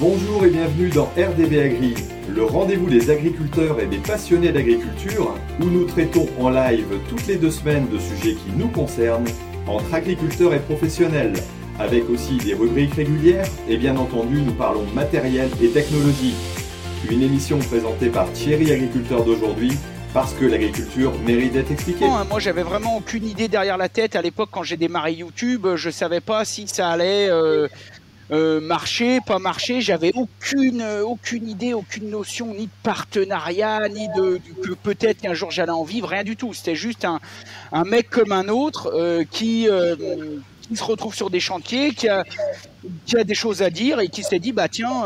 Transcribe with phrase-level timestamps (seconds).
[0.00, 1.94] Bonjour et bienvenue dans RDB Agri,
[2.34, 7.36] le rendez-vous des agriculteurs et des passionnés d'agriculture, où nous traitons en live toutes les
[7.36, 9.28] deux semaines de sujets qui nous concernent,
[9.66, 11.34] entre agriculteurs et professionnels,
[11.78, 16.34] avec aussi des rubriques régulières, et bien entendu nous parlons matériel et technologie.
[17.10, 19.72] Une émission présentée par Thierry Agriculteur d'aujourd'hui,
[20.14, 22.06] parce que l'agriculture mérite d'être expliquée.
[22.06, 25.66] Hein, moi j'avais vraiment aucune idée derrière la tête à l'époque quand j'ai démarré YouTube,
[25.76, 27.68] je savais pas si ça allait euh,
[28.32, 29.80] euh, marcher, pas marcher.
[29.80, 35.34] J'avais aucune, euh, aucune idée, aucune notion ni de partenariat, ni de, que peut-être qu'un
[35.34, 36.54] jour j'allais en vivre, rien du tout.
[36.54, 39.68] C'était juste un, mec comme un autre euh, qui,
[40.62, 42.24] qui se retrouve sur des chantiers, qui a,
[43.24, 45.04] des choses à dire et qui s'est dit bah tiens.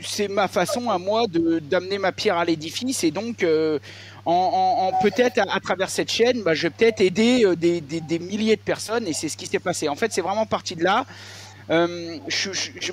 [0.00, 3.44] c'est ma façon à moi d'amener ma pierre à l'édifice et donc
[4.24, 8.60] en, peut-être à, travers cette chaîne, bah, je vais peut-être aider des, des, milliers de
[8.60, 9.88] personnes et c'est ce qui s'est passé.
[9.88, 11.04] En fait, c'est vraiment parti de là.
[11.70, 12.18] Euh,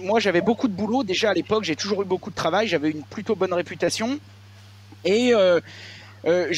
[0.01, 1.63] moi, j'avais beaucoup de boulot déjà à l'époque.
[1.63, 2.67] J'ai toujours eu beaucoup de travail.
[2.67, 4.19] J'avais une plutôt bonne réputation.
[5.05, 5.59] Et euh,
[6.25, 6.53] euh,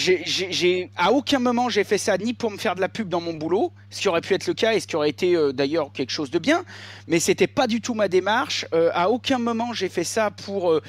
[0.96, 3.34] à aucun moment j'ai fait ça ni pour me faire de la pub dans mon
[3.34, 6.12] boulot, ce qui aurait pu être le cas et ce qui aurait été d'ailleurs quelque
[6.12, 6.64] chose de bien,
[7.08, 8.68] mais c'était pas du tout ma démarche.
[8.94, 10.80] à aucun moment j'ai fait ça pour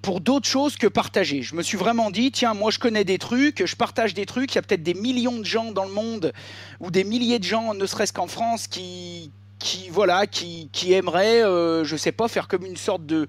[0.00, 1.42] pour d'autres choses que partager.
[1.42, 4.52] Je me suis vraiment dit, tiens, moi je connais des trucs, je partage des trucs,
[4.52, 6.32] il y a peut-être des millions de gens dans le monde,
[6.80, 9.30] ou des milliers de gens, ne serait-ce qu'en France, qui,
[9.64, 13.26] qui voilà, qui, qui aimerait, euh, je sais pas, faire comme une sorte de,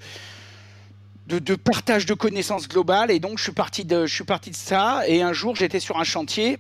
[1.28, 3.10] de, partage de connaissances globales.
[3.10, 5.08] Et donc je suis parti de, je suis parti de ça.
[5.08, 6.60] Et un jour j'étais sur un chantier.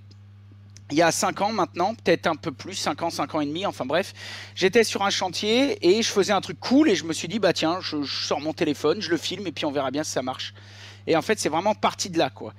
[0.91, 3.45] Il y a 5 ans maintenant, peut-être un peu plus, 5 ans, 5 ans et
[3.47, 4.13] demi, enfin bref,
[4.53, 7.39] j'étais sur un chantier et je faisais un truc cool et je me suis dit,
[7.39, 10.03] bah tiens, je, je sors mon téléphone, je le filme et puis on verra bien
[10.03, 10.53] si ça marche.
[11.07, 12.53] Et en fait, c'est vraiment parti de là, quoi.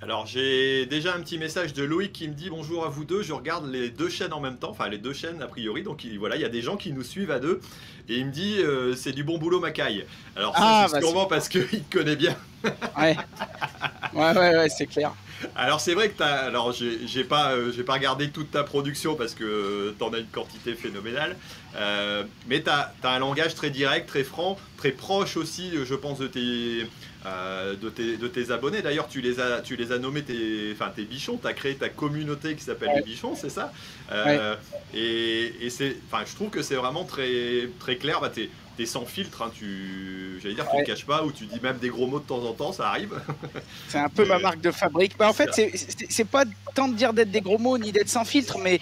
[0.00, 3.22] Alors j'ai déjà un petit message de Loïc qui me dit bonjour à vous deux,
[3.22, 6.04] je regarde les deux chaînes en même temps, enfin les deux chaînes a priori, donc
[6.04, 7.60] il, voilà, il y a des gens qui nous suivent à deux,
[8.08, 10.06] et il me dit euh, c'est du bon boulot Macaille.
[10.36, 12.36] Alors ça ah, c'est bah, sûrement parce qu'il te connaît bien.
[12.64, 12.70] ouais,
[14.14, 15.12] ouais, ouais, ouais c'est clair.
[15.56, 19.14] Alors c'est vrai que t'as, alors j'ai pas, euh, j'ai pas regardé toute ta production
[19.14, 21.36] parce que t'en as une quantité phénoménale,
[21.76, 26.18] euh, mais t'as as un langage très direct, très franc, très proche aussi, je pense,
[26.18, 26.90] de tes,
[27.26, 28.82] euh, de, tes, de tes abonnés.
[28.82, 31.38] D'ailleurs, tu les as, tu les as nommés tes, enfin, tes bichons.
[31.38, 33.72] Tu as créé ta communauté qui s'appelle les bichons, c'est ça?
[34.10, 34.56] Euh,
[34.92, 38.20] Et, et c'est, enfin, je trouve que c'est vraiment très, très clair.
[38.20, 38.30] Bah,
[38.78, 39.42] tu es, sans filtre.
[39.42, 42.20] Hein, tu, j'allais dire, tu ne caches pas ou tu dis même des gros mots
[42.20, 43.20] de temps en temps, ça arrive.
[43.88, 45.18] c'est un peu ma marque de fabrique.
[45.18, 45.50] Bah, en fait,
[46.08, 46.44] c'est pas
[46.74, 48.80] tant de dire d'être des gros mots ni d'être sans filtre, mais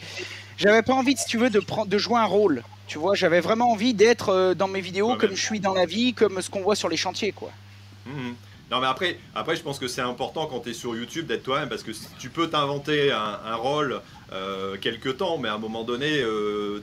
[0.56, 2.62] j'avais pas envie, si tu veux, de, prendre, de jouer un rôle.
[2.86, 5.86] Tu vois, j'avais vraiment envie d'être euh, dans mes vidéos comme je suis dans la
[5.86, 7.50] vie, comme ce qu'on voit sur les chantiers, quoi.
[8.06, 8.36] Mhm.
[8.70, 11.44] Non mais après, après je pense que c'est important quand tu es sur YouTube d'être
[11.44, 14.00] toi-même parce que tu peux t'inventer un, rôle
[14.32, 16.80] euh, quelque temps, mais à un moment donné, euh,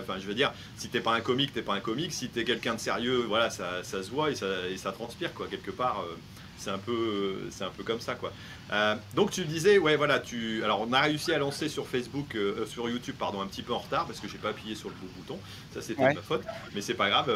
[0.00, 2.12] enfin je veux dire, si t'es pas un comique, t'es pas un comique.
[2.12, 5.34] Si t'es quelqu'un de sérieux, voilà, ça, ça, se voit et ça, et ça transpire
[5.34, 6.04] quoi quelque part.
[6.08, 6.14] Euh,
[6.58, 8.32] c'est un peu, c'est un peu comme ça quoi.
[8.72, 12.34] Euh, donc tu disais, ouais voilà, tu, alors on a réussi à lancer sur Facebook,
[12.66, 14.94] sur YouTube pardon, un petit peu en retard parce que j'ai pas appuyé sur le
[14.94, 15.38] bon bouton.
[15.74, 17.30] Ça c'était ma faute, mais c'est pas grave.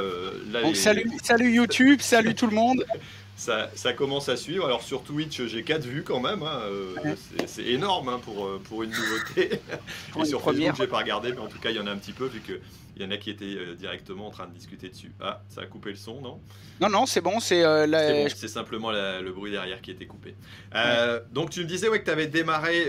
[0.50, 2.84] donc salut, salut YouTube, salut tout le monde.
[3.40, 4.66] ça, commence à suivre.
[4.66, 6.42] Alors sur Twitch, j'ai 4 vues quand même.
[6.42, 6.60] Hein.
[6.64, 7.14] Euh,
[7.46, 9.60] c'est énorme hein, pour, euh, pour une nouveauté.
[10.20, 11.96] Et sur Facebook, j'ai pas regardé, mais en tout cas, il y en a un
[11.96, 12.60] petit peu vu que
[13.00, 15.12] il y en a qui étaient euh, directement en train de discuter dessus.
[15.20, 16.40] Ah, ça a coupé le son, non?
[16.80, 20.34] Non, non, c'est bon, c'est euh, simplement le bruit derrière qui était coupé.
[20.74, 22.88] Euh, donc tu me disais ouais, que tu avais démarré,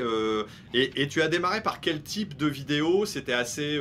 [0.74, 3.06] et, tu as démarré par quel type de vidéo?
[3.06, 3.80] C'était assez,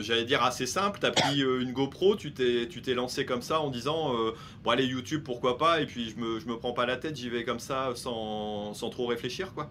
[0.00, 0.98] j'allais dire, assez simple.
[1.00, 4.14] Tu as pris une GoPro, tu t'es lancé comme ça en disant,
[4.64, 7.16] bon allez, YouTube, pourquoi pas, et puis je me, je me prends pas la tête,
[7.16, 9.70] j'y vais comme ça sans, sans trop réfléchir, quoi.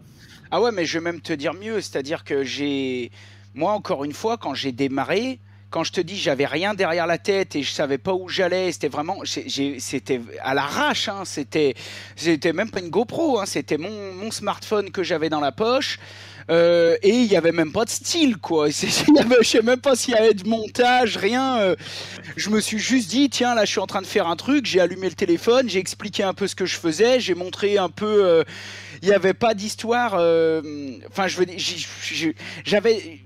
[0.51, 3.11] Ah ouais, mais je vais même te dire mieux, c'est-à-dire que j'ai...
[3.53, 7.17] Moi, encore une fois, quand j'ai démarré, quand je te dis j'avais rien derrière la
[7.17, 11.75] tête et je savais pas où j'allais, c'était vraiment, c'était à l'arrache, hein, c'était,
[12.15, 15.99] c'était même pas une GoPro, hein, c'était mon, mon, smartphone que j'avais dans la poche.
[16.49, 18.69] Euh, et il y avait même pas de style quoi.
[18.69, 21.59] Je sais même pas s'il y avait de montage, rien.
[21.59, 21.75] Euh.
[22.35, 24.65] je me suis juste dit tiens là je suis en train de faire un truc.
[24.65, 27.89] J'ai allumé le téléphone, j'ai expliqué un peu ce que je faisais, j'ai montré un
[27.89, 28.25] peu.
[28.25, 28.43] Euh,
[29.01, 30.13] il n'y avait pas d'histoire.
[30.13, 31.45] Enfin je veux
[32.65, 33.19] j'avais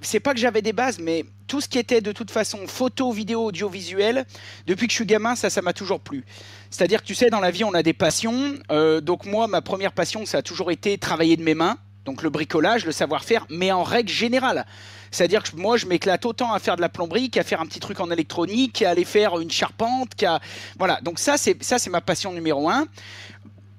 [0.00, 3.12] c'est pas que j'avais des bases, mais tout ce qui était de toute façon photo,
[3.12, 4.24] vidéo, audiovisuel,
[4.66, 6.24] depuis que je suis gamin, ça, ça m'a toujours plu.
[6.70, 8.54] C'est-à-dire que tu sais, dans la vie, on a des passions.
[9.02, 12.30] Donc moi, ma première passion, ça a toujours été travailler de mes mains, donc le
[12.30, 14.64] bricolage, le savoir-faire, mais en règle générale.
[15.10, 17.80] C'est-à-dire que moi, je m'éclate autant à faire de la plomberie qu'à faire un petit
[17.80, 20.40] truc en électronique, qu'à aller faire une charpente, qu'à
[20.78, 21.00] voilà.
[21.02, 22.86] Donc ça, c'est ça, c'est ma passion numéro un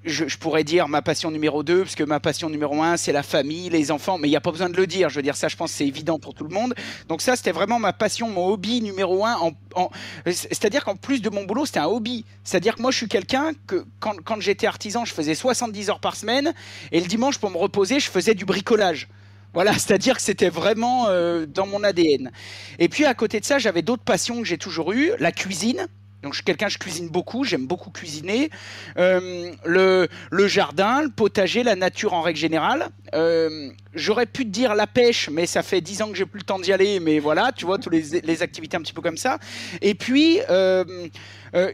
[0.08, 3.22] je, pourrais dire ma passion numéro 2, parce que ma passion numéro 1, c'est la
[3.22, 5.08] famille, les enfants, mais il n'y a pas besoin de le dire.
[5.08, 6.74] Je veux dire, ça, je pense c'est évident pour tout le monde.
[7.08, 9.52] Donc ça, c'était vraiment ma passion, mon hobby numéro 1.
[9.74, 9.90] En,
[10.26, 12.24] C'est-à-dire qu'en plus de mon boulot, c'était un hobby.
[12.44, 16.00] C'est-à-dire que moi, je suis quelqu'un que quand, quand j'étais artisan, je faisais 70 heures
[16.00, 16.52] par semaine,
[16.92, 19.08] et le dimanche, pour me reposer, je faisais du bricolage.
[19.54, 22.30] Voilà, c'est-à-dire que c'était vraiment euh, dans mon ADN.
[22.78, 25.88] Et puis à côté de ça, j'avais d'autres passions que j'ai toujours eues, la cuisine.
[26.22, 28.50] Donc je suis quelqu'un, je cuisine beaucoup, j'aime beaucoup cuisiner.
[28.98, 30.08] Euh, le,
[30.48, 32.88] jardin, le potager, la nature en règle générale.
[33.14, 36.40] Euh, j'aurais pu te dire la pêche, mais ça fait dix ans que j'ai plus
[36.40, 36.98] le temps d'y aller.
[36.98, 39.38] Mais voilà, tu vois, toutes les, les, activités un petit peu comme ça.
[39.80, 40.84] Et puis, euh,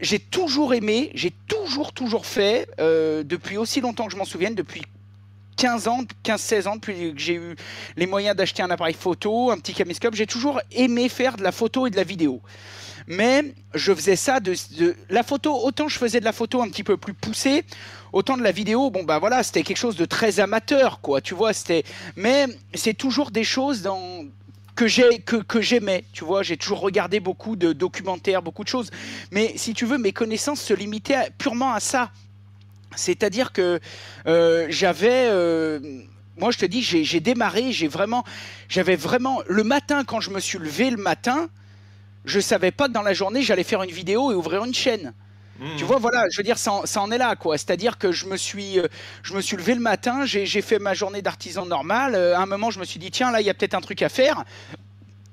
[0.01, 4.83] j'ai toujours aimé, j'ai toujours, toujours fait, depuis aussi longtemps que je m'en souvienne, depuis
[5.57, 7.55] 15 ans, 15-16 ans, depuis que j'ai eu
[7.97, 11.51] les moyens d'acheter un appareil photo, un petit caméscope, j'ai toujours aimé faire de la
[11.51, 12.41] photo et de la vidéo
[13.07, 14.55] mais je faisais ça de,
[15.09, 15.55] la photo.
[15.63, 17.63] Autant je faisais de la photo un petit peu plus poussée,
[18.13, 18.89] autant de la vidéo.
[18.89, 21.21] Bon bah voilà, c'était quelque chose de très amateur, quoi.
[21.21, 21.83] Tu vois, c'était.
[22.15, 24.25] Mais c'est toujours des choses dans
[24.75, 28.67] que j'ai que, que j'aimais tu vois j'ai toujours regardé beaucoup de documentaires beaucoup de
[28.67, 28.91] choses
[29.31, 32.11] mais si tu veux mes connaissances se limitaient purement à ça
[32.95, 33.79] c'est-à-dire que
[34.27, 35.79] euh, j'avais euh,
[36.37, 38.25] moi je te dis j'ai démarré j'ai vraiment
[38.67, 41.47] j'avais vraiment le matin quand je me suis levé le matin
[42.25, 45.13] je savais pas que dans la journée j'allais faire une vidéo et ouvrir une chaîne.
[45.59, 45.77] Mmh.
[45.77, 47.57] Tu vois, voilà, je veux dire, ça, en est là, quoi.
[47.57, 48.87] C'est-à-dire que je me suis, euh,
[49.23, 52.13] je me suis levé le matin, j'ai fait ma journée d'artisan normal.
[52.15, 53.81] Euh, à un moment, je me suis dit, tiens, là, il y a peut-être un
[53.81, 54.43] truc à faire.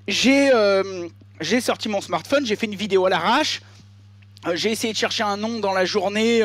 [0.07, 1.09] J'ai euh,
[1.41, 3.63] j'ai sorti mon smartphone, j'ai fait une vidéo à l'arrache.
[4.55, 6.43] J'ai essayé de chercher un nom dans la journée,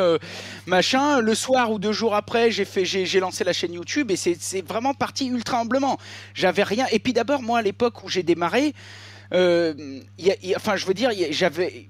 [0.67, 1.19] machin.
[1.19, 4.61] Le soir ou deux jours après, j'ai fait, j'ai lancé la chaîne YouTube et c'est
[4.61, 5.97] vraiment parti ultra humblement.
[6.35, 6.85] J'avais rien.
[6.91, 8.75] Et puis d'abord, moi, à l'époque où j'ai démarré,
[9.33, 9.73] euh,
[10.55, 11.87] enfin, je veux dire, j'avais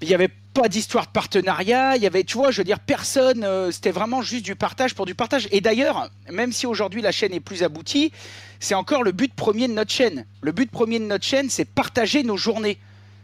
[0.00, 2.78] il n'y avait pas d'histoire de partenariat, il y avait, tu vois, je veux dire,
[2.78, 5.48] personne, euh, c'était vraiment juste du partage pour du partage.
[5.50, 8.12] Et d'ailleurs, même si aujourd'hui la chaîne est plus aboutie,
[8.60, 10.24] c'est encore le but premier de notre chaîne.
[10.40, 12.78] Le but premier de notre chaîne, c'est partager nos journées.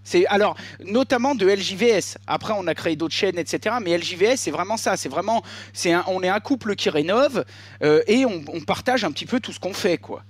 [0.04, 2.18] C'est alors notamment de LJVS.
[2.26, 3.76] Après, on a créé d'autres chaînes, etc.
[3.80, 4.96] Mais LJVS, c'est vraiment ça.
[4.96, 5.42] C'est vraiment,
[5.72, 7.44] c'est on est un couple qui rénove
[7.82, 10.22] euh, et on, on, partage un petit peu tout ce qu'on fait, quoi.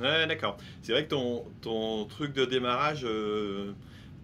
[0.00, 0.56] Ouais, d'accord.
[0.82, 3.72] C'est vrai que ton, ton truc de démarrage, euh,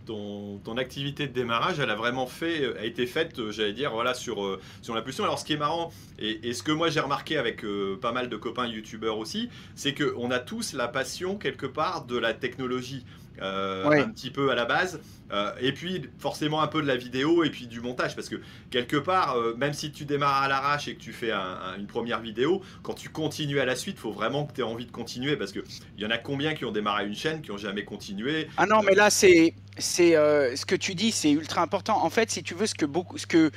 [0.06, 3.90] ton, ton, activité de démarrage, elle a vraiment fait, a été faite, euh, j'allais dire,
[3.92, 5.24] voilà, sur, euh, sur l'impulsion.
[5.24, 7.64] Alors, ce qui est marrant, et, et ce que moi j'ai remarqué avec
[8.00, 12.16] pas mal de copains youtubeurs aussi, c'est qu'on a tous la passion, quelque part, de
[12.16, 13.04] la technologie.
[13.40, 15.00] un petit peu à la base.
[15.34, 18.36] Euh, et puis forcément un peu de la vidéo et puis du montage parce que
[18.70, 22.20] quelque part, euh, même si tu démarres à l'arrache et que tu fais une première
[22.20, 24.92] vidéo, quand tu continues à la suite, il faut vraiment que tu aies envie de
[24.92, 25.64] continuer parce qu'il
[25.98, 28.48] y en a combien qui ont démarré une chaîne qui ont jamais continué?
[28.56, 32.04] Ah non, mais là c'est c'est euh, ce que tu dis, c'est ultra important.
[32.04, 33.50] En fait, si tu veux, ce que beaucoup, ce que,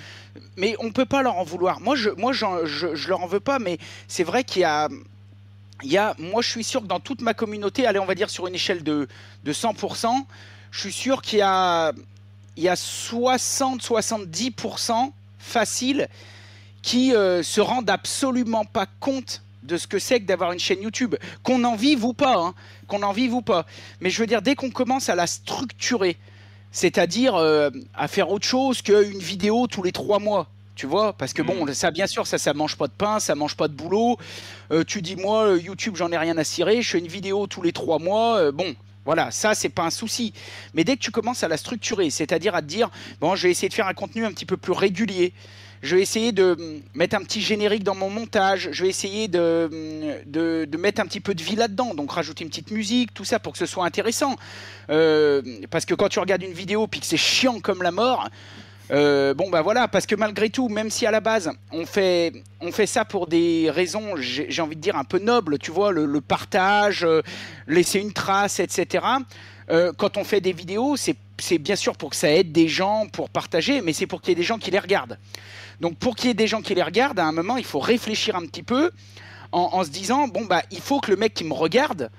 [0.56, 1.80] mais on peut pas leur en vouloir.
[1.80, 3.78] Moi, je, moi, je, je leur en veux pas, mais
[4.08, 4.90] c'est vrai qu'il y a,
[5.84, 8.16] il y a, moi, je suis sûr que dans toute ma communauté, allez, on va
[8.16, 9.08] dire sur une échelle de,
[9.44, 10.08] de 100%,
[10.72, 11.94] je suis sûr qu'il y a,
[12.56, 16.08] il y a 60-70% facile
[16.82, 20.82] qui euh, se rendent absolument pas compte de ce que c'est que d'avoir une chaîne
[20.82, 22.54] YouTube, qu'on en vive ou pas, hein,
[22.88, 23.66] qu'on en vive ou pas.
[24.00, 26.16] Mais je veux dire, dès qu'on commence à la structurer,
[26.72, 31.34] c'est-à-dire euh, à faire autre chose qu'une vidéo tous les trois mois, tu vois parce
[31.34, 31.74] que bon mm.
[31.74, 34.20] ça bien sûr ça ça mange pas de pain ça mange pas de boulot
[34.72, 37.64] euh, tu dis moi YouTube j'en ai rien à cirer je fais une vidéo tous
[37.64, 38.76] les trois mois bon
[39.08, 40.34] voilà, ça c'est pas un souci.
[40.74, 42.90] Mais dès que tu commences à la structurer, c'est-à-dire à te dire
[43.22, 45.34] bon, je vais essayer de faire un contenu un petit peu plus régulier.
[45.82, 48.68] Je vais essayer de mm, mettre un petit générique dans mon montage.
[48.74, 51.94] Je vais essayer de, mm, de, mettre un petit peu de vie là-dedans.
[51.94, 54.36] Donc rajouter une petite musique, tout ça pour que ce soit intéressant.
[54.90, 55.42] Euh,
[55.72, 58.28] parce que quand tu regardes une vidéo puis que c'est chiant comme la mort,
[58.92, 62.32] euh, bon bah voilà, parce que malgré tout, même si à la base on fait,
[62.62, 65.92] on fait ça pour des raisons, j'ai envie de dire un peu nobles, tu vois,
[65.92, 67.22] le, partage, euh,
[67.68, 69.06] laisser une trace, etc.
[69.70, 73.08] Euh, quand on fait des vidéos, c'est bien sûr pour que ça aide des gens
[73.12, 75.20] pour partager, mais c'est pour qu'il y ait des gens qui les regardent.
[75.82, 77.80] Donc pour qu'il y ait des gens qui les regardent, à un moment, il faut
[77.80, 78.92] réfléchir un petit peu
[79.52, 82.10] en, en se disant bon bah il faut que le mec qui me regarde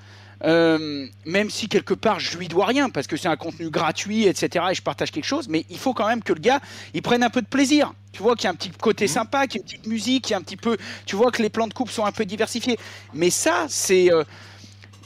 [0.44, 4.26] euh, même si quelque part je lui dois rien parce que c'est un contenu gratuit,
[4.26, 4.66] etc.
[4.70, 6.60] Et je partage quelque chose, mais il faut quand même que le gars
[6.94, 7.92] il prenne un peu de plaisir.
[8.12, 9.10] Tu vois qu'il y a un petit côté mhm.
[9.10, 10.76] sympa, qu'il y a une petite musique, qu'il y a un petit peu.
[11.06, 12.78] Tu vois que les plans de coupe sont un peu diversifiés.
[13.14, 14.12] Mais ça, c'est.
[14.12, 14.24] Euh,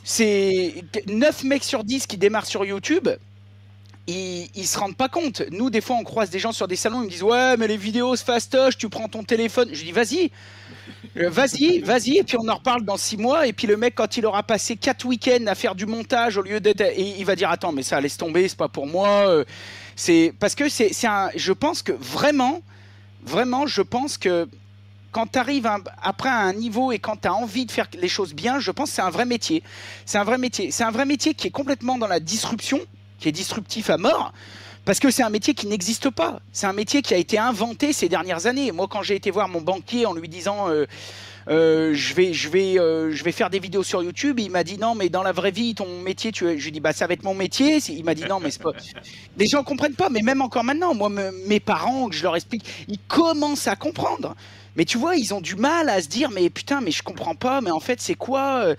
[0.04, 3.08] c'est 9 mecs sur 10 qui démarrent sur YouTube.
[4.08, 5.42] Ils, ils se rendent pas compte.
[5.52, 7.68] Nous, des fois, on croise des gens sur des salons, ils me disent Ouais, mais
[7.68, 9.68] les vidéos, c'est fastoche, tu prends ton téléphone.
[9.72, 10.28] Je dis Vas-y, euh,
[11.14, 13.46] vas-y, vas-y, et puis on en reparle dans six mois.
[13.46, 16.42] Et puis le mec, quand il aura passé quatre week-ends à faire du montage au
[16.42, 19.08] lieu d'être, il va dire attends, mais ça laisse tomber, c'est pas pour moi.
[19.28, 19.44] Euh,
[19.96, 22.62] c'est parce que c'est, un, je pense que vraiment,
[23.24, 24.48] vraiment, je pense que
[25.10, 25.68] quand tu arrives
[26.02, 28.70] après à un niveau et quand tu as envie de faire les choses bien, je
[28.70, 29.62] pense que c'est un vrai métier.
[30.06, 30.70] C'est un vrai métier.
[30.70, 32.80] C'est un vrai métier qui est complètement dans la disruption,
[33.18, 34.32] qui est disruptif à mort.
[34.84, 36.40] Parce que c'est un métier qui n'existe pas.
[36.52, 38.72] C'est un métier qui a été inventé ces dernières années.
[38.72, 40.86] Moi, quand j'ai été voir mon banquier en lui disant euh,
[41.48, 44.64] euh, je, vais, je, vais, euh, je vais faire des vidéos sur YouTube, il m'a
[44.64, 46.46] dit non, mais dans la vraie vie, ton métier, tu...
[46.46, 47.78] je lui ai dit bah, ça va être mon métier.
[47.90, 48.72] Il m'a dit non, mais c'est pas.
[49.36, 51.10] Les gens comprennent pas, mais même encore maintenant, moi,
[51.46, 54.34] mes parents, que je leur explique, ils commencent à comprendre.
[54.74, 57.34] Mais tu vois, ils ont du mal à se dire, mais putain, mais je comprends
[57.36, 58.74] pas, mais en fait, c'est quoi?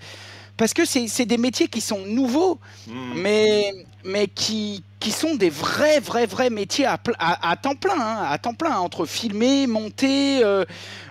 [0.56, 2.58] Parce que c'est des métiers qui sont nouveaux,
[2.88, 3.12] hmm.
[3.16, 3.72] mais,
[4.04, 8.38] mais qui, qui sont des vrais, vrais, vrais métiers à, à, temps plein, hein, à
[8.38, 10.64] temps plein, entre filmer, monter, euh,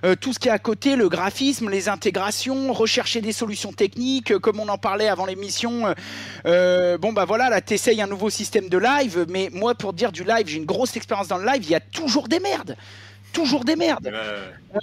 [0.04, 4.36] euh, tout ce qui est à côté, le graphisme, les intégrations, rechercher des solutions techniques,
[4.40, 5.94] comme on en parlait avant l'émission.
[6.44, 10.24] bon, bah voilà, là, t'essayes un nouveau système de live, mais moi, pour dire du
[10.24, 12.76] live, j'ai une grosse expérience dans le live, il y a toujours des merdes
[13.32, 14.12] toujours des merdes.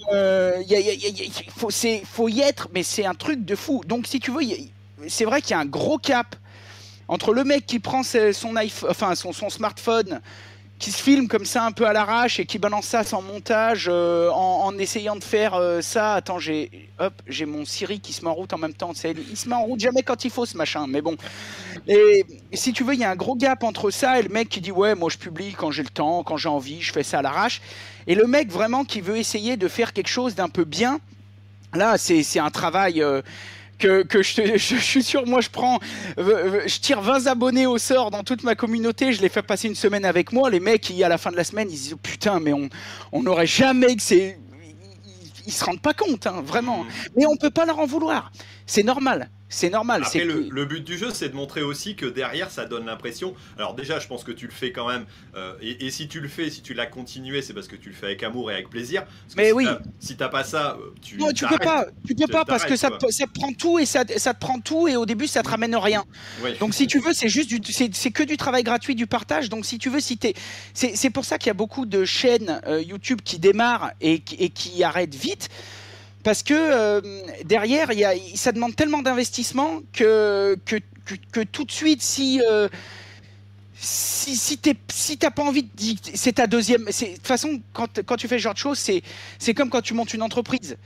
[0.02, 1.70] Il faut,
[2.04, 3.82] faut, y être, mais c'est un truc de fou.
[3.86, 4.42] Donc, si tu veux,
[5.06, 6.34] c'est vrai qu'il y a un gros cap
[7.10, 10.20] entre le mec qui prend son, iPhone, son smartphone
[10.78, 13.88] qui se filme comme ça un peu à l'arrache et qui balance ça sans montage
[13.90, 16.14] euh, en, essayant de faire euh, ça.
[16.14, 18.92] Attends, j'ai hop, j'ai mon Siri qui se met en route en même temps.
[19.04, 21.16] Il se met en route jamais quand il faut ce machin, mais bon.
[21.88, 24.48] Et, si tu veux, il y a un gros gap entre ça et le mec
[24.48, 27.02] qui dit ouais, moi je publie quand j'ai le temps, quand j'ai envie, je fais
[27.02, 27.60] ça à l'arrache.
[28.06, 31.00] Et le mec vraiment qui veut essayer de faire quelque chose d'un peu bien.
[31.74, 33.02] Là, c'est un travail.
[33.02, 33.20] Euh,
[33.80, 35.78] que, je, suis sûr, moi je prends,
[36.18, 39.42] euh, euh, je tire 20 abonnés au sort dans toute ma communauté, je les fais
[39.42, 41.96] passer une semaine avec moi, les mecs, à la fin de la semaine, ils disent
[42.02, 44.38] putain, mais on n'aurait jamais que c'est.
[45.46, 46.84] Ils, se rendent pas compte, hein, vraiment.
[46.84, 46.88] Mmh.
[47.16, 48.30] Mais on peut pas leur en vouloir.
[48.70, 49.28] C'est normal.
[49.48, 50.02] C'est normal.
[50.06, 53.34] Après, le, but du jeu, c'est de montrer aussi que derrière, ça donne l'impression.
[53.58, 55.06] Alors, déjà, je pense que tu le fais quand même.
[55.34, 57.96] Euh, et, si tu le fais, si tu l'as continué, c'est parce que tu le
[57.96, 59.02] fais avec amour et avec plaisir.
[59.36, 59.66] Mais oui.
[59.98, 61.16] si t'as pas ça, euh, tu.
[61.16, 61.86] Non, tu peux pas.
[62.06, 64.86] Tu peux pas parce que ça, ça prend tout et ça, ça, te prend tout
[64.86, 66.04] et au début, ça te ramène rien.
[66.60, 69.48] Donc, si tu veux, c'est juste c'est que du travail gratuit, du partage.
[69.48, 70.16] Donc, si tu veux, si
[70.74, 74.50] c'est pour ça qu'il y a beaucoup de chaînes euh, YouTube qui démarrent et, et
[74.50, 75.48] qui arrêtent vite
[76.22, 77.00] parce que euh,
[77.44, 77.90] derrière,
[78.34, 80.56] ça demande tellement d'investissement que,
[81.52, 82.68] tout de suite, si, euh,
[83.74, 85.70] si, si pas envie de
[86.14, 86.84] c'est ta deuxième.
[86.84, 88.78] De toute façon, quand, quand tu fais ce genre de choses,
[89.38, 90.76] c'est comme quand tu montes une entreprise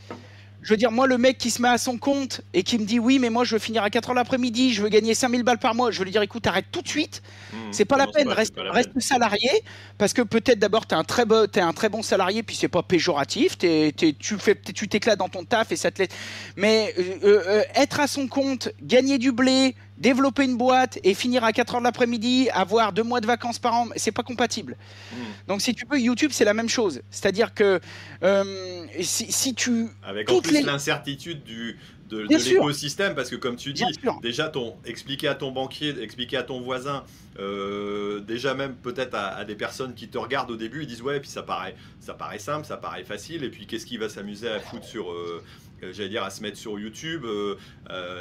[0.64, 2.86] je veux dire, moi, le mec qui se met à son compte et qui me
[2.86, 5.42] dit oui, mais moi, je veux finir à 4 h l'après-midi, je veux gagner 5000
[5.42, 7.98] balles par mois, je veux lui dire écoute, arrête tout de suite, mmh, c'est pas,
[7.98, 9.50] la peine, reste, reste salarié,
[9.98, 12.56] parce que peut-être d'abord, tu es, un très bon, es un très bon salarié, puis
[12.56, 16.08] c'est pas péjoratif, tu fais, tu t'éclates dans ton taf et ça te laisse.
[16.56, 21.44] Mais euh, euh, être à son compte, gagner du blé, développer une boîte et finir
[21.44, 24.76] à 4 heures de l'après-midi, avoir deux mois de vacances par an, c'est pas compatible.
[25.12, 25.16] Hmm.
[25.48, 27.00] Donc si tu peux, YouTube c'est la même chose.
[27.10, 27.80] C'est-à-dire que
[28.22, 29.88] euh, si, tu...
[30.02, 33.84] Avec en plus l'incertitude du, de, l'écosystème, parce que comme tu dis,
[34.22, 37.04] déjà ton, expliquer à ton banquier, expliquer à ton voisin,
[37.38, 41.20] euh, déjà même peut-être à, des personnes qui te regardent au début, ils disent ouais,
[41.20, 44.48] puis ça paraît, ça paraît simple, ça paraît facile, et puis qu'est-ce qui va s'amuser
[44.48, 45.12] à foutre sur...
[45.12, 45.42] Euh,
[45.92, 47.26] j'allais dire à se mettre sur YouTube,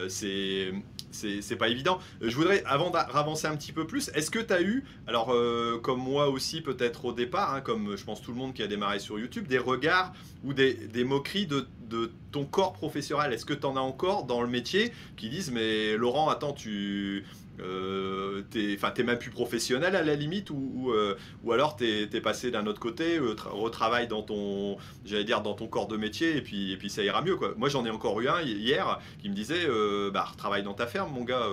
[0.09, 0.73] c'est
[1.13, 1.99] c'est pas évident.
[2.21, 5.31] Euh, je voudrais, avant d'avancer un petit peu plus, est-ce que tu as eu, alors
[5.31, 8.63] euh, comme moi aussi peut-être au départ, hein, comme je pense tout le monde qui
[8.63, 13.45] a démarré sur YouTube, des regards ou des, moqueries de, de, ton corps professionnel Est-ce
[13.45, 17.25] que tu en as encore dans le métier qui disent mais Laurent, attends, tu
[17.59, 22.49] euh, t'es, même plus professionnel à la limite ou, euh, ou, alors t'es, es passé
[22.51, 26.41] d'un autre côté, euh, retravaille dans ton, j'allais dire dans ton corps de métier et
[26.41, 27.53] puis, et puis ça ira mieux quoi.
[27.57, 29.67] Moi j'en ai encore eu un hier qui me disait
[30.11, 31.47] bah retravaille dans ta ferme mon gars,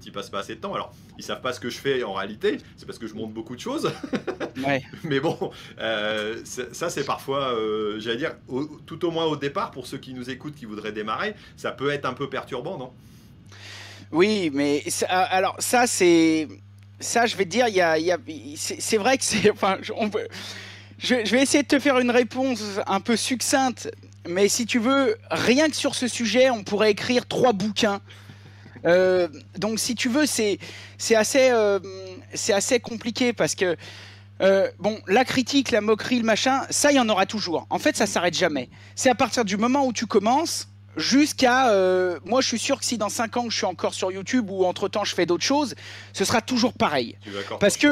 [0.00, 0.74] t'y passes pas assez de temps.
[0.74, 3.32] Alors ils savent pas ce que je fais en réalité, c'est parce que je montre
[3.32, 3.90] beaucoup de choses.
[5.04, 5.50] Mais bon,
[6.44, 7.54] ça c'est parfois,
[7.98, 8.36] j'allais dire,
[8.86, 11.90] tout au moins au départ pour ceux qui nous écoutent qui voudraient démarrer, ça peut
[11.90, 12.92] être un peu perturbant non?
[14.12, 16.48] Oui, mais ah, alors ça, c'est.
[17.00, 17.96] Ça, je vais te dire, y a,
[18.56, 19.50] c'est vrai que c'est.
[19.52, 19.78] Enfin,
[20.98, 23.90] je, vais essayer de te faire une réponse un peu succincte,
[24.26, 28.00] mais si tu veux, rien que sur ce sujet, on pourrait écrire trois bouquins.
[28.84, 30.58] Euh, donc, si tu veux, c'est
[31.14, 31.78] assez, euh,
[32.52, 33.76] assez compliqué parce que.
[34.40, 37.66] Euh, bon, la critique, la moquerie, le machin, ça, il y en aura toujours.
[37.70, 38.70] En fait, ça s'arrête jamais.
[38.94, 40.68] C'est à partir du moment où tu commences
[40.98, 44.10] jusqu'à euh, moi je suis sûr que si dans 5 ans je suis encore sur
[44.10, 45.74] YouTube ou entre temps je fais d'autres choses
[46.12, 47.16] ce sera toujours pareil.
[47.60, 47.88] Parce que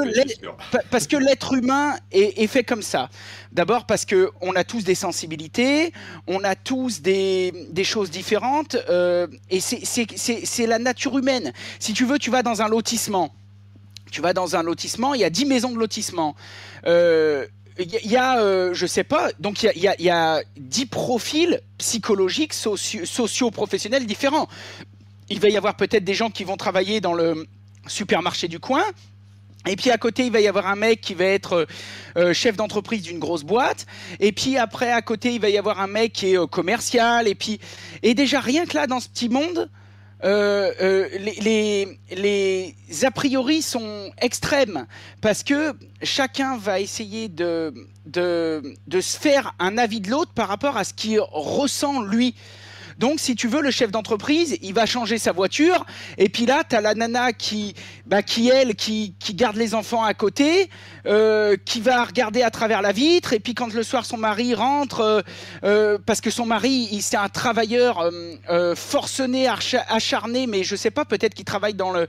[0.91, 3.09] parce que l'être humain est, fait comme ça.
[3.53, 5.93] D'abord parce que on a tous des sensibilités
[6.27, 11.53] on a tous des, des choses différentes euh, et c'est la nature humaine.
[11.79, 13.35] Si tu veux tu vas dans un lotissement.
[14.11, 16.35] Tu vas dans un lotissement il y a 10 maisons de lotissement.
[16.87, 17.47] Euh,
[17.78, 21.61] il y, a, euh, je sais pas, donc il y a, y a, 10 profils
[21.78, 24.49] psychologiques, socio-professionnels différents.
[25.28, 27.47] Il va y avoir peut-être des gens qui vont travailler dans le
[27.87, 28.85] supermarché du coin,
[29.66, 31.66] et puis à côté, il va y avoir un mec qui va être
[32.16, 33.87] euh, chef d'entreprise d'une grosse boîte.
[34.21, 37.26] Et puis après, à côté, il va y avoir un mec qui est euh, commercial.
[37.26, 37.59] Et puis,
[38.02, 39.68] et déjà rien que là, dans ce petit monde,
[40.25, 41.08] euh,
[41.40, 44.87] les, les, a priori sont extrêmes
[45.20, 47.75] parce que chacun va essayer de,
[48.06, 52.35] de, de se faire un avis de l'autre par rapport à ce qu'il ressent lui.
[52.99, 55.85] Donc, si tu veux, le chef d'entreprise, il va changer sa voiture.
[56.19, 57.75] Et puis là, tu as la nana qui,
[58.07, 60.71] bah, qui elle, qui, qui, garde les enfants à côté,
[61.07, 63.33] euh, qui va regarder à travers la vitre.
[63.33, 65.21] Et puis quand le soir, son mari rentre, euh,
[65.65, 68.11] euh parce que son mari, c'est un travailleur
[68.76, 69.49] forcené,
[69.88, 72.07] acharné, mais je sais pas, peut-être qu'il travaille dans le,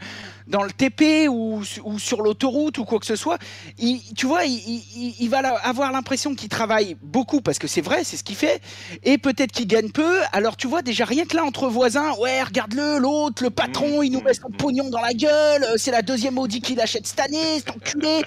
[0.48, 3.38] dans le TP ou, ou sur l'autoroute ou quoi que ce soit.
[3.78, 8.18] Tu vois, il, il va avoir l'impression qu'il travaille beaucoup, parce que c'est vrai, c'est
[8.18, 8.62] ce qu'il fait.
[9.04, 10.20] Et peut-être qu'il gagne peu.
[10.32, 14.12] Alors, tu vois, déjà rien que là entre voisins, ouais, regarde-le, l'autre, le patron, il
[14.12, 17.20] nous met son pognon dans la gueule, euh, c'est la deuxième Audi qu'il achète cette
[17.20, 18.22] année, c'est enculé.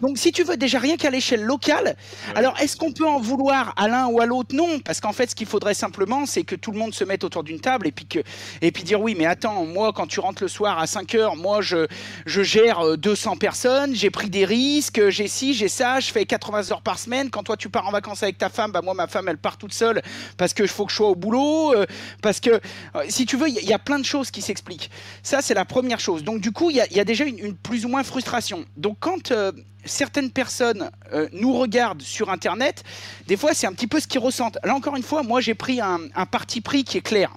[0.00, 1.96] Donc si tu veux déjà rien qu'à l'échelle locale,
[2.34, 4.54] alors est-ce qu'on peut en vouloir à l'un ou à l'autre?
[4.54, 7.24] Non, parce qu'en fait ce qu'il faudrait simplement, c'est que tout le monde se mette
[7.24, 8.20] autour d'une table et puis que
[8.60, 11.36] et puis dire oui, mais attends, moi quand tu rentres le soir à 5 heures,
[11.36, 11.86] moi je
[12.26, 16.26] je gère 200 euh, personnes, j'ai pris des risques, j'ai ci, j'ai ça, je fais
[16.26, 17.30] 80 heures par semaine.
[17.30, 19.56] Quand toi tu pars en vacances avec ta femme, bah moi ma femme elle part
[19.56, 20.02] toute seule
[20.36, 21.74] parce que faut que je sois au boulot.
[21.74, 21.86] Euh,
[22.22, 24.90] parce que, euh, si tu veux, il y, a plein de choses qui s'expliquent.
[25.22, 26.24] Ça, c'est la première chose.
[26.24, 28.64] Donc, du coup, il y, a déjà une, plus ou moins frustration.
[28.76, 29.52] Donc, quand euh,
[29.84, 32.84] certaines personnes euh, nous regardent sur Internet,
[33.26, 34.58] des fois, c'est un petit peu ce qu'ils ressentent.
[34.64, 37.34] Là, encore une fois, moi, j'ai pris un, un parti pris qui est clair.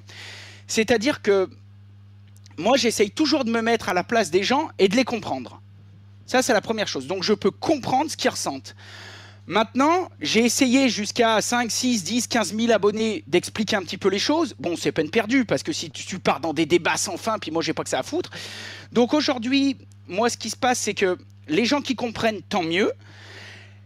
[0.68, 1.50] C'est-à-dire que
[2.58, 5.62] moi, j'essaye toujours de me mettre à la place des gens et de les comprendre.
[6.26, 7.08] Ça, c'est la première chose.
[7.08, 8.76] Donc, je peux comprendre ce qu'ils ressentent.
[9.50, 14.20] Maintenant, j'ai essayé jusqu'à 5, 6, 10, 15 000 abonnés d'expliquer un petit peu les
[14.20, 14.56] choses.
[14.60, 17.50] Bon, c'est peine perdue, parce que si tu pars dans des débats sans fin, puis
[17.50, 18.30] moi, j'ai pas que ça à foutre.
[18.92, 19.76] Donc aujourd'hui,
[20.08, 22.92] moi, ce qui se passe, c'est que les gens qui comprennent, tant mieux.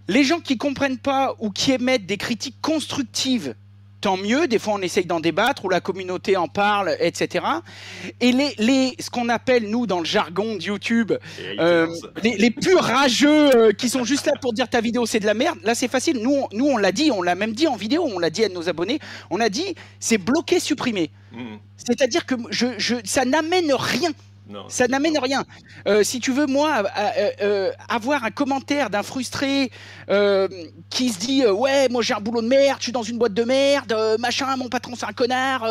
[0.10, 3.56] Les gens qui comprennent pas ou qui émettent des critiques constructives,
[4.04, 4.48] tant mieux.
[4.48, 7.46] Des fois, on essaye d'en débattre, ou la communauté en parle, etc.
[8.20, 11.14] Et les, les ce qu'on appelle, nous, dans le jargon de YouTube,
[11.58, 11.88] euh,
[12.22, 15.26] les, les, purs rageux euh, qui sont juste là pour dire ta vidéo, c'est de
[15.26, 16.22] la merde, là, c'est facile.
[16.22, 18.44] Nous, on, nous, on l'a dit, on l'a même dit en vidéo, on l'a dit
[18.44, 21.10] à nos abonnés, on a dit, c'est bloqué, supprimé.
[21.32, 21.56] Mmh.
[21.78, 24.12] C'est-à-dire que je, je, ça n'amène rien
[24.68, 25.46] ça n'amène rien.
[25.88, 29.72] Euh, si tu veux, moi, euh, euh, avoir un commentaire d'un frustré
[30.90, 33.34] qui se dit Ouais, moi j'ai un boulot de merde, je suis dans une boîte
[33.34, 35.66] de merde, machin, mon patron c'est un connard,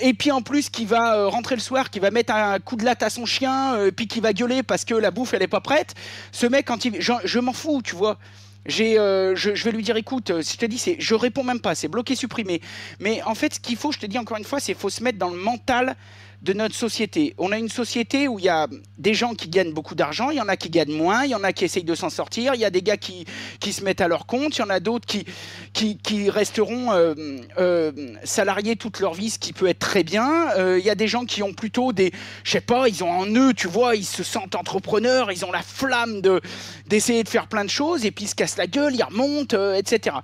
[0.00, 2.84] et puis en plus qui va rentrer le soir, qui va mettre un coup de
[2.84, 5.60] latte à son chien, puis qui va gueuler parce que la bouffe elle est pas
[5.60, 5.94] prête,
[6.32, 7.00] ce mec, quand il.
[7.00, 8.18] Je, m'en fous, tu vois.
[8.64, 11.60] J'ai, je, je, vais lui dire, écoute, si je te dis, c'est, je réponds même
[11.60, 12.60] pas, c'est bloqué, supprimé.
[13.00, 15.02] Mais en fait, ce qu'il faut, je te dis encore une fois, c'est faut se
[15.02, 15.96] mettre dans le mental
[16.42, 17.34] de notre société.
[17.38, 18.66] On a une société où il y a
[18.98, 21.34] des gens qui gagnent beaucoup d'argent, il y en a qui gagnent moins, il y
[21.36, 23.26] en a qui essayent de s'en sortir, il y a des gars qui,
[23.60, 25.24] qui se mettent à leur compte, il y en a d'autres qui,
[25.72, 27.14] qui, resteront euh,
[27.58, 27.92] euh,
[28.24, 30.50] salariés toute leur vie, ce qui peut être très bien.
[30.56, 33.10] Euh, il y a des gens qui ont plutôt des, je sais pas, ils ont
[33.10, 36.40] en eux, tu vois, ils se sentent entrepreneurs, ils ont la flamme de
[36.88, 39.74] d'essayer de faire plein de choses et puis ils se cassent la gueule, ils remontent,
[39.74, 40.16] etc.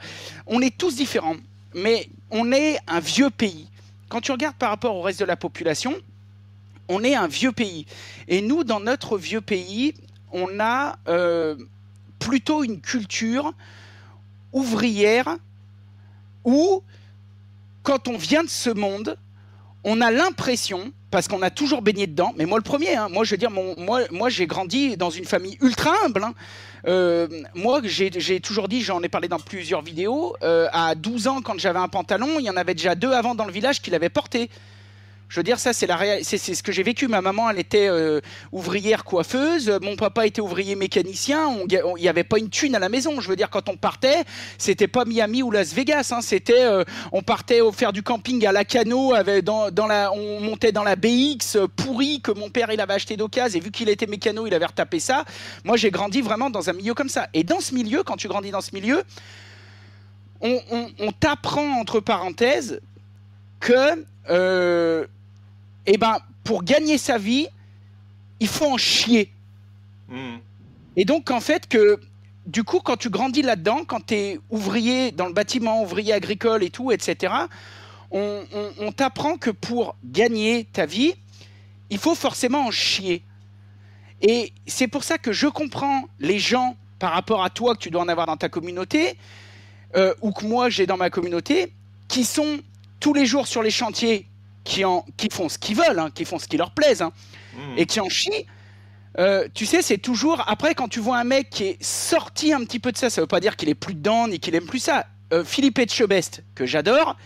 [0.46, 1.36] On est tous différents,
[1.74, 3.68] mais on est un vieux pays
[4.08, 5.94] quand tu regardes par rapport au reste de la population,
[6.88, 7.86] on est un vieux pays.
[8.28, 9.94] Et nous, dans notre vieux pays,
[10.32, 11.56] on a euh,
[12.18, 13.52] plutôt une culture
[14.52, 15.36] ouvrière
[16.44, 16.82] où,
[17.82, 19.18] quand on vient de ce monde,
[19.84, 23.24] on a l'impression, parce qu'on a toujours baigné dedans, mais moi le premier, hein, moi
[23.24, 26.22] je veux dire, moi, moi j'ai grandi dans une famille ultra humble.
[26.22, 26.34] Hein.
[26.86, 31.40] Euh, moi j'ai toujours dit, j'en ai parlé dans plusieurs vidéos, euh, à 12 ans
[31.40, 33.90] quand j'avais un pantalon, il y en avait déjà deux avant dans le village qui
[33.90, 34.50] l'avaient porté.
[35.28, 37.06] Je veux dire, ça, c'est la c'est ce que j'ai vécu.
[37.06, 39.70] Ma maman, elle était euh, ouvrière coiffeuse.
[39.82, 41.54] Mon papa était ouvrier mécanicien.
[41.68, 43.20] Il n'y avait pas une thune à la maison.
[43.20, 44.24] Je veux dire, quand on partait,
[44.56, 46.12] c'était pas Miami ou Las Vegas.
[46.12, 46.22] Hein.
[46.22, 49.12] C'était, euh, on partait faire du camping à la cano.
[49.12, 53.58] Avec, on montait dans la BX pourrie que mon père il avait acheté d'occasion.
[53.58, 55.24] Et vu qu'il était mécano, il avait retapé ça.
[55.64, 57.28] Moi, j'ai grandi vraiment dans un milieu comme ça.
[57.34, 59.02] Et dans ce milieu, quand tu grandis dans ce milieu,
[60.40, 62.80] on, t'apprend entre parenthèses
[63.60, 65.06] que euh,
[65.94, 67.48] eh ben, pour gagner sa vie,
[68.40, 69.32] il faut en chier.
[70.08, 70.36] Hmm.
[70.96, 72.00] Et donc, en fait, que
[72.46, 76.62] du coup, quand tu grandis là-dedans, quand tu es ouvrier dans le bâtiment, ouvrier agricole
[76.62, 77.34] et tout, etc.,
[78.10, 81.14] on, t'apprend que pour gagner ta vie,
[81.90, 83.22] il faut forcément en chier.
[84.22, 87.90] Et c'est pour ça que je comprends les gens par rapport à toi que tu
[87.90, 89.16] dois en avoir dans ta communauté,
[89.96, 91.72] euh, ou que moi j'ai dans ma communauté,
[92.08, 92.60] qui sont
[93.00, 94.26] tous les jours sur les chantiers,
[94.68, 97.12] qui, en, qui font ce qu'ils veulent, hein, qui font ce qui leur plaise, hein,
[97.56, 97.78] Mmh.
[97.78, 98.44] et qui en chient.
[99.18, 100.44] euh, tu sais, c'est toujours.
[100.46, 103.20] Après, quand tu vois un mec qui est sorti un petit peu de ça, ça
[103.22, 105.06] veut pas dire qu'il est plus dedans ni qu'il aime plus ça.
[105.32, 107.16] Euh, Philippe Etchebest, que j'adore,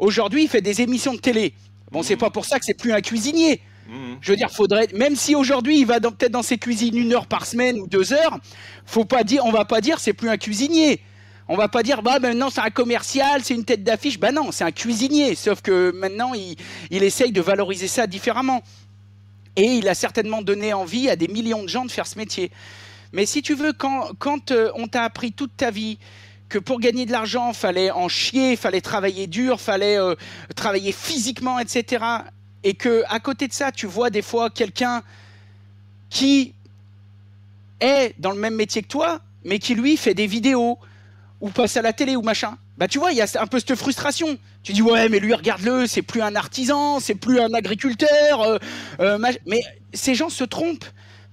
[0.00, 1.54] aujourd'hui, il fait des émissions de télé.
[1.92, 2.20] Bon, c'est Mhm.
[2.20, 3.62] pas pour ça que c'est plus un cuisinier.
[3.88, 4.16] Mmh.
[4.20, 7.26] Je veux dire, faudrait, même si aujourd'hui il va peut-être dans ses cuisines une heure
[7.26, 8.36] par semaine ou deux heures,
[8.84, 11.00] faut pas dire, on va pas dire c'est plus un cuisinier.
[11.48, 14.18] On va pas dire bah maintenant c'est un commercial, c'est une tête d'affiche.
[14.18, 15.34] Bah non, c'est un cuisinier.
[15.34, 16.56] Sauf que maintenant il,
[16.90, 18.62] il essaye de valoriser ça différemment.
[19.56, 22.52] Et il a certainement donné envie à des millions de gens de faire ce métier.
[23.12, 25.98] Mais si tu veux, quand, quand euh, on t'a appris toute ta vie
[26.48, 30.14] que pour gagner de l'argent, fallait en chier, fallait travailler dur, fallait euh,
[30.54, 32.04] travailler physiquement, etc.
[32.62, 35.02] Et que à côté de ça, tu vois des fois quelqu'un
[36.10, 36.54] qui
[37.80, 40.78] est dans le même métier que toi, mais qui lui fait des vidéos
[41.40, 42.56] ou passe à la télé ou machin.
[42.76, 44.38] Bah tu vois, il y a un peu cette frustration.
[44.62, 48.42] Tu dis ouais, mais lui regarde-le, c'est plus un artisan, c'est plus un agriculteur.
[48.42, 48.58] euh,
[49.00, 50.84] euh, mais ces gens se trompent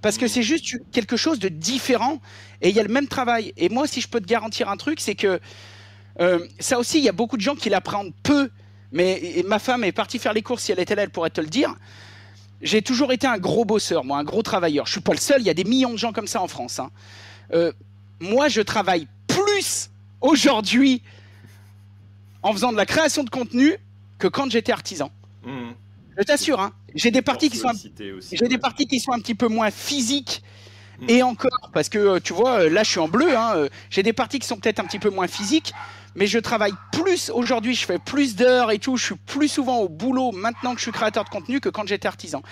[0.02, 2.20] parce que c'est juste quelque chose de différent
[2.62, 3.52] et il y a le même travail.
[3.56, 5.40] Et moi, si je peux te garantir un truc, c'est que
[6.20, 8.50] euh, ça aussi, il y a beaucoup de gens qui l'apprennent peu.
[8.92, 11.40] Mais ma femme est partie faire les courses, si elle était là, elle pourrait te
[11.40, 11.74] le dire.
[12.62, 14.86] J'ai toujours été un gros bosseur, moi, un gros travailleur.
[14.86, 16.48] Je suis pas le seul, il y a des millions de gens comme ça en
[16.48, 16.78] France.
[16.78, 16.90] hein.
[18.20, 21.02] Moi, je travaille plus aujourd'hui
[22.42, 23.76] en faisant de la création de contenu
[24.18, 25.10] que quand j'étais artisan.
[25.44, 25.70] Mmh.
[26.18, 26.72] Je t'assure, hein.
[26.94, 27.72] j'ai des parties qui sont un
[28.32, 30.42] j'ai des parties qui sont un petit peu moins physiques.
[31.00, 31.10] Mm.
[31.10, 33.68] Et encore, parce que euh, tu vois, euh, là je suis en bleu, hein, euh,
[33.90, 35.74] j'ai des parties qui sont peut-être un petit peu moins physiques,
[36.14, 39.78] mais je travaille plus aujourd'hui, je fais plus d'heures et tout, je suis plus souvent
[39.78, 42.42] au boulot maintenant que je suis créateur de contenu que quand j'étais artisan.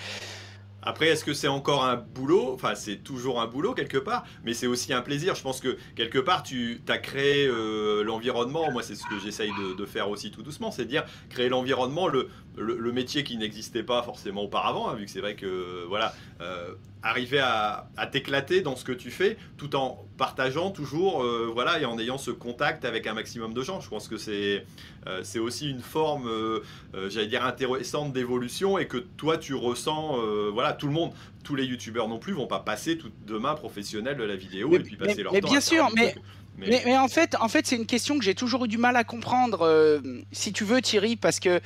[0.85, 2.51] Après, est-ce que c'est encore un boulot?
[2.53, 5.35] Enfin, c'est toujours un boulot quelque part, mais c'est aussi un plaisir.
[5.35, 8.71] Je pense que quelque part, tu as créé euh, l'environnement.
[8.71, 12.29] Moi, c'est ce que j'essaye de, faire aussi tout doucement, c'est dire créer l'environnement, le,
[12.57, 16.13] le, le métier qui n'existait pas forcément auparavant, hein, vu que c'est vrai que voilà,
[16.41, 16.73] euh,
[17.05, 21.79] arriver à, à t'éclater dans ce que tu fais, tout en partageant toujours, euh, voilà,
[21.79, 23.79] et en ayant ce contact avec un maximum de gens.
[23.79, 24.65] Je pense que c'est
[25.07, 26.61] euh, c'est aussi une forme, euh,
[27.09, 30.17] j'allais dire intéressante d'évolution, et que toi tu ressens,
[30.51, 31.11] voilà, tout le monde,
[31.43, 34.77] tous les youtubeurs non plus vont pas passer tout demain professionnels de la vidéo Mais-
[34.77, 35.49] et puis passer mais- leur mais temps.
[35.49, 36.23] bien à sûr, mais- trucs.
[36.57, 38.95] Mais, mais en fait, en fait c'est une question que j'ai toujours eu du mal
[38.95, 41.59] à comprendre, si tu veux Thierry, parce que,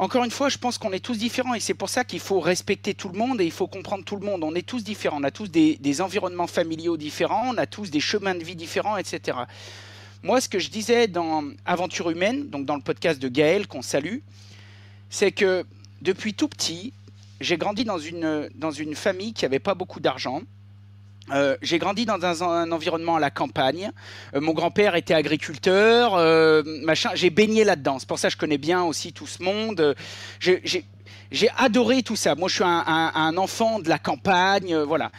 [0.00, 2.40] encore une fois, je pense qu'on est tous différents et c'est pour ça qu'il faut
[2.40, 4.42] respecter tout le monde et il faut comprendre tout le monde.
[4.42, 8.00] On est tous différents, on a tous des, environnements familiaux différents, on a tous des
[8.00, 9.36] chemins de vie différents, etc.
[10.22, 13.82] Moi, ce que je disais dans Aventure humaine, donc dans le podcast de Gaël, qu'on
[13.82, 14.20] salue,
[15.10, 15.66] c'est que
[16.00, 16.94] depuis tout petit,
[17.42, 20.40] j'ai grandi dans une, dans une famille qui n'avait pas beaucoup d'argent.
[21.32, 23.90] Euh, j'ai grandi dans un, environnement à la campagne.
[24.34, 27.10] Euh, mon grand-père était agriculteur, euh, machin.
[27.14, 27.98] J'ai baigné là-dedans.
[27.98, 29.94] C'est pour ça que je connais bien aussi tout ce monde.
[30.40, 30.84] J'ai-
[31.56, 32.34] adoré tout ça.
[32.34, 35.12] Moi, je suis un, un- enfant de la campagne, voilà.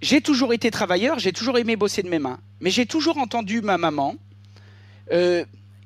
[0.00, 2.40] J'ai toujours été travailleur, j'ai toujours aimé bosser de mes mains.
[2.60, 4.16] Mais j'ai toujours entendu ma maman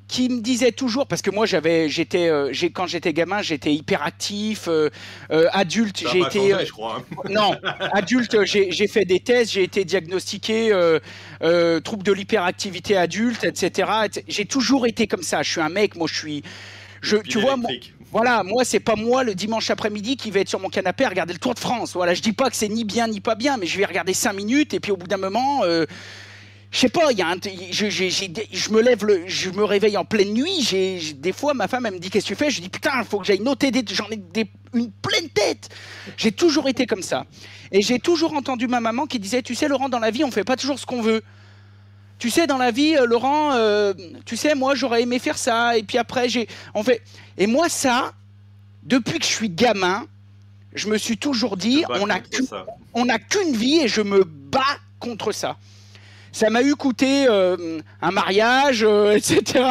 [0.07, 3.73] qui me disait toujours, parce que moi, j'avais, j'étais, euh, j'ai- quand j'étais gamin, j'étais
[3.73, 4.69] hyperactif.
[4.69, 4.91] euh,
[5.31, 6.51] euh, adulte, j'ai été.
[6.51, 7.03] changé, je crois.
[7.31, 7.57] non,
[7.93, 10.99] adulte, j'ai fait des tests, j'ai été diagnostiqué euh,
[11.43, 13.91] euh, trouble de l'hyperactivité adulte, etc.
[14.29, 15.43] J'ai toujours été comme ça.
[15.43, 16.43] Je suis un mec, moi je suis.
[17.01, 17.71] Je, tu vois, moi,
[18.13, 21.09] voilà, moi c'est pas moi le dimanche après-midi qui va être sur mon canapé à
[21.11, 21.93] regarder le Tour de France.
[21.95, 24.15] Voilà, je dis pas que c'est ni bien ni pas bien, mais je vais regarder
[24.15, 25.63] 5 minutes et puis au bout d'un moment.
[26.75, 27.37] Je sais pas, il y a un,
[27.71, 30.61] je, des- je me lève, le, je me réveille en pleine nuit.
[30.61, 32.51] J'ai, des fois, ma femme elle me dit qu'est-ce que tu fais?
[32.51, 35.69] Je dis putain, il faut que j'aille noter des, j'en ai des- une pleine tête.
[36.17, 37.27] J'ai toujours été comme ça,
[37.71, 40.33] et j'ai toujours entendu ma maman qui disait, tu sais, Laurent, dans la vie, on
[40.33, 41.23] fait pas toujours ce qu'on veut.
[42.19, 45.77] Tu sais, dans la vie, euh, Laurent, euh, tu sais, moi, j'aurais aimé faire ça,
[45.79, 47.03] et puis après, j'ai, on fait,
[47.39, 48.15] et moi, ça,
[48.83, 50.07] depuis que je suis gamin,
[50.75, 51.85] je me suis toujours dit,
[52.95, 54.61] on n'a qu'une vie et je me bats
[54.99, 55.57] contre ça.
[56.35, 59.65] Ça m'a eu coûté euh, un mariage, euh, etc.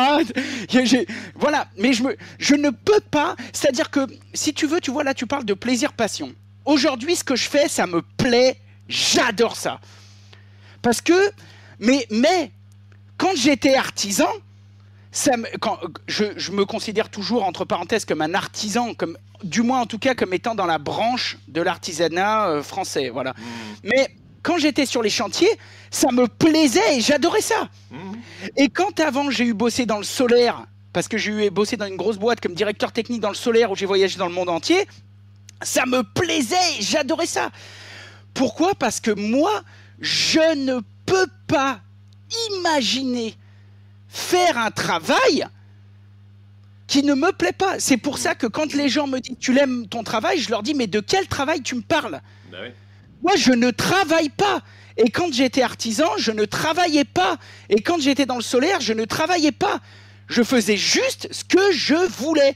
[1.35, 3.35] Voilà, mais je, me, je ne peux pas.
[3.51, 6.33] C'est-à-dire que si tu veux, tu vois, là, tu parles de plaisir-passion.
[6.63, 8.55] Aujourd'hui, ce que je fais, ça me plaît.
[8.87, 9.81] J'adore ça.
[10.81, 11.31] Parce que,
[11.79, 12.49] mais, mais,
[13.17, 14.29] quand j'étais artisan,
[15.11, 19.63] ça me, quand, je, je me considère toujours, entre parenthèses, comme un artisan, comme, du
[19.63, 23.09] moins en tout cas comme étant dans la branche de l'artisanat euh, français.
[23.09, 23.31] Voilà.
[23.31, 23.43] Mmh,
[23.83, 25.49] Mais quand j'étais sur les chantiers,
[25.89, 27.69] ça me plaisait et j'adorais ça.
[27.91, 27.97] mmh.
[28.57, 31.87] Et quand avant j'ai eu bossé dans le solaire, parce que j'ai eu bossé dans
[31.87, 34.49] une grosse boîte comme directeur technique dans le solaire où j'ai voyagé dans le monde
[34.49, 34.87] entier,
[35.61, 37.49] ça me plaisait et j'adorais ça.
[38.33, 38.75] Pourquoi?
[38.75, 39.63] Parce que moi,
[39.99, 41.79] je ne peux pas
[42.51, 43.35] imaginer
[44.09, 45.47] faire un travail
[46.87, 47.79] qui ne me plaît pas.
[47.79, 50.63] C'est pour ça que quand les gens me disent tu l'aimes ton travail, je leur
[50.63, 52.21] dis mais de quel travail tu me parles?
[52.51, 52.69] Bah oui.
[53.23, 54.61] Moi, je ne travaille pas.
[54.97, 57.37] Et quand j'étais artisan, je ne travaillais pas.
[57.69, 59.79] Et quand j'étais dans le solaire, je ne travaillais pas.
[60.27, 62.55] Je faisais juste ce que je voulais.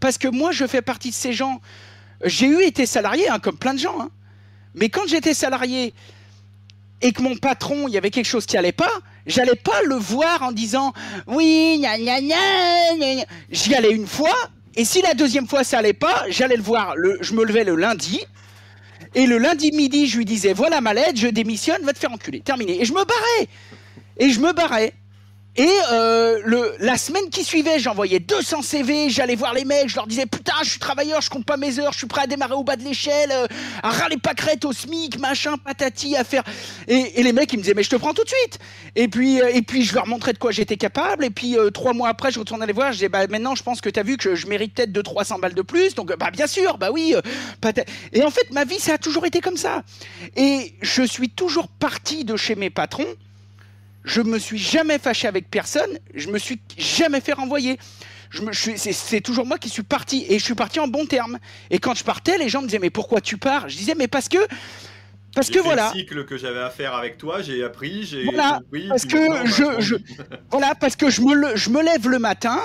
[0.00, 1.60] Parce que moi, je fais partie de ces gens.
[2.24, 3.98] J'ai eu été salarié, hein, comme plein de gens.
[4.00, 4.10] hein.
[4.74, 5.94] Mais quand j'étais salarié
[7.00, 8.90] et que mon patron, il y avait quelque chose qui allait pas,
[9.26, 10.92] j'allais pas le voir en disant
[11.26, 13.24] oui, gna gna gna.
[13.50, 14.34] J'y allais une fois.
[14.74, 16.94] Et si la deuxième fois ça allait pas, j'allais le voir.
[17.20, 18.20] Je me levais le lundi.
[19.14, 22.12] Et le lundi midi, je lui disais voilà ma lettre, je démissionne, va te faire
[22.12, 22.40] enculer.
[22.40, 22.80] Terminé.
[22.80, 23.48] Et je me barrais.
[24.18, 24.92] Et je me barrais.
[25.58, 29.96] Et euh, le, la semaine qui suivait, j'envoyais 200 CV, j'allais voir les mecs, je
[29.96, 32.26] leur disais putain, je suis travailleur, je compte pas mes heures, je suis prêt à
[32.28, 33.48] démarrer au bas de l'échelle, euh,
[33.82, 36.44] à râler pâquerette au SMIC, machin, patati, à faire.
[36.86, 38.60] Et, et les mecs, ils me disaient mais je te prends tout de suite.
[38.94, 41.24] Et puis, euh, et puis je leur montrais de quoi j'étais capable.
[41.24, 43.64] Et puis euh, trois mois après, je retournais les voir, je disais bah maintenant, je
[43.64, 46.16] pense que tu as vu que je mérite peut-être 2 300 balles de plus, donc
[46.16, 47.16] bah bien sûr, bah oui.
[47.16, 47.72] euh,
[48.12, 49.82] Et en fait, ma vie, ça a toujours été comme ça.
[50.36, 53.06] Et je suis toujours parti de chez mes patrons
[54.04, 57.78] je me suis jamais fâché avec personne, je me suis jamais fait renvoyer.
[58.30, 60.78] Je me, je suis- c'est, c'est toujours moi qui suis parti et je suis parti
[60.80, 61.38] en bon terme.
[61.70, 63.68] Et quand je partais, les gens me disaient mais pourquoi tu pars?
[63.68, 64.36] Je disais mais parce que
[65.34, 68.04] parce J'ai que fait voilà, Le cycle que j'avais à faire avec toi, j'ai appris,
[68.04, 68.88] j'ai Voilà, compris.
[68.88, 69.16] parce que
[69.80, 69.96] je-
[70.50, 72.58] voilà parce que je me, le- je me lève le matin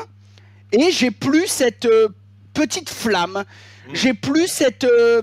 [0.72, 2.08] et j'ai plus cette euh,
[2.54, 3.44] petite flamme,
[3.88, 3.92] Mm.
[3.96, 5.22] j'ai plus cette euh,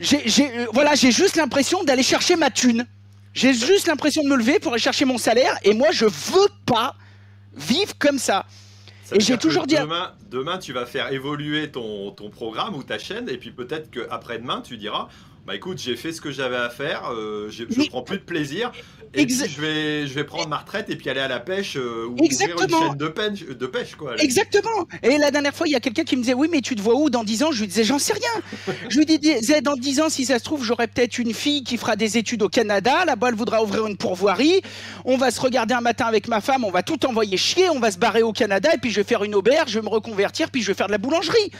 [0.00, 2.86] j'ai, j'ai- euh, voilà j'ai juste l'impression d'aller chercher ma thune.
[3.32, 6.48] J'ai juste l'impression de me lever pour aller chercher mon salaire et moi je veux
[6.66, 6.96] pas
[7.54, 8.46] vivre comme ça.
[9.04, 9.76] Ça Et j'ai toujours dit
[10.30, 14.60] demain, tu vas faire évoluer ton, ton programme ou ta chaîne, et puis peut-être qu'après-demain,
[14.60, 15.08] tu diras
[15.46, 18.70] Bah écoute, j'ai fait ce que j'avais à faire, euh, je prends plus de plaisir,
[19.14, 21.76] et puis je vais, je vais prendre ma retraite et puis aller à la pêche
[21.76, 22.88] euh, ou ouvrir une Exactement.
[22.88, 24.14] chaîne de pêche, de pêche quoi.
[24.18, 24.86] Exactement.
[25.02, 26.80] Et la dernière fois, il y a quelqu'un qui me disait Oui, mais tu te
[26.82, 27.52] vois où dans 10 ans?
[27.52, 28.74] Je lui disais J'en sais rien.
[28.88, 31.78] Je lui disais Dans 10 ans, si ça se trouve, j'aurai peut-être une fille qui
[31.78, 33.04] fera des études au Canada.
[33.04, 34.60] Là-bas, elle voudra ouvrir une pourvoirie.
[35.04, 37.80] On va se regarder un matin avec ma femme, on va tout envoyer chier, on
[37.80, 39.90] va se barrer au Canada, et puis je vais faire une auberge, je vais me
[39.90, 41.50] reconvertir, puis je vais faire de la boulangerie.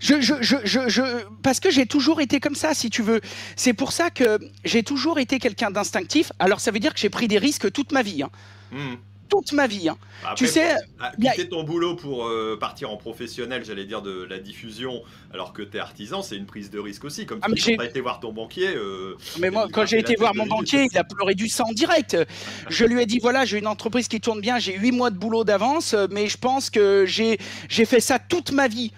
[0.00, 3.20] Je, je, je, je, je- parce que j'ai toujours été comme ça, si tu veux.
[3.56, 6.32] C'est pour ça que j'ai toujours été quelqu'un d'instinctif.
[6.38, 8.22] Alors, ça veut dire que j'ai pris des risques toute ma vie.
[8.22, 8.30] hein.
[8.70, 8.94] Hmm.
[9.28, 9.90] Toute ma vie.
[9.90, 9.98] hein.
[10.22, 14.00] Après, Tu sais, ah, a- quitter ton boulot pour euh, partir en professionnel, j'allais dire
[14.00, 15.02] de la diffusion,
[15.34, 17.26] alors que t'es artisan, c'est une prise de risque aussi.
[17.26, 18.68] Comme Ah, tu t'as été voir ton banquier.
[18.74, 22.16] euh, Mais moi, quand j'ai été voir mon banquier, il a pleuré du sang direct.
[22.70, 25.18] Je lui ai dit voilà, j'ai une entreprise qui tourne bien, j'ai 8 mois de
[25.18, 27.36] boulot d'avance, mais je pense que j'ai
[27.84, 28.92] fait ça toute ma vie.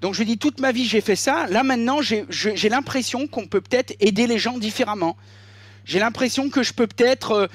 [0.00, 1.46] Donc je dit toute ma vie j'ai fait ça.
[1.48, 5.16] Là maintenant, j'ai l'impression qu'on peut peut-être aider les gens différemment.
[5.84, 7.46] J'ai l'impression que je peux peut-être, euh,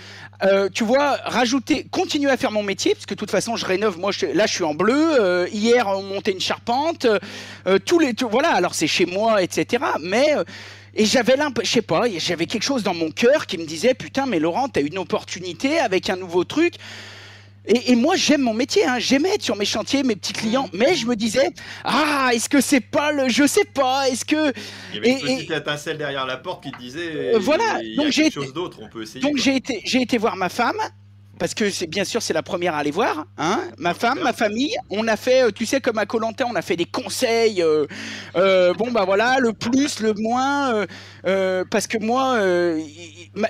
[0.43, 3.65] euh, tu vois, rajouter, continuer à faire mon métier, parce que de toute façon, je
[3.65, 3.97] rénove.
[3.99, 5.21] Moi, là, je suis en bleu.
[5.21, 7.05] euh, hier, on montait une charpente.
[7.05, 7.19] euh,
[7.67, 8.49] euh, tous les, voilà.
[8.49, 9.85] Alors, c'est chez moi, etc.
[10.01, 10.35] Mais
[10.95, 14.25] et j'avais je sais pas, j'avais quelque chose dans mon cœur qui me disait, putain,
[14.25, 16.75] mais Laurent, t'as une opportunité avec un nouveau truc.
[17.67, 18.99] Et, et moi, j'aime mon métier, hein.
[18.99, 21.49] j'aimais être sur mes chantiers, mes petits clients, mais je me disais,
[21.83, 24.53] ah, est-ce que c'est pas le, je sais pas, est-ce que,
[24.93, 27.79] Il y avait une Et- petite étincelle derrière la porte qui te disait Euh, voilà.
[27.81, 29.19] il y a Donc, quelque j'ai chose d'autre, on peut essayer.
[29.21, 30.77] donc j'ai été, j'ai été voir ma femme.
[31.37, 33.59] Parce que c'est bien sûr c'est la première à aller voir, hein.
[33.77, 36.61] Ma femme, ma famille, on a fait, euh, tu sais comme à Colanta, on a
[36.61, 37.61] fait des conseils.
[37.61, 37.85] euh,
[38.37, 40.85] euh, bon bah voilà, le plus, le moins,
[41.27, 42.39] euh, parce que moi,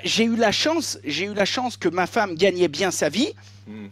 [0.02, 3.32] j'ai eu la chance, j'ai eu la chance que ma femme gagnait bien sa vie.
[3.68, 3.86] Hmm.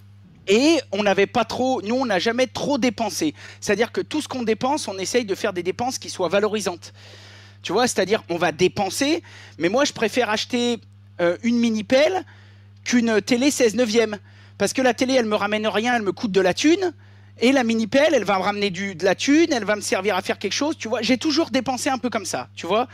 [0.47, 3.35] Et on n'avait pas trop, nous on n'a jamais trop dépensé.
[3.61, 6.93] C'est-à-dire que tout ce qu'on dépense, on essaye de faire des dépenses qui soient valorisantes.
[7.63, 9.23] Tu vois, c'est-à-dire on va dépenser,
[9.59, 10.81] mais moi je préfère acheter
[11.21, 12.25] euh, une mini pelle
[12.85, 14.19] qu'une télé 16 neuvième.
[14.59, 16.93] Parce que la télé, elle me ramène rien, elle me coûte de la thune.
[17.41, 19.81] Et la mini pelle, elle va me ramener du, de la thune, elle va me
[19.81, 20.77] servir à faire quelque chose.
[20.79, 22.49] Tu vois, j'ai toujours dépensé un peu comme ça.
[22.55, 22.87] Tu vois,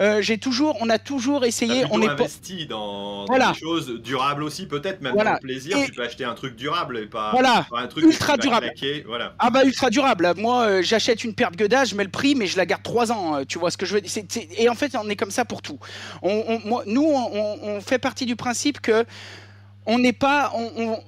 [0.00, 1.84] Euh, j'ai toujours, on a toujours essayé.
[1.90, 3.52] On est investi dans, dans Voilà.
[3.52, 5.32] des choses durables aussi, peut-être même Voilà.
[5.32, 5.76] dans le plaisir.
[5.76, 7.66] Et- Tu peux acheter un truc durable et pas, Voilà.
[7.68, 8.66] pas un truc Ultra durable.
[8.74, 9.34] claquer, Voilà.
[9.38, 10.32] Ah bah ultra durable.
[10.38, 12.82] Moi, euh, j'achète une paire de Guedas, je mets le prix, mais je la garde
[12.82, 13.36] trois ans.
[13.36, 14.10] euh, tu vois ce que je veux dire
[14.56, 15.78] Et en fait, on est comme ça pour tout.
[16.22, 19.04] On, on- moi, nous, on, on- fait partie du principe que
[19.84, 20.50] on n'est pas.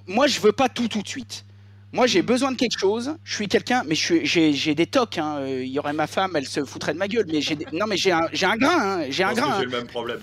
[0.07, 1.47] moi, je veux pas tout tout de suite.
[1.95, 2.27] Moi, j'ai Mhm.
[2.27, 3.15] besoin de quelque chose.
[3.23, 5.17] Je suis quelqu'un, mais j'ai des tocs.
[5.17, 5.37] hein.
[5.39, 7.27] Euh, Il y aurait ma femme, elle se foutrait de ma gueule.
[7.33, 8.27] Mais j'ai non, mais j'ai un,
[8.57, 8.81] grain.
[9.01, 9.07] hein.
[9.11, 9.59] J'ai un grain.
[9.61, 10.19] j'ai le même problème.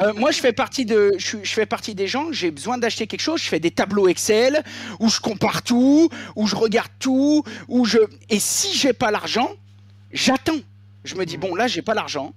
[0.00, 2.32] Euh, moi, je fais partie de, je, fais partie des gens.
[2.32, 3.40] J'ai besoin d'acheter quelque chose.
[3.40, 4.64] Je fais des tableaux Excel
[4.98, 7.98] où je compare tout, où je regarde tout, où je.
[8.28, 9.50] Et si j'ai pas l'argent,
[10.12, 10.58] j'attends.
[11.04, 12.32] Je me dis bon, là, j'ai pas l'argent.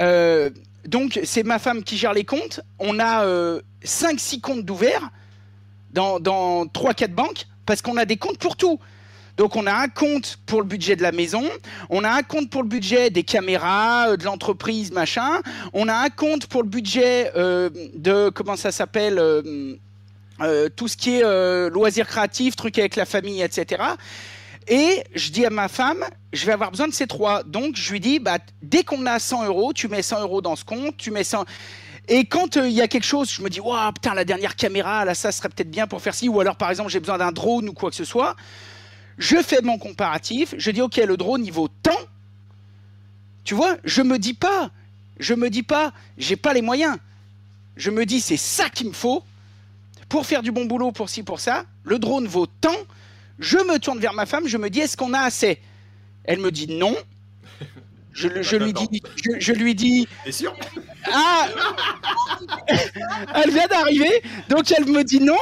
[0.00, 0.50] Euh,
[0.86, 2.60] donc c'est ma femme qui gère les comptes.
[2.80, 3.24] On a
[3.84, 5.10] 5-6 comptes d'ouverts
[5.92, 8.80] dans, dans 3-4 banques parce qu'on a des comptes pour tout.
[9.36, 11.44] Donc on a un compte pour le budget de la maison,
[11.90, 15.42] on a un compte pour le budget des caméras, de l'entreprise, machin,
[15.74, 19.22] on a un compte pour le budget de, comment ça s'appelle,
[20.74, 23.82] tout ce qui est loisirs créatifs, trucs avec la famille, etc.
[24.66, 27.42] Et je dis à ma femme, je vais avoir besoin de ces trois.
[27.42, 30.56] Donc je lui dis, bah, dès qu'on a 100 euros, tu mets 100 euros dans
[30.56, 31.44] ce compte, tu mets 100.
[32.08, 35.04] Et quand il y a quelque chose, je me dis, waouh, putain, la dernière caméra,
[35.04, 36.28] là, ça serait peut-être bien pour faire ci.
[36.28, 38.34] Ou alors, par exemple, j'ai besoin d'un drone ou quoi que ce soit.
[39.18, 40.54] Je fais mon comparatif.
[40.56, 41.98] Je dis, ok, le drone, il vaut tant.
[43.44, 44.70] Tu vois, je me dis pas,
[45.18, 46.96] je me dis pas, j'ai pas les moyens.
[47.76, 49.22] Je me dis, c'est ça qu'il me faut
[50.08, 51.64] pour faire du bon boulot, pour ci, pour ça.
[51.84, 52.76] Le drone vaut tant
[53.38, 55.60] je me tourne vers ma femme, je me dis, est-ce qu'on a assez?
[56.24, 56.94] Elle me dit non.
[58.18, 59.02] Je, lui dis,
[59.38, 60.08] je, lui dis.
[60.24, 60.52] T'es sûr?
[61.12, 61.48] Ah
[63.36, 65.36] Elle vient d'arriver, donc elle me dit non.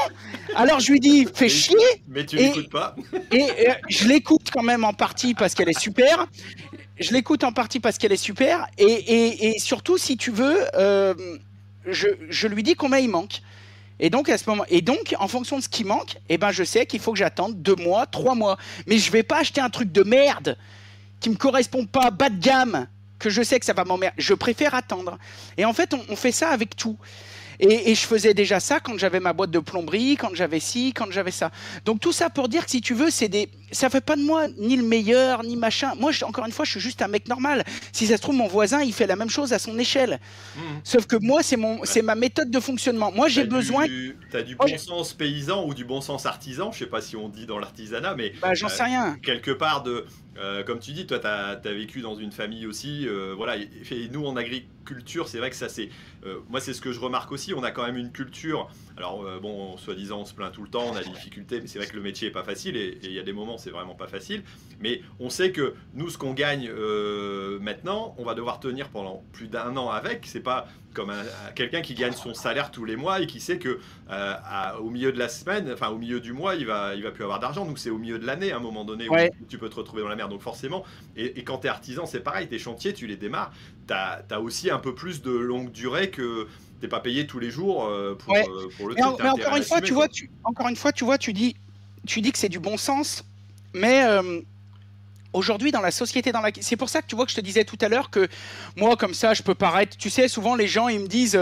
[0.55, 1.77] Alors je lui dis, fais chier.
[2.07, 2.95] Mais tu l'écoutes pas.
[3.33, 6.27] Et euh, je l'écoute quand même en partie parce qu'elle est super.
[6.99, 8.67] Je l'écoute en partie parce qu'elle est super.
[8.77, 11.15] Et, surtout, si tu veux, euh,
[11.87, 13.41] je, je, lui dis combien il manque.
[14.01, 16.51] Et donc, à ce moment, et donc, en fonction de ce qui manque, eh ben,
[16.51, 18.59] je sais qu'il faut que j'attende deux mois, trois mois.
[18.87, 20.59] Mais je vais pas acheter un truc de merde
[21.31, 22.87] me correspond pas, bas de gamme,
[23.19, 24.15] que je sais que ça va m'emmerder.
[24.19, 25.19] Je préfère attendre.
[25.57, 26.99] Et en fait, on fait ça avec tout.
[27.61, 31.11] Et, je faisais déjà ça quand j'avais ma boîte de plomberie, quand j'avais ci, quand
[31.11, 31.51] j'avais ça.
[31.85, 34.23] Donc tout ça pour dire que si tu veux, c'est des, ça fait pas de
[34.23, 35.95] moi ni le meilleur ni machin.
[35.99, 37.65] Moi, encore une fois, je suis juste un mec normal.
[37.93, 40.21] Si ça se trouve, mon voisin, il fait la même chose à son échelle.
[40.57, 40.61] Mmh.
[40.85, 43.11] Sauf que moi, c'est mon, c'est ma méthode de fonctionnement.
[43.13, 43.87] Moi, j'ai besoin.
[43.87, 46.73] Tu as du bon sens paysan ou du bon sens artisan.
[46.73, 48.33] Je sais pas si on dit dans l'artisanat, mais.
[48.41, 49.17] Bah, j'en sais rien.
[49.23, 50.07] Quelque part de
[50.39, 53.07] euh, comme tu dis, toi, tu as, vécu dans une famille aussi.
[53.09, 55.89] Euh, voilà, et, nous, en agriculture, c'est vrai que ça, c'est.
[56.25, 57.55] Euh, moi, c'est ce que je remarque aussi.
[57.55, 58.69] On a quand même une culture.
[58.97, 61.79] Alors, bon, soi-disant, on se plaint tout le temps, on a des difficultés, mais c'est
[61.79, 63.95] vrai que le métier est pas facile et il y a des moments, c'est vraiment
[63.95, 64.43] pas facile.
[64.81, 66.71] Mais on sait que nous, ce qu'on gagne
[67.61, 70.27] maintenant, on va devoir tenir pendant plus d'un an avec.
[70.27, 71.13] C'est pas comme
[71.55, 73.79] quelqu'un qui gagne son salaire tous les mois et qui sait que
[74.81, 77.23] au milieu de la semaine, enfin au milieu du mois, il va, il va plus
[77.23, 77.67] avoir d'argent.
[77.67, 80.03] Donc c'est au milieu de l'année, à un moment donné, où tu peux te retrouver
[80.03, 80.31] dans la merde.
[80.31, 80.85] Donc forcément,
[81.17, 83.53] et, quand tu es artisan, c'est pareil, tes chantiers, tu les démarres,
[83.87, 86.47] tu as, aussi un peu plus de longue durée que
[86.81, 89.63] t'es pas payé tous les jours euh, pour, euh, pour, le mais, mais encore une
[89.63, 91.57] fois, tu vois, tu, encore une fois, tu vois, tu dis,
[92.07, 93.25] tu dis que c'est du bon sens,
[93.73, 94.41] mais euh,
[95.33, 97.41] aujourd'hui dans la société dans laquelle c'est pour ça que tu vois que je te
[97.41, 98.27] disais tout à l'heure que
[98.77, 101.39] moi comme ça je peux paraître tu sais souvent les gens ils me disent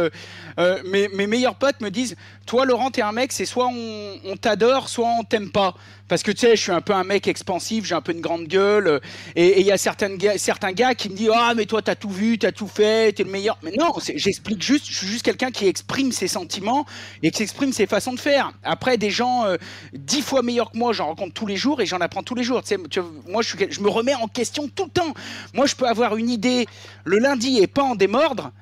[0.59, 4.37] mes, mes, meilleurs potes me disent toi Laurent t'es un mec c'est soit on, on
[4.37, 5.77] t'adore soit on t'aime pas
[6.09, 8.21] parce que tu sais, je suis un peu un mec expansif, j'ai un peu une
[8.21, 8.88] grande gueule.
[8.88, 9.01] Euh,
[9.37, 12.11] et il y a certaines, certains gars qui me disent Ah, mais toi, t'as tout
[12.11, 13.59] vu, t'as tout fait, t'es le meilleur.
[13.62, 16.85] Mais non, j'explique juste, je suis juste quelqu'un qui exprime ses sentiments
[17.23, 18.53] et qui exprime ses façons de faire.
[18.62, 19.57] Après, des gens euh,
[19.95, 22.45] dix fois meilleurs que moi, j'en rencontre tous les jours et j'en apprends tous les
[22.45, 22.62] jours.
[22.62, 25.14] Tu sais, moi, je, je me remets en question tout le temps.
[25.55, 26.67] Moi, je peux avoir une idée
[27.05, 28.53] le lundi et pas en démordre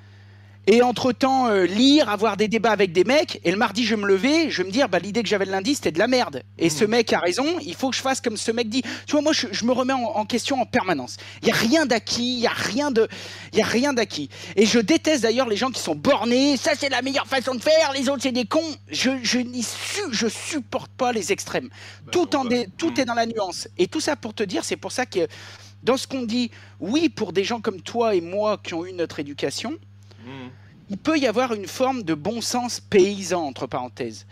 [0.67, 4.07] et entre-temps euh, lire, avoir des débats avec des mecs, et le mardi je me
[4.07, 6.43] levais, je me dire, bah, l'idée que j'avais le lundi c'était de la merde.
[6.59, 6.89] Et ce mmh.
[6.89, 8.83] mec a raison, il faut que je fasse comme ce mec dit.
[9.07, 11.17] Tu vois, moi je, me remets en, question en permanence.
[11.43, 13.09] Il n'y a rien d'acquis, il n'y a rien de,
[13.53, 14.29] il y a rien d'acquis.
[14.57, 17.61] Et je déteste d'ailleurs les gens qui sont bornés, ça c'est la meilleure façon de
[17.61, 18.61] faire, les autres c'est des cons.
[18.89, 21.71] Je, je, su, je supporte pas les extrêmes.
[22.05, 22.45] Bah, tout, en
[22.79, 23.01] tout mmh.
[23.01, 23.69] est dans la nuance.
[23.79, 25.27] Et tout ça pour te dire, c'est pour ça que
[25.83, 28.93] dans ce qu'on dit, oui, pour des gens comme toi et moi qui ont eu
[28.93, 29.77] notre éducation,
[30.91, 34.27] il peut y avoir une forme de bon sens paysan, entre parenthèses.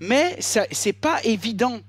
[0.00, 1.80] Mais ce n'est pas évident,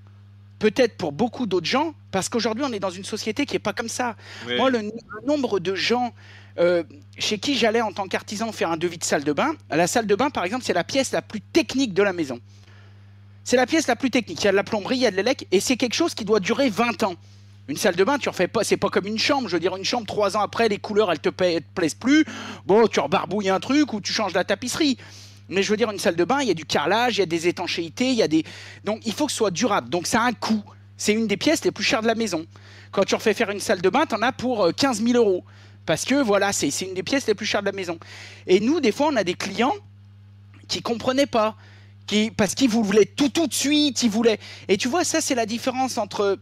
[0.59, 3.73] peut-être pour beaucoup d'autres gens, parce qu'aujourd'hui, on est dans une société qui n'est pas
[3.73, 4.15] comme ça.
[4.57, 4.91] Moi, le,
[5.25, 6.13] nombre de gens
[6.59, 6.83] euh,
[7.17, 10.07] chez qui j'allais en tant qu'artisan faire un devis de salle de bain, la salle
[10.07, 12.39] de bain, par exemple, c'est la pièce la plus technique de la maison.
[13.43, 14.41] C'est la pièce la plus technique.
[14.41, 16.13] Il y a de la plomberie, il y a de l'élec, et c'est quelque chose
[16.13, 17.15] qui doit durer 20 ans.
[17.71, 19.47] Une salle de bain, tu refais pas, c'est pas comme une chambre.
[19.47, 22.25] Je veux dire, une chambre, trois ans après, les couleurs, elles te, te plaisent plus.
[22.65, 24.97] Bon, tu rebarbouilles un truc ou tu changes la tapisserie.
[25.47, 27.23] Mais je veux dire, une salle de bain, il y a du carrelage, il y
[27.23, 28.43] a des étanchéités, il y a des.
[28.83, 29.87] Donc, il faut que ce soit durable.
[29.87, 30.61] Donc, ça a un coût.
[30.97, 32.45] C'est une des pièces les plus chères de la maison.
[32.91, 35.17] Quand tu refais faire une salle de bain, tu en as pour 15 euh, 000
[35.17, 35.45] euros.
[35.85, 37.97] Parce que voilà, c'est une des pièces les plus chères de la maison.
[38.47, 39.75] Et nous, des fois, on a des clients
[40.67, 41.55] qui comprenaient pas.
[42.05, 44.39] Qui, parce qu'ils voulaient tout tout de suite, ils voulaient.
[44.67, 46.37] Et tu vois, ça, c'est la différence entre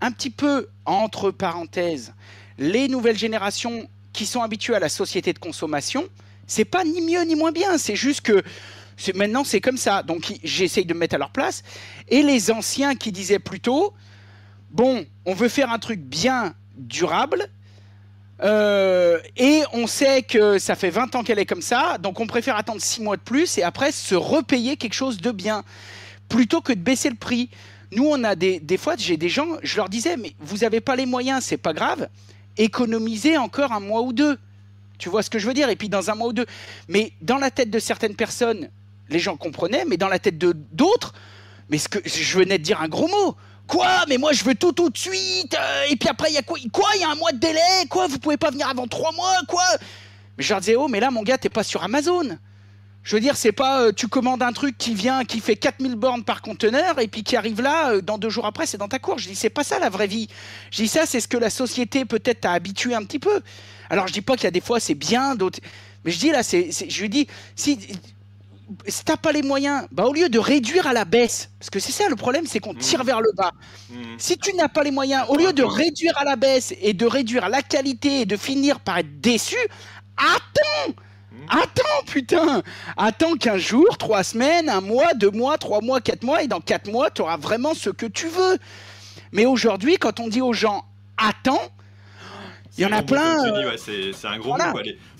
[0.00, 2.12] un petit peu entre parenthèses
[2.58, 6.04] les nouvelles générations qui sont habituées à la société de consommation,
[6.46, 8.42] c'est pas ni mieux ni moins bien, c'est juste que
[9.14, 10.02] maintenant c'est comme ça.
[10.02, 11.62] Donc j'essaye de me mettre à leur place.
[12.08, 13.92] Et les anciens qui disaient plutôt,
[14.70, 17.48] bon, on veut faire un truc bien durable,
[18.42, 22.26] Euh, et on sait que ça fait 20 ans qu'elle est comme ça, donc on
[22.26, 25.62] préfère attendre 6 mois de plus et après se repayer quelque chose de bien,
[26.28, 27.48] plutôt que de baisser le prix.
[27.92, 30.96] Nous, on a des, fois, j'ai des gens, je leur disais, mais vous n'avez pas
[30.96, 32.08] les moyens, c'est pas grave,
[32.56, 34.38] économisez encore un mois ou deux.
[34.98, 35.68] Tu vois ce que je veux dire?
[35.70, 36.46] Et puis dans un mois ou deux.
[36.88, 38.70] Mais dans la tête de certaines personnes,
[39.08, 41.14] les gens comprenaient, mais dans la tête de d'autres,
[41.68, 43.36] mais ce je venais de dire un gros mot.
[43.66, 44.04] Quoi?
[44.08, 45.54] Mais moi je veux tout tout de suite.
[45.58, 46.88] euh, et puis après il y a quoi Quoi?
[46.94, 47.86] Il y a un mois de délai?
[47.88, 48.06] Quoi?
[48.06, 49.36] Vous pouvez pas venir avant trois mois?
[49.48, 49.64] Quoi?
[50.36, 52.38] Mais je leur disais oh mais là mon gars t'es pas sur Amazon.
[53.04, 55.94] Je veux dire c'est pas euh, tu commandes un truc qui vient qui fait 4000
[55.94, 58.88] bornes par conteneur et puis qui arrive là euh, dans deux jours après c'est dans
[58.88, 59.18] ta cour.
[59.18, 60.28] Je dis c'est pas ça la vraie vie.
[60.70, 63.42] Je dis ça c'est ce que la société peut-être t'a habitué un petit peu.
[63.90, 65.60] Alors je dis pas qu'il y a des fois c'est bien d'autres.
[66.04, 67.78] Mais je dis là c'est je lui dis si
[68.88, 71.78] si t'as pas les moyens, bah au lieu de réduire à la baisse, parce que
[71.78, 73.52] c'est ça le problème, c'est qu'on tire vers le bas.
[73.90, 74.16] Mhm.
[74.16, 77.04] Si tu n'as pas les moyens, au lieu de réduire à la baisse et de
[77.04, 79.58] réduire la qualité et de finir par être déçu,
[80.16, 80.94] attends
[81.48, 82.62] Attends, putain
[82.96, 86.60] Attends 15 jours, 3 semaines, un mois, 2 mois, 3 mois, 4 mois, et dans
[86.60, 88.58] 4 mois, tu auras vraiment ce que tu veux.
[89.32, 90.84] Mais aujourd'hui, quand on dit aux gens
[91.16, 91.60] attends,
[92.76, 94.72] il y en C'est a un gros plein, euh, ouais, c'est un gros voilà.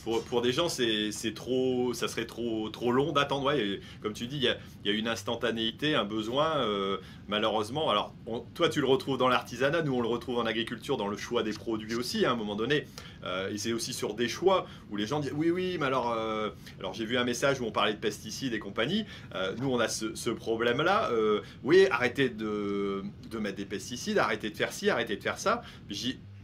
[0.03, 3.47] Pour, pour des gens, c'est c'est trop, ça serait trop, trop long d'attendre.
[3.47, 6.57] Ouais, comme tu dis, il y a, il y a une instantanéité, un besoin.
[6.59, 6.99] euh,
[7.29, 10.97] malheureusement, alors on- toi, tu le retrouves dans l'artisanat, nous, on le retrouve en agriculture,
[10.99, 12.87] dans le choix des produits aussi, hein, à un moment donné.
[13.25, 16.13] Euh, et c'est aussi sur des choix où les gens disent oui, oui, mais alors,
[16.13, 19.05] euh, alors j'ai vu un message où on parlait de pesticides et compagnie.
[19.35, 21.11] Euh, nous, on a ce, problème-là.
[21.13, 23.03] Euh, oui, arrêtez de,
[23.39, 25.63] mettre des pesticides, arrêtez de faire ci, arrêtez de faire ça.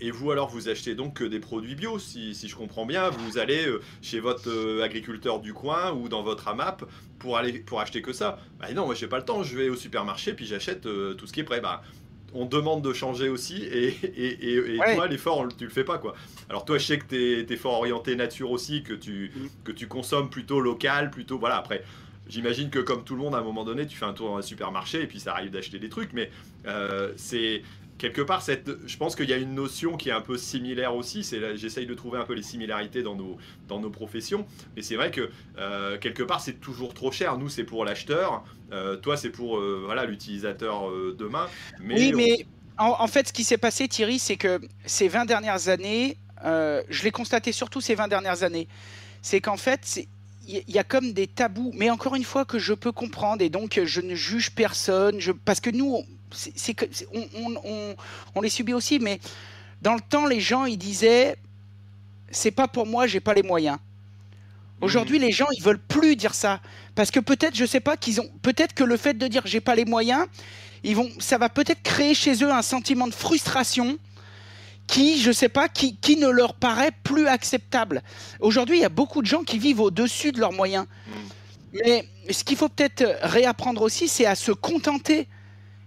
[0.02, 3.10] Et vous alors, vous achetez donc que des produits bio, si, si je comprends bien.
[3.10, 3.66] Vous allez
[4.00, 6.84] chez votre agriculteur du coin ou dans votre AMAP
[7.18, 8.38] pour, aller, pour acheter que ça.
[8.58, 11.32] Bah non, moi j'ai pas le temps, je vais au supermarché puis j'achète tout ce
[11.32, 11.60] qui est prêt.
[11.60, 11.82] Bah,
[12.34, 14.94] on demande de changer aussi et, et, et, et Ouais.
[14.94, 16.14] toi, l'effort, tu le fais pas quoi.
[16.48, 19.46] Alors toi, je sais que tu es, fort orienté nature aussi, que tu, Mm.
[19.64, 21.38] que tu consommes plutôt local, plutôt.
[21.38, 21.84] Voilà, après.
[22.28, 24.36] J'imagine que comme tout le monde, à un moment donné, tu fais un tour dans
[24.36, 26.30] un supermarché et puis ça arrive d'acheter des trucs, mais
[26.66, 27.62] euh, c'est
[28.00, 28.70] quelque part cette.
[28.88, 31.22] Je pense qu'il y a une notion qui est un peu similaire aussi.
[31.22, 33.36] C'est j'essaye de trouver un peu les similarités dans nos
[33.68, 37.36] dans nos professions, mais c'est vrai que euh, quelque part c'est toujours trop cher.
[37.38, 38.42] Nous c'est pour l'acheteur,
[38.72, 41.46] euh, toi c'est pour euh, voilà l'utilisateur demain.
[41.78, 42.46] Mais oui, on- mais
[42.78, 47.02] en, en fait, ce qui s'est passé, Thierry, c'est que ces 20 dernières années, je
[47.04, 48.66] l'ai constaté surtout ces 20 dernières années,
[49.20, 50.06] c'est qu'en fait,
[50.48, 53.50] il y, a comme des tabous, mais encore une fois que je peux comprendre, et
[53.50, 57.96] donc je ne juge personne, je, parce que nous, on- c'est, que- on, on- on-
[58.34, 59.20] on les subit aussi, mais
[59.82, 61.36] dans le temps, les gens, ils disaient,
[62.30, 63.78] c'est pas pour moi, j'ai pas les moyens.
[64.80, 66.60] Aujourd'hui, les gens, ils veulent plus dire ça
[66.94, 69.60] parce que peut-être, je sais pas, qu'ils ont, peut-être que le fait de dire j'ai
[69.60, 70.26] pas les moyens,
[70.82, 73.98] ils vont, ça va peut-être créer chez eux un sentiment de frustration
[74.86, 78.02] qui, je sais pas, qui, qui ne leur paraît plus acceptable.
[78.40, 80.86] Aujourd'hui, il y a beaucoup de gens qui vivent au-dessus de leurs moyens.
[81.06, 81.12] Mm.
[81.84, 85.28] Mais ce qu'il faut peut-être réapprendre aussi, c'est à se contenter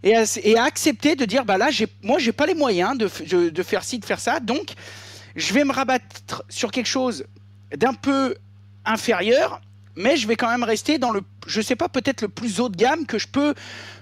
[0.04, 1.70] et à, et à accepter de dire, bah là,
[2.02, 4.74] moi, j'ai pas les moyens de, de, de faire ci, de faire ça, donc
[5.36, 7.26] je vais me rabattre sur quelque chose
[7.76, 8.36] d'un peu
[8.86, 9.62] inférieur,
[9.96, 12.70] mais je vais quand même rester dans le, je sais pas, peut-être le plus haut
[12.70, 13.54] de gamme que je peux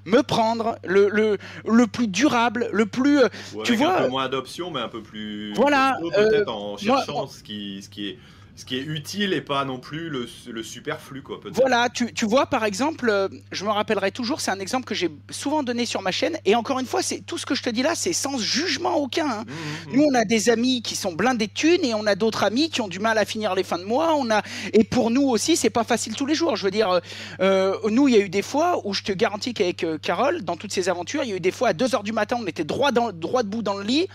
[0.05, 3.19] me prendre, le, le, le plus durable, le plus...
[3.19, 3.27] euh,
[3.63, 5.53] tu vois, un peu moins d'options, mais un peu plus.
[5.53, 8.19] Voilà, peut-être euh, en moi- cherchant ce, qui, ce, qui est,
[8.61, 11.39] ce qui est utile et pas non plus le, le superflu, quoi.
[11.55, 14.95] Voilà, tu, tu vois, par exemple, euh, je me rappellerai toujours, c'est un exemple que
[14.95, 17.63] j'ai souvent donné sur ma chaîne, et encore une fois, c'est tout ce que je
[17.63, 19.27] te dis là, c'est sans jugement aucun.
[19.29, 19.45] hein.
[19.47, 22.15] Mmh, mmh, Nous, on a des amis qui sont blindés de thunes et on a
[22.15, 24.13] d'autres amis qui ont du mal à finir les fins de mois.
[24.15, 24.41] On a
[24.73, 26.55] et pour nous aussi, c'est pas facile tous les jours.
[26.55, 26.99] Je veux dire, euh,
[27.41, 30.43] euh, nous, il y a eu des fois où je te garantis qu'avec euh, Carole,
[30.43, 32.37] dans toutes ces aventures, il y a eu des fois à 2 heures du matin,
[32.39, 34.07] on était droit, dans, droit debout dans le lit.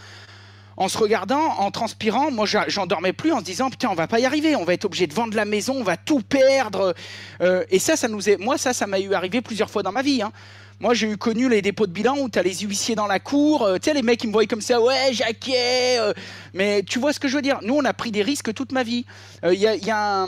[0.78, 4.06] En se regardant, en transpirant, moi j'en dormais plus en se disant putain on va
[4.06, 6.94] pas y arriver, on va être obligé de vendre la maison, on va tout perdre.
[7.40, 9.92] Euh, et ça, ça nous est, moi ça, ça m'a eu arrivé plusieurs fois dans
[9.92, 10.20] ma vie.
[10.20, 10.32] hein.
[10.78, 13.18] Moi, j'ai eu connu les dépôts de bilan où tu as les huissiers dans la
[13.18, 13.62] cour.
[13.62, 15.98] euh, tu sais, les mecs, ils me voyaient comme ça, ouais, Jacquet.
[15.98, 16.12] euh,
[16.52, 17.58] mais tu vois ce que je veux dire?
[17.62, 19.06] Nous, on a pris des risques toute ma vie.
[19.42, 20.26] Euh, Il y a,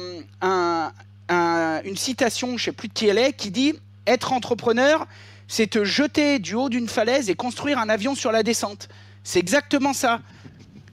[1.85, 3.75] une citation, je sais plus de qui elle est, qui dit
[4.07, 5.07] Être entrepreneur,
[5.49, 8.89] c'est te jeter du haut d'une falaise et construire un avion sur la descente.
[9.25, 10.21] C'est exactement ça.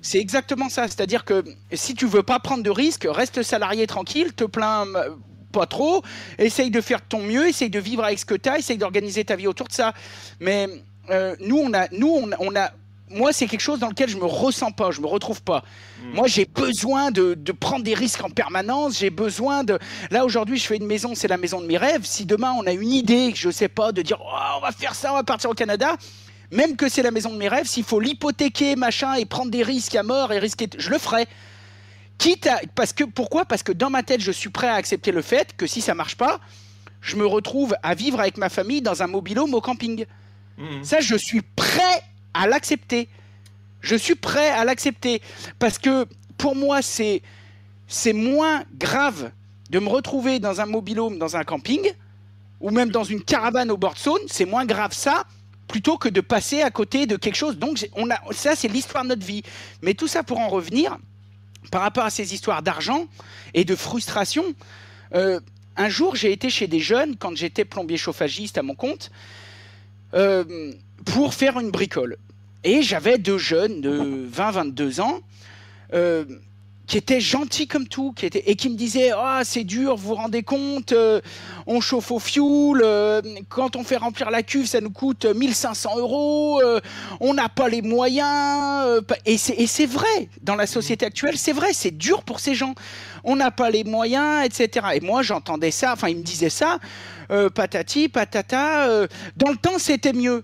[0.05, 0.83] C'est exactement ça.
[0.83, 1.43] C'est-à-dire que
[1.73, 5.15] si tu veux pas prendre de risques, reste salarié tranquille, te plains euh,
[5.51, 6.03] pas trop,
[6.37, 9.25] essaye de faire ton mieux, essaye de vivre avec ce que tu as, essaye d'organiser
[9.25, 9.95] ta vie autour de ça.
[10.39, 10.67] Mais
[11.09, 12.69] euh, nous, on a, nous, on, on a,
[13.09, 15.63] moi, c'est quelque chose dans lequel je me ressens pas, je me retrouve pas.
[15.63, 16.13] mmh.
[16.13, 18.99] Moi, j'ai besoin de, de prendre des risques en permanence.
[18.99, 19.79] J'ai besoin de.
[20.11, 22.01] Là, aujourd'hui, je fais une maison, c'est la maison de mes rêves.
[22.03, 24.93] Si demain, on a une idée, je sais pas, de dire, Oh, on va faire
[24.93, 25.95] ça, on va partir au Canada.
[26.55, 29.63] Même que c'est la maison de mes rêves, s'il faut l'hypothéquer, machin, et prendre des
[29.63, 31.27] risques à mort et risquer, je le ferai.
[32.17, 33.45] Quitte à, parce que pourquoi?
[33.45, 35.93] Parce que dans ma tête, je suis prêt à accepter le fait que si ça
[35.93, 36.39] marche pas,
[37.01, 40.05] je me retrouve à vivre avec ma famille dans un mobilhome au camping.
[40.57, 40.83] Mmh.
[40.83, 42.01] Ça, je suis prêt
[42.33, 43.09] à l'accepter.
[43.81, 45.21] Je suis prêt à l'accepter
[45.59, 47.21] parce que pour moi, c'est
[47.87, 49.31] c'est moins grave
[49.69, 51.91] de me retrouver dans un mobilhome, dans un camping,
[52.61, 55.25] ou même dans une caravane au bord de Saône, c'est moins grave ça,
[55.67, 57.57] plutôt que de passer à côté de quelque chose.
[57.57, 59.43] Donc on a, ça, c'est l'histoire de notre vie.
[59.81, 60.97] Mais tout ça pour en revenir,
[61.71, 63.07] par rapport à ces histoires d'argent
[63.53, 64.43] et de frustration,
[65.13, 65.39] euh,
[65.77, 69.11] un jour j'ai été chez des jeunes, quand j'étais plombier chauffagiste à mon compte,
[70.13, 70.71] euh,
[71.05, 72.17] pour faire une bricole.
[72.63, 75.19] Et j'avais deux jeunes de 20-22 ans.
[75.93, 76.25] Euh,
[76.87, 80.09] qui était gentil comme tout, qui était et qui me disait ah c'est dur, vous
[80.09, 81.19] vous rendez compte, euh,
[81.65, 85.97] on chauffe au fioul, euh, quand on fait remplir la cuve ça nous coûte 1500
[85.97, 86.79] euros, euh,
[87.19, 91.91] on n'a pas les moyens et c'est vrai dans la société actuelle c'est vrai c'est
[91.91, 92.75] dur pour ces gens,
[93.23, 96.79] on n'a pas les moyens etc et moi j'entendais ça, enfin il me disait ça,
[97.55, 100.43] patati patata, dans le temps c'était mieux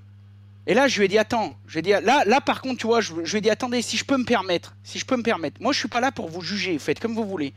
[0.68, 2.88] et là, je lui ai dit, attends, je lui dit, là, là, par contre, tu
[2.88, 5.24] vois, je, lui ai dit, attendez, si je peux me permettre, si je peux me
[5.24, 7.54] permettre, moi, je suis pas là pour vous juger, faites comme vous voulez.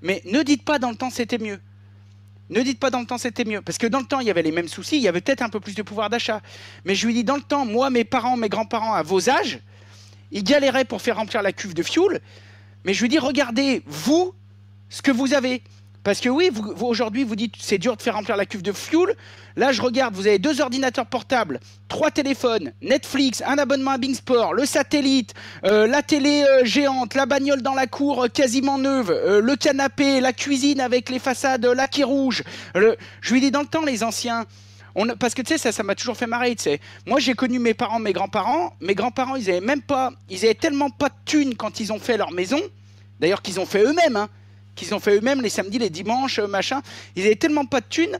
[0.00, 1.60] Mais ne dites pas dans le temps c'était mieux.
[2.50, 3.62] Ne dites pas dans le temps c'était mieux.
[3.62, 5.42] Parce que dans le temps, il y avait les mêmes soucis, il y avait peut-être
[5.42, 6.40] un peu plus de pouvoir d'achat.
[6.84, 9.28] Mais je lui ai dit, dans le temps, moi, mes parents, mes grands-parents, à vos
[9.28, 9.60] âges,
[10.30, 12.20] ils galéraient pour faire remplir la cuve de fioul.
[12.84, 14.34] Mais je lui ai dit, regardez, vous,
[14.88, 15.62] ce que vous avez.
[16.04, 18.72] Parce que oui, vous, aujourd'hui, vous dites c'est dur de faire remplir la cuve de
[18.72, 19.16] fuel.
[19.56, 24.14] Là, je regarde, vous avez deux ordinateurs portables, trois téléphones, Netflix, un abonnement à Bing
[24.14, 25.32] Sport, le satellite,
[25.64, 30.20] euh, la télé euh, géante, la bagnole dans la cour euh, quasiment neuve, le canapé,
[30.20, 32.42] la cuisine avec les façades laquées rouges.
[32.74, 34.44] Je lui dis dans le temps, les anciens.
[34.96, 36.54] On, parce que tu sais, ça, ça m'a toujours fait marrer.
[36.54, 36.80] Tu sais.
[37.06, 38.74] Moi, j'ai connu mes parents, mes grands-parents.
[38.80, 41.98] Mes grands-parents, ils avaient même pas, ils avaient tellement pas de thunes quand ils ont
[41.98, 42.60] fait leur maison.
[43.20, 44.16] D'ailleurs, qu'ils ont fait eux-mêmes.
[44.16, 44.28] Hein
[44.74, 46.82] qu'ils ont fait eux-mêmes les samedis, les dimanches, euh, machin.
[47.16, 48.18] Ils avaient tellement pas de thunes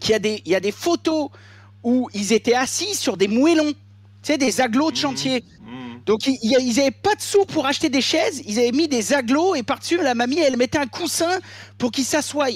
[0.00, 1.30] qu'il y a des, il y a des photos
[1.82, 3.76] où ils étaient assis sur des moellons, tu
[4.22, 5.00] sais, des aglos de mmh.
[5.00, 5.44] chantier.
[5.60, 5.76] Mmh.
[6.06, 9.12] Donc ils, ils avaient pas de sous pour acheter des chaises, ils avaient mis des
[9.12, 11.40] aglos et par-dessus la mamie elle mettait un coussin
[11.78, 12.48] pour qu'ils s'assoient.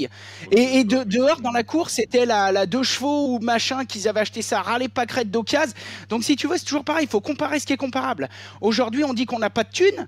[0.52, 4.40] Et, dehors dans la cour c'était la, la, deux chevaux ou machin qu'ils avaient acheté
[4.40, 5.74] ça râler crête d'occasion.
[6.08, 8.28] Donc si tu veux c'est toujours pareil, il faut comparer ce qui est comparable.
[8.60, 10.06] Aujourd'hui on dit qu'on n'a pas de thunes,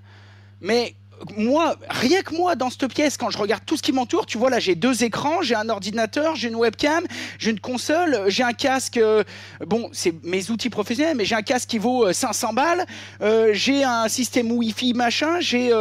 [0.61, 0.95] mais
[1.37, 4.37] moi, rien que moi, dans cette pièce, quand je regarde tout ce qui m'entoure, tu
[4.37, 7.03] vois, là, j'ai deux écrans, j'ai un ordinateur, j'ai une webcam,
[7.37, 8.97] j'ai une console, j'ai un casque.
[8.97, 9.23] Euh,
[9.65, 12.85] bon, c'est mes outils professionnels, mais j'ai un casque qui vaut 500 euh, balles.
[13.21, 15.71] Euh, j'ai un système Wi-Fi machin, j'ai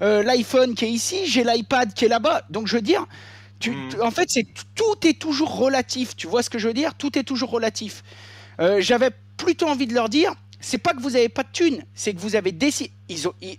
[0.00, 2.42] l'iPhone qui est ici, j'ai l'iPad qui est là-bas.
[2.50, 3.06] Donc, je veux dire,
[3.58, 4.02] tu, hmm.
[4.02, 6.16] en fait, c'est tout est toujours relatif.
[6.16, 6.94] Tu vois ce que je veux dire?
[6.94, 8.02] Tout est toujours relatif.
[8.78, 10.34] J'avais plutôt envie de leur dire.
[10.60, 12.92] C'est pas que vous avez pas de thunes, c'est que vous avez décidé.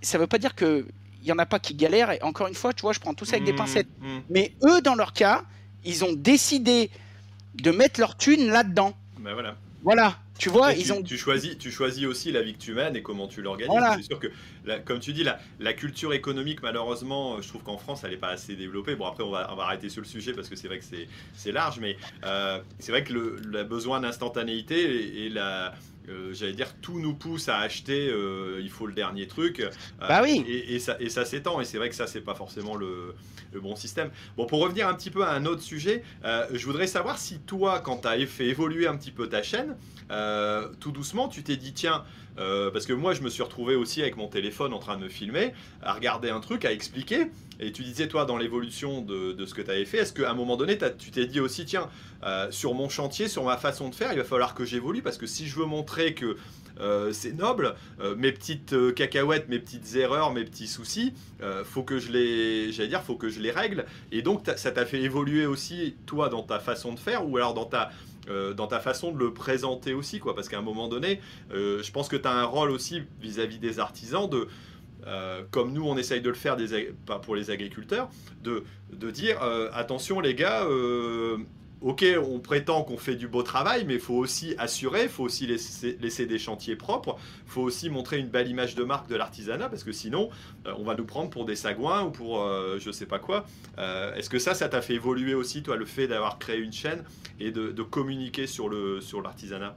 [0.04, 0.86] ça veut pas dire que
[1.22, 2.12] il y en a pas qui galèrent.
[2.12, 3.88] Et encore une fois, tu vois, je prends tout ça avec des mmh, pincettes.
[4.00, 4.20] Mmh.
[4.30, 5.44] Mais eux, dans leur cas,
[5.84, 6.90] ils ont décidé
[7.56, 8.94] de mettre leur thune là-dedans.
[9.20, 9.56] Ben voilà.
[9.84, 10.18] Voilà.
[10.38, 11.04] Tu vois, ils tu, ont.
[11.04, 13.78] Tu choisis, tu choisis aussi la vie que tu mènes et comment tu l'organises.
[13.98, 14.28] C'est sûr que,
[14.86, 18.30] comme tu dis, la, la, culture économique, malheureusement, je trouve qu'en France, elle n'est pas
[18.30, 18.96] assez développée.
[18.96, 20.86] Bon, après, on va, on va arrêter sur le sujet parce que c'est vrai que
[21.36, 25.76] c'est large, mais euh, c'est vrai que le, le besoin d'instantanéité et, la,
[26.10, 29.64] euh, j'allais dire, tout nous pousse à acheter, euh, il faut le dernier truc.
[30.00, 30.44] bah oui.
[30.48, 31.62] Et, et ça, et ça s'étend.
[31.62, 33.16] Et c'est vrai que ça, c'est pas forcément le,
[33.54, 34.10] le, bon système.
[34.38, 37.80] Bon, pour revenir un petit peu à un autre sujet, je voudrais savoir si toi,
[37.80, 39.76] quand tu as fait évoluer un petit peu ta chaîne,
[40.12, 42.04] euh, tout doucement, tu t'es dit, tiens,
[42.38, 45.04] euh, parce que moi, je me suis retrouvé aussi avec mon téléphone en train de
[45.04, 47.28] me filmer, à regarder un truc, à expliquer.
[47.62, 50.34] Et tu disais, toi, dans l'évolution de, ce que tu avais fait, est-ce qu'à un
[50.34, 51.90] moment donné, tu t'es dit aussi, tiens,
[52.24, 55.18] euh, sur mon chantier, sur ma façon de faire, il va falloir que j'évolue, parce
[55.18, 56.38] que si je veux montrer que
[57.12, 57.76] c'est noble,
[58.18, 61.14] mes petites cacahuètes, mes petites erreurs, mes petits soucis,
[61.64, 63.86] faut que je les, j'allais dire, faut que je les règle.
[64.12, 67.54] Et donc, ça t'a fait évoluer aussi, toi, dans ta façon de faire, ou alors
[67.54, 67.92] dans ta
[68.30, 70.36] euh, dans ta façon de le présenter aussi, quoi.
[70.36, 71.20] Parce qu'à un moment donné,
[71.54, 74.48] euh, je pense que tu as un rôle aussi vis-à-vis des artisans de.
[75.08, 76.94] Euh, comme nous on essaye de le faire des,
[77.24, 78.10] pour les agriculteurs,
[78.44, 78.64] de,
[79.12, 79.40] dire
[79.74, 80.66] attention les gars,
[81.82, 85.24] ok, on prétend qu'on fait du beau travail, mais il faut aussi assurer, il faut
[85.24, 89.16] aussi laisser, des chantiers propres, il faut aussi montrer une belle image de marque de
[89.16, 90.30] l'artisanat, parce que sinon,
[90.68, 93.46] euh, on va nous prendre pour des sagouins ou pour euh, je sais pas quoi.
[93.80, 96.74] Euh, est-ce que ça, ça t'a fait évoluer aussi, toi, le fait d'avoir créé une
[96.74, 97.04] chaîne
[97.40, 99.76] et de, communiquer sur l'artisanat?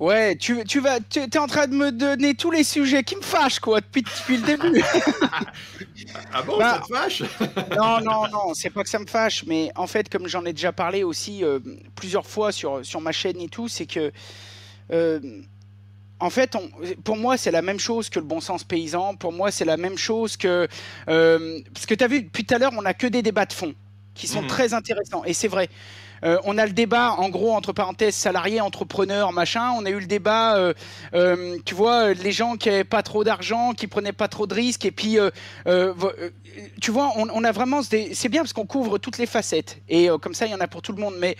[0.00, 3.14] Ouais, tu, tu vas, tu es en train de me donner tous les sujets qui
[3.14, 4.82] me fâchent, quoi, depuis, depuis le début.
[6.32, 7.22] ah bon, bah, ça te fâche?
[7.76, 10.52] Non, non, non, c'est pas que ça me fâche, mais en fait, comme j'en ai
[10.52, 11.60] déjà parlé aussi euh,
[11.94, 14.12] plusieurs fois sur, sur ma chaîne et tout, c'est que
[16.20, 16.56] en fait,
[17.04, 19.14] pour moi, c'est la même chose que le bon sens paysan.
[19.14, 20.68] Pour moi, c'est la même chose que.
[21.06, 23.52] parce que tu as vu, depuis tout à l'heure, on n'a que des débats de
[23.52, 23.74] fond
[24.14, 24.46] qui sont mmh.
[24.46, 25.24] très intéressants.
[25.24, 25.68] Et c'est vrai.
[26.22, 29.72] Euh, on a le débat, en gros, entre parenthèses, salariés, entrepreneurs, machin.
[29.76, 30.72] On a eu le débat, euh,
[31.14, 34.54] euh, tu vois, les gens qui n'avaient pas trop d'argent, qui prenaient pas trop de
[34.54, 34.84] risques.
[34.84, 35.18] Et puis,
[36.80, 37.82] tu vois, on, a vraiment.
[37.82, 39.78] C'est bien parce qu'on couvre toutes les facettes.
[39.88, 41.14] Et comme ça, il y en a pour tout le monde.
[41.18, 41.36] Mais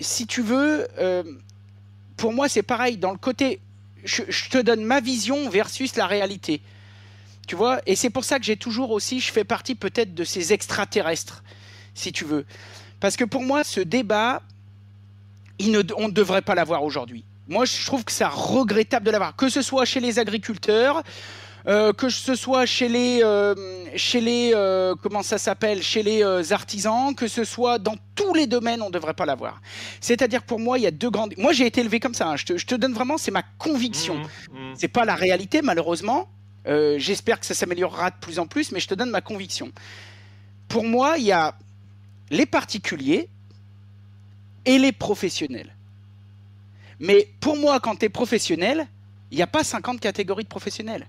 [0.00, 0.86] si tu veux,
[2.16, 2.96] pour moi, c'est pareil.
[2.96, 3.60] Dans le côté,
[4.04, 6.60] je, te donne ma vision versus la réalité.
[7.46, 7.80] Tu vois?
[7.86, 11.42] Et c'est pour ça que j'ai toujours aussi, je fais partie peut-être de ces extraterrestres,
[11.94, 12.44] si tu veux.
[13.00, 14.42] Parce que pour moi, ce débat,
[15.60, 17.24] on ne devrait pas l'avoir aujourd'hui.
[17.48, 19.34] Moi, je trouve que c'est regrettable de l'avoir.
[19.34, 21.02] Que ce soit chez les agriculteurs,
[21.66, 23.54] euh, que ce soit chez les, euh,
[23.96, 28.46] chez les euh, comment ça s'appelle, chez les artisans, que ce soit dans tous les
[28.46, 29.60] domaines, on ne devrait pas l'avoir.
[30.00, 31.34] C'est-à-dire pour moi, il y a deux grandes.
[31.38, 32.28] Moi, j'ai été élevé comme ça.
[32.28, 32.36] Hein.
[32.36, 34.14] Je, te, donne vraiment, c'est ma conviction.
[34.14, 34.74] Ce mmh, n'est mmh.
[34.76, 36.28] C'est pas la réalité, malheureusement.
[36.98, 39.72] J'espère que ça s'améliorera de plus en plus, mais je te donne ma conviction.
[40.68, 41.54] Pour moi, il y a
[42.30, 43.28] les particuliers
[44.64, 45.74] et les professionnels.
[47.00, 48.86] Mais pour moi, quand tu es professionnel,
[49.30, 51.06] il n'y a pas 50 catégories de professionnels.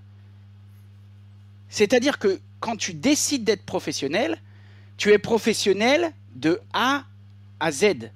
[1.68, 4.40] C'est-à-dire que quand tu décides d'être professionnel,
[4.96, 7.04] tu es professionnel de A
[7.58, 8.10] à Z.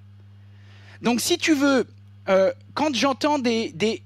[1.02, 1.86] Donc si tu veux,
[2.28, 3.70] euh, quand j'entends des...
[3.72, 4.02] des,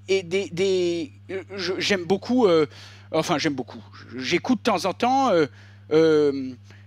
[1.31, 1.45] euh,
[1.79, 2.67] j'aime beaucoup, euh,
[3.13, 3.83] enfin j'aime beaucoup,
[4.17, 5.31] j'écoute de temps en temps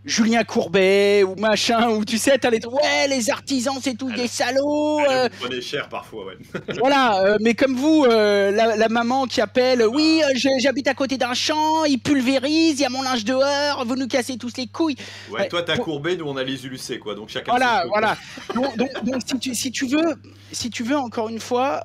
[0.04, 4.28] Julien Courbet ou machin, ou tu sais, t'as les ouais, les artisans, c'est tous des
[4.28, 5.00] salauds.
[5.02, 5.30] Euh...
[5.40, 6.38] Vous cher parfois, ouais.
[6.80, 11.18] voilà, euh, mais comme vous, euh, la, maman qui appelle, oui, euh, j'habite à côté
[11.18, 14.66] d'un champ, il pulvérise, il y a mon linge dehors, vous nous cassez tous les
[14.66, 14.96] couilles.
[15.30, 17.52] Ouais, toi t'as Courbet, nous on a les ULC, quoi, donc chacun.
[17.52, 18.18] Voilà, voilà.
[18.56, 20.16] donc, donc, si, tu, si, tu, veux,
[20.52, 21.84] si tu veux encore une fois,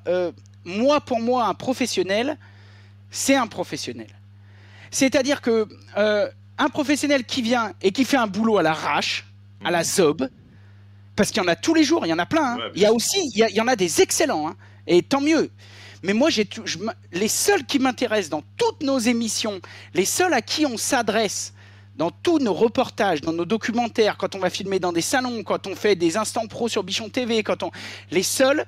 [0.64, 2.38] moi pour moi un professionnel,
[3.10, 4.08] c'est un professionnel.
[4.90, 5.68] C'est-à-dire que
[6.58, 9.26] un professionnel qui vient et qui fait un boulot à l'arrache,
[9.64, 9.84] à la mhm.
[9.84, 10.28] zob,
[11.14, 12.54] parce qu'il y en a tous les jours, il y en a plein.
[12.54, 12.70] Hein.
[12.74, 14.56] il y a aussi, il y, en a des excellents, hein.
[14.86, 15.50] et tant mieux.
[16.02, 16.48] Mais moi, j'ai
[17.12, 19.60] les seuls qui m'intéressent dans toutes nos émissions,
[19.94, 21.54] les seuls à qui on s'adresse
[21.96, 25.66] dans tous nos reportages, dans nos documentaires, quand on va filmer dans des salons, quand
[25.66, 27.70] on fait des instants pro sur Bichon TV, quand on,
[28.10, 28.66] les seuls,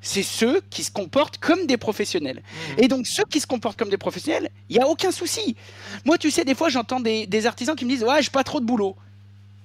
[0.00, 2.42] c'est ceux qui se comportent comme des professionnels.
[2.42, 2.82] Mmh.
[2.82, 5.56] Et donc, ceux qui se comportent comme des professionnels, il n'y a aucun souci.
[6.04, 8.60] Moi, tu sais, des fois, j'entends des, artisans qui me disent Ouais, j'ai pas trop
[8.60, 8.96] de boulot.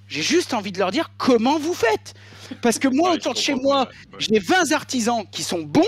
[0.07, 2.13] J'ai juste envie de leur dire comment vous faites?
[2.61, 5.81] Parce que moi, autour de chez moi, j'ai 20 artisans qui sont bons.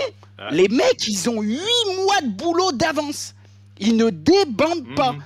[0.50, 1.58] Les mecs, ils ont 8
[1.96, 3.34] mois de boulot d'avance.
[3.78, 5.12] Ils ne débandent pas.
[5.12, 5.22] Mmh.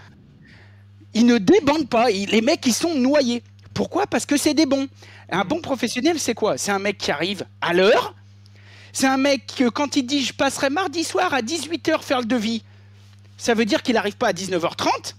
[1.14, 2.11] Ils ne débandent pas.
[2.11, 3.43] Les mecs, ils sont noyés.
[3.73, 4.07] Pourquoi?
[4.07, 4.89] Parce que c'est des bons.
[5.31, 6.59] Un bon professionnel, c'est quoi?
[6.59, 8.14] C'est un mec qui arrive à l'heure,
[8.93, 12.26] c'est un mec que quand il dit je passerai mardi soir à 18h faire le
[12.26, 12.62] devis,
[13.36, 15.14] ça veut dire qu'il n'arrive pas à 19h30.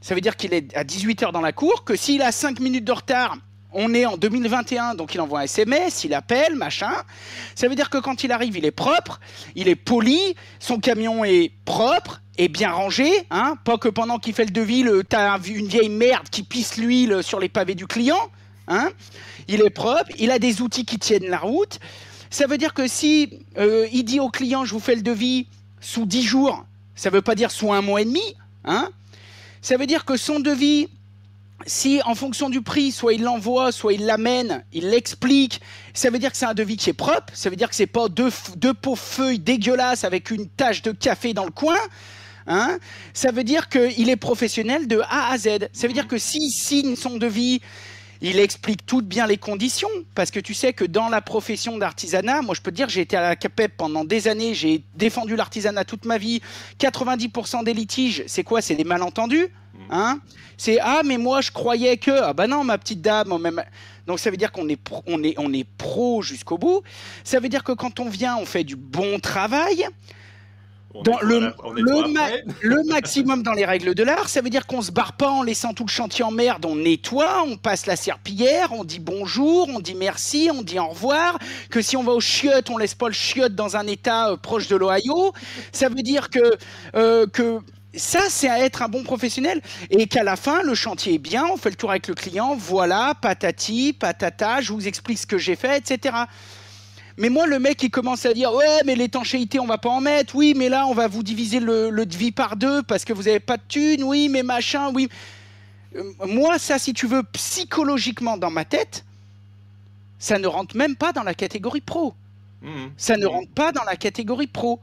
[0.00, 2.84] Ça veut dire qu'il est à 18h dans la cour, que s'il a 5 minutes
[2.84, 3.36] de retard,
[3.72, 6.92] on est en 2021, donc il envoie un SMS, il appelle, machin.
[7.54, 9.18] Ça veut dire que quand il arrive, il est propre,
[9.54, 13.56] il est poli, son camion est propre et bien rangé, hein.
[13.64, 17.22] Pas que pendant qu'il fait le devis, tu as une vieille merde qui pisse l'huile
[17.22, 18.30] sur les pavés du client,
[18.68, 18.90] hein.
[19.48, 21.80] Il est propre, il a des outils qui tiennent la route.
[22.34, 25.46] Ça veut dire que si euh, il dit au client, je vous fais le devis
[25.80, 26.66] sous 10 jours,
[26.96, 28.34] ça ne veut pas dire sous un mois et demi.
[28.64, 28.90] Hein
[29.62, 30.88] ça veut dire que son devis,
[31.64, 35.60] si en fonction du prix, soit il l'envoie, soit il l'amène, il l'explique,
[35.92, 37.86] ça veut dire que c'est un devis qui est propre, ça veut dire que c'est
[37.86, 41.78] pas deux, deux pauvres feuilles dégueulasses avec une tache de café dans le coin.
[42.48, 42.80] Hein
[43.12, 45.68] ça veut dire qu'il est professionnel de A à Z.
[45.72, 47.60] Ça veut dire que s'il signe son devis
[48.20, 52.42] il explique toutes bien les conditions, parce que tu sais que dans la profession d'artisanat,
[52.42, 55.36] moi je peux te dire, j'ai été à la CAPEP pendant des années, j'ai défendu
[55.36, 56.40] l'artisanat toute ma vie.
[56.78, 58.60] 90% des litiges, c'est quoi?
[58.60, 59.48] C'est des malentendus.
[59.74, 59.78] Mmh.
[59.90, 60.20] Hein?
[60.56, 63.62] C'est ah mais moi je croyais que ah bah non ma petite dame même
[64.06, 66.82] donc ça veut dire qu'on est on est on est pro jusqu'au bout
[67.24, 69.84] ça veut dire que quand on vient on fait du bon travail
[71.02, 71.52] dans le,
[72.62, 75.42] le, maximum dans les règles de l'art, ça veut dire qu'on se barre pas en
[75.42, 79.68] laissant tout le chantier en merde, on nettoie, on passe la serpillière, on dit bonjour,
[79.74, 81.38] on dit merci, on dit au revoir,
[81.70, 84.36] que si on va au chiottes, on laisse pas le chiotte dans un état euh,
[84.36, 85.32] proche de l'Ohio.
[85.72, 86.56] Ça veut dire que,
[86.94, 87.58] euh, que
[87.96, 91.44] ça, c'est à être un bon professionnel et qu'à la fin, le chantier est bien,
[91.52, 95.38] on fait le tour avec le client, voilà, patati, patata, je vous explique ce que
[95.38, 96.14] j'ai fait, etc.
[97.16, 100.00] Mais moi, le mec, il commence à dire Ouais, mais l'étanchéité, on va pas en
[100.00, 100.34] mettre.
[100.34, 103.28] Oui, mais là, on va vous diviser le, le devis par deux parce que vous
[103.28, 104.02] avez pas de thunes.
[104.02, 105.08] Oui, mais machin, oui.
[105.94, 109.04] Euh, moi, ça, si tu veux, psychologiquement dans ma tête,
[110.18, 112.14] ça ne rentre même pas dans la catégorie pro.
[112.62, 112.90] Mhm.
[112.96, 114.80] Ça ne rentre pas dans la catégorie pro.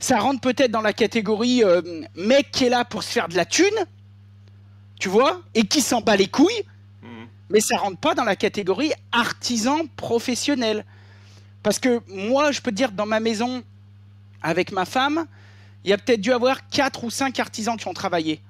[0.00, 1.82] Ça rentre peut-être dans la catégorie euh,
[2.16, 3.66] mec qui est là pour se faire de la thune,
[4.98, 6.62] tu vois, et qui s'en bat les couilles,
[7.02, 7.26] Mhm.
[7.50, 10.84] mais ça rentre pas dans la catégorie artisan professionnel.
[11.68, 13.62] Parce que moi, je peux te dire, dans ma maison,
[14.40, 15.26] avec ma femme,
[15.84, 18.40] il y a peut-être dû avoir 4 ou 5 artisans qui ont travaillé.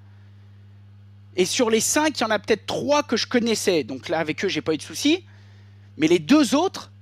[1.35, 3.83] Et sur les 5, il y en a peut-être 3 que je connaissais.
[3.83, 5.25] Donc là, avec eux, j'ai pas eu de soucis.
[5.97, 6.93] Mais les deux autres,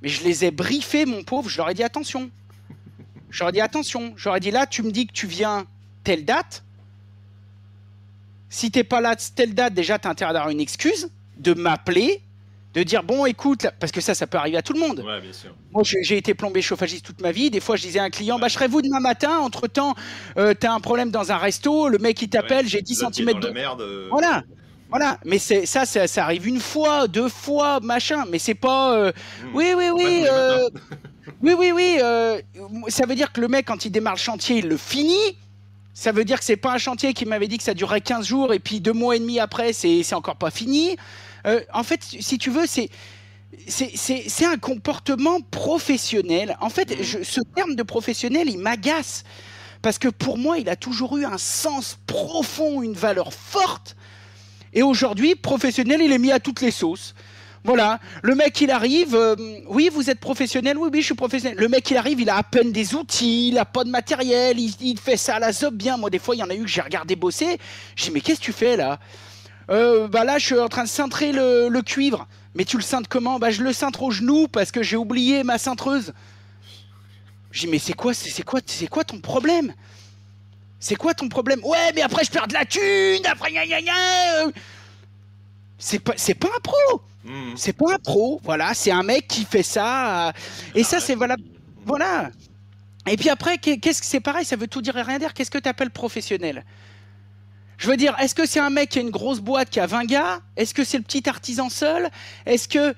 [0.00, 1.50] mais je les ai briefés, mon pauvre.
[1.50, 2.30] Je leur ai dit attention.
[3.38, 4.14] Ai dit attention.
[4.34, 5.66] Ai dit là, tu me dis que tu viens
[6.02, 6.64] telle date.
[8.48, 12.22] Si t'es pas là telle date, déjà, tu as intérêt d'avoir une excuse, de m'appeler,
[12.76, 15.00] de dire bon, écoute, là- parce que ça, ça peut arriver à tout le monde.
[15.04, 15.50] Ouais, bien sûr.
[15.72, 17.50] Moi, j'ai été plombier chauffagiste toute ma vie.
[17.50, 19.38] Des fois, je disais à un client, bah, je serai vous demain matin.
[19.38, 19.94] Entre temps,
[20.36, 21.88] tu as un problème dans un resto.
[21.88, 23.48] Le mec, il t'appelle, Ouais, j'ai 10 l'autre qui est cm de.
[23.50, 23.80] merde.
[23.80, 24.42] euh, Voilà.
[24.90, 25.18] Voilà.
[25.24, 28.24] Mais c'est ça, ça, ça arrive une fois, deux fois, machin.
[28.30, 28.94] Mais c'est pas.
[28.96, 29.12] euh,
[29.42, 29.50] mhm.
[29.54, 30.24] Oui, oui, oui.
[30.30, 30.68] euh.
[31.42, 31.98] Oui, oui, oui.
[32.00, 32.38] euh,
[32.88, 35.36] Ça veut dire que le mec, quand il démarre le chantier, il le finit.
[35.92, 38.26] Ça veut dire que c'est pas un chantier qui m'avait dit que ça durerait 15
[38.26, 40.96] jours et puis deux mois et demi après, c'est c'est encore pas fini.
[41.46, 42.90] Euh, en fait, si tu veux, c'est.
[44.44, 46.56] Un comportement professionnel.
[46.60, 47.02] En fait, Mhm.
[47.02, 49.24] je- ce terme de professionnel, il m'agace.
[49.82, 53.96] Parce que pour moi, il a toujours eu un sens profond, une valeur forte.
[54.72, 57.14] Et aujourd'hui, professionnel, il est mis à toutes les sauces.
[57.64, 59.34] Voilà, le mec il arrive, euh,
[59.68, 61.58] oui vous êtes professionnel, oui oui je suis professionnel.
[61.58, 64.60] Le mec il arrive, il a à peine des outils, il a pas de matériel,
[64.60, 65.96] il, il fait ça à la zob bien.
[65.96, 67.58] Moi des fois il y en a eu que j'ai regardé bosser,
[67.96, 69.00] je dis mais qu'est-ce que tu fais là?
[69.70, 72.26] Euh, Bah là je suis en train de cintrer le, le cuivre.
[72.54, 73.38] Mais tu le cintres comment?
[73.38, 76.12] Bah je le cintre au genou parce que j'ai oublié ma cintreuse.
[77.52, 79.72] Dis mais c'est quoi, c'est quoi, c'est quoi ton problème?
[80.78, 81.60] C'est quoi ton problème?
[81.64, 84.50] Ouais mais après je perds de la thune, après gna gna gna.
[85.78, 87.00] C'est pas, c'est pas un pro.
[87.24, 87.54] Mhm.
[87.56, 90.28] C'est pas un pro, voilà, c'est un mec qui fait ça.
[90.28, 90.32] euh,
[90.74, 91.42] et ça, c'est valable.
[91.84, 92.30] Voilà.
[93.06, 95.34] Et puis après, qu'est- qu'est-ce que c'est pareil, ça veut tout dire et rien dire?
[95.34, 96.64] Qu'est-ce que tu appelles professionnel?
[97.78, 99.86] Je veux dire, est-ce que c'est un mec qui a une grosse boîte qui a
[99.86, 100.40] 20 gars?
[100.56, 102.08] Est-ce que c'est le petit artisan seul?
[102.46, 102.94] Est-ce que.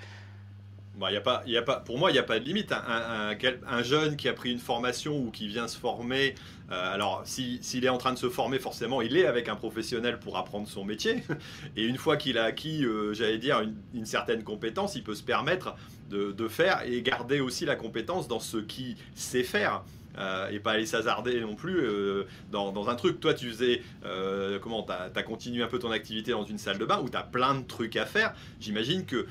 [0.96, 2.72] Bah, y a pas, y a pas, pour moi, il n'y a pas de limite.
[2.72, 3.36] Un,
[3.68, 6.34] un- jeune qui a pris une formation ou qui vient se former,
[6.72, 9.54] euh, alors si- s'il est en train de se former, forcément, il est avec un
[9.54, 11.22] professionnel pour apprendre son métier.
[11.76, 15.14] Et une fois qu'il a acquis, euh, j'allais dire, une, une certaine compétence, il peut
[15.14, 15.76] se permettre
[16.10, 19.82] de, de faire et garder aussi la compétence dans ce qu'il sait faire.
[20.16, 23.20] Euh, et pas aller s'hasarder non plus euh, dans, dans un truc.
[23.20, 23.82] Toi, tu faisais.
[24.04, 27.08] euh, comment T'as as continué un peu ton activité dans une salle de bain où
[27.08, 28.34] t'as plein de trucs à faire.
[28.58, 29.26] J'imagine que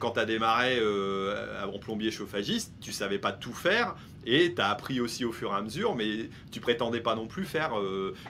[0.00, 3.94] quand t'as démarré euh, en plombier chauffagiste, tu savais pas tout faire
[4.26, 7.44] et t'as appris aussi au fur et à mesure, mais tu prétendais pas non plus
[7.44, 7.72] faire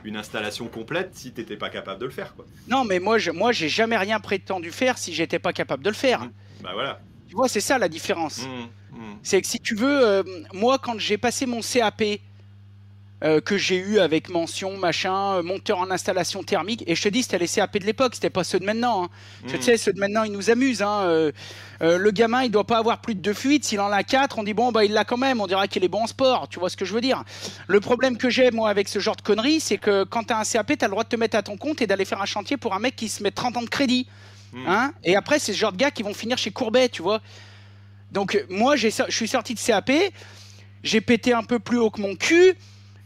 [0.05, 2.35] une installation complète si t'étais pas capable de le faire.
[2.35, 2.45] Quoi.
[2.69, 5.91] Non, mais moi, je, moi, j'ai jamais rien prétendu faire si j'étais pas capable de
[5.91, 6.29] le faire.
[6.63, 7.01] Bah voilà.
[7.29, 8.43] Tu vois, c'est ça la différence.
[8.47, 8.97] Mmh, mmh.
[9.23, 10.23] C'est que si tu veux, euh,
[10.53, 12.03] moi, quand j'ai passé mon CAP,
[13.25, 17.09] euh, que j'ai eu avec mention, machin, euh, monteur en installation thermique, et je te
[17.09, 19.05] dis, c'était les CAP de l'époque, c'était pas ceux de maintenant.
[19.05, 19.09] hein.
[19.47, 19.63] Tu Mmh.
[19.63, 20.83] sais, ceux de maintenant, ils nous amusent.
[20.83, 21.31] hein, euh,
[21.83, 23.65] euh, le gamin, il doit pas avoir plus de deux fuites.
[23.65, 25.41] S'il en a quatre, on dit, bon, bah, il l'a quand même.
[25.41, 26.49] On dira qu'il est bon en sport.
[26.49, 27.23] Tu vois ce que je veux dire
[27.69, 30.39] Le problème que j'ai, moi, avec ce genre de conneries, c'est que quand tu as
[30.41, 32.21] un CAP, tu as le droit de te mettre à ton compte et d'aller faire
[32.21, 34.09] un chantier pour un mec qui se met 30 ans de crédit.
[34.53, 34.67] Mmh.
[34.67, 37.21] Hein et après, c'est ce genre de gars qui vont finir chez Courbet, tu vois.
[38.13, 39.91] Donc, moi, je suis sorti de CAP,
[40.85, 42.55] j'ai pété un peu plus haut que mon cul.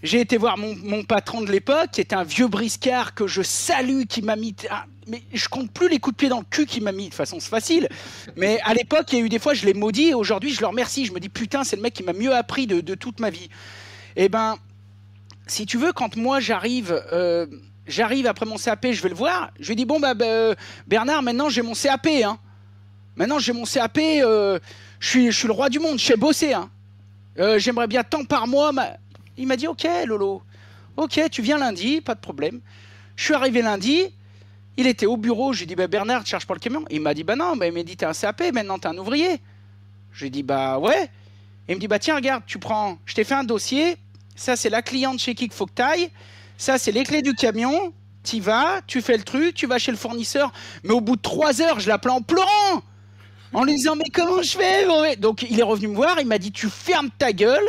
[0.03, 4.03] J'ai été voir mon, patron de l'époque, qui était un vieux briscard que je salue,
[4.09, 4.55] qui m'a mis.
[4.71, 7.09] ah, mais je compte plus les coups de pied dans le cul qu'il m'a mis.
[7.09, 7.89] De façon, facile.
[8.37, 10.61] Mais à l'époque, il y a eu des fois, je l'ai maudit et aujourd'hui, je
[10.61, 11.07] le remercie.
[11.07, 13.31] Je me dis, putain, c'est le mec qui m'a mieux appris de, de toute ma
[13.31, 13.49] vie.
[14.17, 14.57] Eh ben,
[15.47, 17.01] si tu veux, quand moi j'arrive.
[17.13, 17.47] euh,
[17.89, 19.53] J'arrive après mon CAP, je vais le voir.
[19.61, 20.55] Je lui dis bon bah, bah, euh,
[20.89, 22.09] Bernard, maintenant j'ai mon CAP.
[22.25, 22.37] Hein.
[23.15, 23.99] Maintenant j'ai mon CAP.
[23.99, 24.59] euh,
[25.01, 25.99] je suis, le roi du monde.
[25.99, 26.53] Je sais bosser.
[26.53, 26.71] Hein.
[27.39, 28.73] Euh, J'aimerais bien tant par mois.
[29.37, 30.43] Il m'a dit ok Lolo.
[30.97, 32.61] Ok, tu viens lundi, pas de problème.
[33.17, 34.05] Je suis arrivé lundi.
[34.79, 35.53] Il était au bureau.
[35.53, 36.85] Je lui ai dit bah, Bernard, tu cherches pas le camion?
[36.91, 37.55] Il m'a dit bah non.
[37.55, 38.43] Il m'a dit t'es un CAP.
[38.53, 39.41] Maintenant t'es un ouvrier.
[40.13, 41.11] Je lui ai dit bah ouais.
[41.69, 42.99] Il me dit bah tiens regarde, tu prends.
[43.05, 43.97] Je t'ai fait un dossier.
[44.35, 45.73] Ça c'est la cliente chez qui il faut que.
[46.59, 47.93] Ça, c'est les clés du camion.
[48.23, 50.53] Tu vas, tu fais le truc, tu vas chez le fournisseur.
[50.83, 52.83] Mais au bout de trois heures, je l'appelais en pleurant.
[53.53, 55.17] En lui disant, mais comment je fais.
[55.17, 56.19] Donc, il est revenu me voir.
[56.21, 57.65] Il m'a dit, tu fermes ta gueule.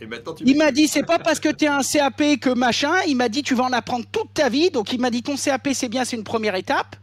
[0.00, 2.50] Et maintenant, tu Il m'a dit, c'est pas parce que tu es un CAP que
[2.50, 2.92] machin.
[3.06, 4.70] Il m'a dit, tu vas en apprendre toute ta vie.
[4.70, 6.96] Donc, il m'a dit, ton CAP, c'est bien, c'est une première étape.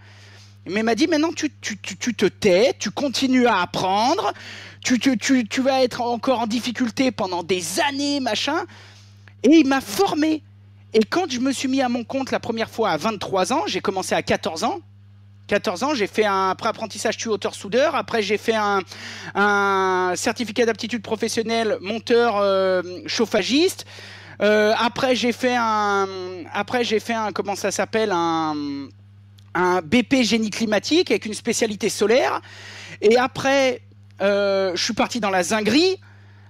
[0.66, 4.34] Mais il m'a dit, maintenant, tu, tu, tu, tu te tais, tu continues à apprendre.
[4.84, 8.66] Tu, tu, tu, tu vas être encore en difficulté pendant des années, machin.
[9.44, 10.44] Et il m'a formé.
[10.94, 13.64] Et quand je me suis mis à mon compte la première fois à 23 ans,
[13.68, 14.80] j'ai commencé à 14 ans,
[15.50, 17.96] 14 ans, j'ai fait un pré-apprentissage tuyauteur-soudeur.
[17.96, 22.82] Après, j'ai fait un, certificat d'aptitude professionnelle monteur euh.
[24.42, 26.08] Euh, après, j'ai fait un.
[26.54, 27.32] Après, j'ai fait un.
[27.32, 28.54] Comment ça s'appelle un,
[29.84, 32.42] BP génie climatique avec une spécialité solaire.
[33.02, 33.82] Et après,
[34.22, 36.00] euh, je suis parti dans la zinguerie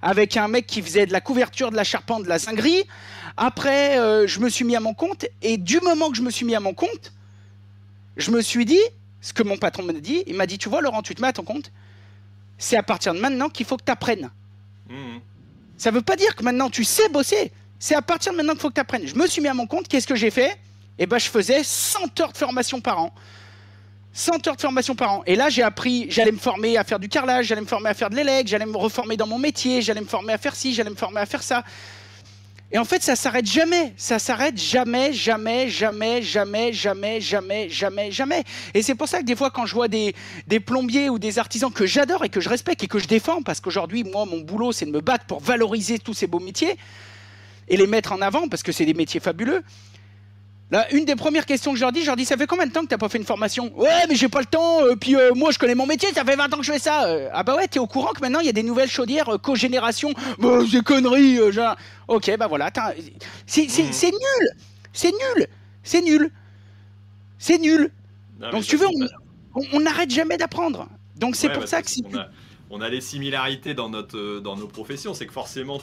[0.02, 2.84] avec un mec qui faisait de la couverture de la charpente de la zinguerie.
[3.38, 3.95] Après,
[4.28, 5.26] je me suis mis à mon compte.
[5.41, 7.14] Et du moment que je me suis mis à mon compte,
[8.18, 8.82] je me suis dit,
[9.22, 11.28] ce que mon patron m'a dit, il m'a dit, tu vois, Laurent, tu te mets
[11.28, 11.72] à ton compte.
[12.57, 14.30] C'est à partir de maintenant qu'il faut que tu apprennes.
[14.89, 15.20] Mmh.
[15.78, 17.51] Ça ne veut pas dire que maintenant tu sais bosser.
[17.80, 19.07] C'est à partir de maintenant qu'il faut que tu apprennes.
[19.07, 19.88] Je me suis mis à mon compte.
[19.88, 20.60] Qu'est-ce que j'ai fait?
[20.97, 23.14] Eh ben, je faisais 100 heures de formation par an.
[24.12, 25.24] 100 heures de formation par an.
[25.26, 27.93] Et là, j'ai appris, j'allais me former à faire du carrelage, j'allais me former à
[27.93, 30.74] faire de l'élec, j'allais me reformer dans mon métier, j'allais me former à faire ci,
[30.74, 31.64] j'allais me former à faire ça.
[32.72, 33.94] Et en fait, ça s'arrête jamais.
[33.98, 38.44] Ça s'arrête jamais, jamais, jamais, jamais, jamais, jamais, jamais, jamais.
[38.74, 40.14] Et c'est pour ça que des fois, quand je vois des,
[40.48, 43.42] des plombiers ou des artisans que j'adore et que je respecte et que je défends,
[43.42, 46.78] parce qu'aujourd'hui, moi, mon boulot, c'est de me battre pour valoriser tous ces beaux métiers
[47.70, 49.64] et les mettre en avant, parce que c'est des métiers fabuleux.
[50.72, 52.68] Là, une des premières questions que je leur dis, je leur dis, ça fait combien
[52.68, 53.72] de temps que t'as pas fait une formation?
[53.76, 54.84] Ouais, mais j'ai pas le temps.
[54.84, 56.10] Euh, puis euh, moi, je connais mon métier.
[56.14, 57.08] Ça fait 20 ans que je fais ça.
[57.08, 59.26] Euh, ah bah ouais, t'es au courant que maintenant il y a des nouvelles chaudières
[59.42, 60.14] cogénération?
[60.38, 61.52] Bah, c'est conneries.
[61.52, 61.76] genre.
[62.08, 62.72] Ok, bah voilà.
[63.48, 63.66] C'est
[64.12, 64.50] nul.
[64.94, 65.48] C'est nul.
[65.82, 66.32] C'est nul.
[67.40, 67.92] C'est nul.
[68.52, 68.88] Donc, si tu veux,
[69.74, 70.88] on n'arrête jamais d'apprendre.
[71.16, 72.04] Donc, c'est pour ça que si
[72.70, 75.14] on a des similarités dans, notre, dans nos professions.
[75.14, 75.80] C'est que forcément,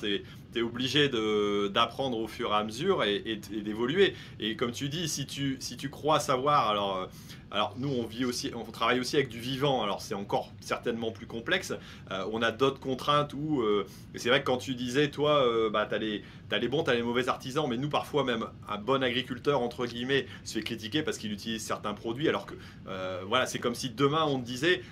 [0.56, 4.14] tu es, obligé d'apprendre au fur et à mesure et, d'évoluer.
[4.40, 7.08] Et comme tu dis, si tu, si tu crois savoir, alors
[7.50, 9.82] alors nous, on vit aussi, on travaille aussi avec du vivant.
[9.82, 11.72] Alors c'est encore certainement plus complexe.
[12.10, 15.70] Euh, on a d'autres contraintes où, euh, c'est vrai que quand tu disais, toi, euh,
[15.70, 18.78] bah, t'as les, as les bons, t'as les mauvais artisans, mais nous parfois même un
[18.78, 22.54] bon agriculteur entre guillemets se fait critiquer parce qu'il utilise certains produits, alors que
[23.26, 24.82] voilà, c'est comme si demain on te disait,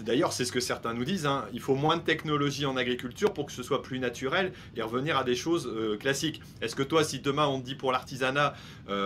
[0.00, 3.32] d'ailleurs c'est ce que certains nous disent, hein, il faut moins de technologie en agriculture
[3.32, 6.42] pour que ce soit plus naturel et revenir à des choses classiques.
[6.60, 8.54] Est-ce que toi, si demain on te dit pour l'artisanat,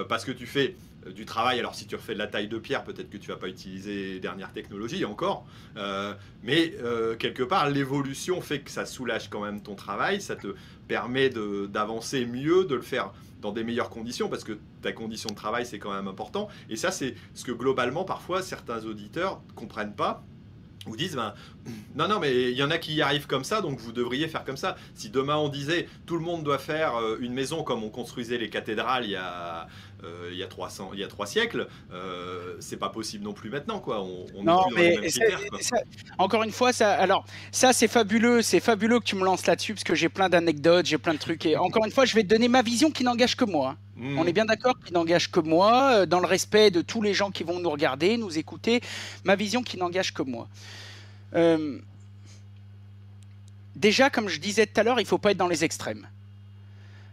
[0.08, 1.58] parce que tu fais euh, du travail.
[1.58, 4.14] Alors si tu refais de la taille de pierre, peut-être que tu vas pas utiliser
[4.14, 5.46] les dernières technologies encore.
[5.76, 10.36] Euh, mais euh, quelque part, l'évolution fait que ça soulage quand même ton travail, ça
[10.36, 10.54] te
[10.86, 15.36] permet d'avancer mieux, de le faire dans des meilleures conditions, parce que ta condition de
[15.36, 16.48] travail, c'est quand même important.
[16.68, 20.24] Et ça, c'est ce que globalement, parfois, certains auditeurs comprennent pas
[20.88, 21.34] vous disent ben,
[21.94, 24.28] non non mais il y en a qui y arrivent comme ça donc vous devriez
[24.28, 27.84] faire comme ça si demain on disait tout le monde doit faire une maison comme
[27.84, 29.64] on construisait les cathédrales il y a euh,
[30.30, 33.50] il y a 300, il y a trois siècles, euh, c'est pas possible non plus
[33.50, 34.02] maintenant, quoi.
[34.02, 34.96] On, non, mais
[36.18, 39.74] encore une fois, ça, alors ça c'est fabuleux, c'est fabuleux que tu me lances là-dessus
[39.74, 41.44] parce que j'ai plein d'anecdotes, j'ai plein de trucs.
[41.46, 43.76] Et encore une fois, je vais te donner ma vision qui n'engage que moi.
[43.96, 44.18] Hmm.
[44.18, 47.14] On est bien d'accord, qui n'engage que moi, euh, dans le respect de tous les
[47.14, 48.80] gens qui vont nous regarder, nous écouter.
[49.24, 50.48] Ma vision qui n'engage que moi.
[53.74, 56.06] déjà, comme je disais tout à l'heure, il faut pas être dans les extrêmes.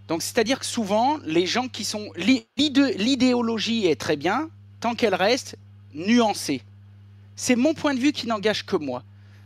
[0.08, 2.12] Donc c'est-à-dire que souvent, les gens qui sont...
[2.16, 4.50] L'idéologie est très bien,
[4.80, 5.58] tant qu'elle reste
[5.94, 6.62] nuancée.
[7.36, 9.04] C'est mon point de vue qui n'engage que moi.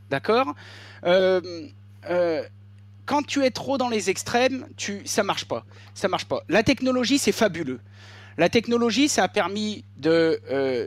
[0.10, 0.54] D'accord?
[1.06, 1.68] Euh,
[2.10, 2.44] euh,
[3.06, 5.66] Quand tu es trop dans les extrêmes, tu, ça marche pas.
[5.94, 6.44] Ça marche pas.
[6.50, 7.80] La technologie, c'est fabuleux.
[8.38, 10.86] La technologie, ça a permis de euh,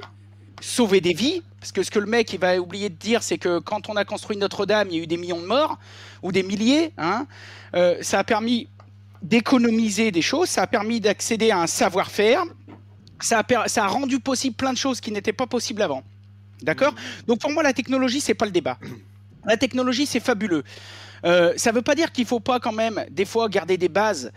[0.61, 1.43] sauver des vies.
[1.59, 3.95] Parce que ce que le mec il va oublier de dire, c'est que quand on
[3.95, 5.79] a construit Notre-Dame, il y a eu des millions de morts,
[6.23, 6.93] ou des milliers.
[6.99, 7.27] Hein.
[8.01, 8.69] ça a permis
[9.23, 12.45] d'économiser des choses, ça a permis d'accéder à un savoir-faire,
[13.21, 16.03] ça a, rendu possible plein de choses qui n'étaient pas possibles avant.
[16.63, 16.95] D'accord?
[17.27, 18.79] Donc pour moi, la technologie, c'est pas le débat.
[19.45, 20.65] La technologie, c'est fabuleux.
[21.25, 23.77] Euh, ça ne veut pas dire qu'il ne faut pas quand même, des fois, garder
[23.77, 24.33] des bases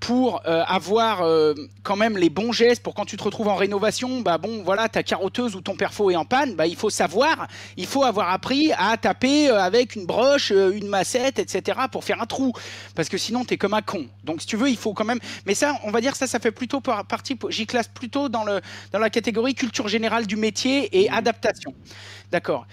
[0.00, 3.56] pour euh, avoir euh, quand même les bons gestes pour quand tu te retrouves en
[3.56, 6.90] rénovation, bah bon voilà ta carotteuse ou ton perfo est en panne, bah il faut
[6.90, 11.80] savoir, il faut avoir appris à taper euh, avec une broche, une massette, etc.
[11.90, 12.52] pour faire un trou,
[12.94, 14.06] parce que sinon tu es comme un con.
[14.24, 15.20] Donc si tu veux, il faut quand même.
[15.46, 18.60] Mais ça, on va dire ça, ça fait plutôt partie, j'y classe plutôt dans le
[18.92, 21.14] dans la catégorie culture générale du métier et mmh.
[21.14, 21.74] adaptation.
[22.30, 22.66] D'accord.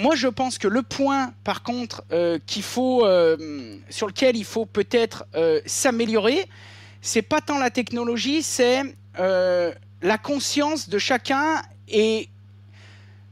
[0.00, 2.38] Moi, je pense que le point, par contre, euh,
[2.78, 6.48] euh, sur lequel il faut peut-être euh, s'améliorer,
[7.02, 8.82] c'est pas tant la technologie, c'est
[9.18, 12.30] la conscience de chacun et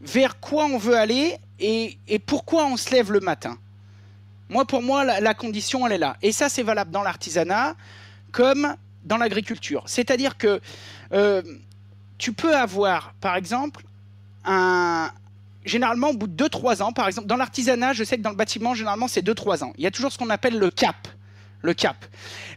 [0.03, 1.97] vers quoi on veut aller et,
[2.27, 3.57] pourquoi on se lève le matin.
[4.51, 6.19] Moi, pour moi, la condition, elle est là.
[6.21, 7.77] Et ça, c'est valable dans l'artisanat
[8.31, 9.85] comme dans l'agriculture.
[9.87, 10.61] C'est-à-dire que
[12.19, 13.85] tu peux avoir, par exemple,
[14.45, 15.11] un,
[15.69, 18.37] généralement, au bout de 2-3 ans, par exemple, dans l'artisanat, je sais que dans le
[18.37, 19.73] bâtiment, généralement, c'est 2-3 ans.
[19.79, 21.09] Il y a toujours ce qu'on appelle le cap.
[21.63, 21.97] le cap.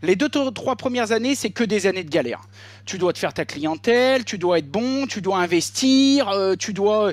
[0.04, 2.42] Les deux, trois premières années, c'est que des années de galère.
[2.86, 6.72] Tu dois te faire ta clientèle, tu dois être bon, tu dois investir, euh, tu
[6.72, 7.12] dois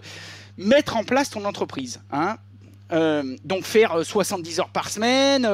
[0.58, 2.00] mettre en place ton entreprise.
[2.10, 2.36] Hein.
[2.90, 5.46] Euh, donc faire 70 heures par semaine,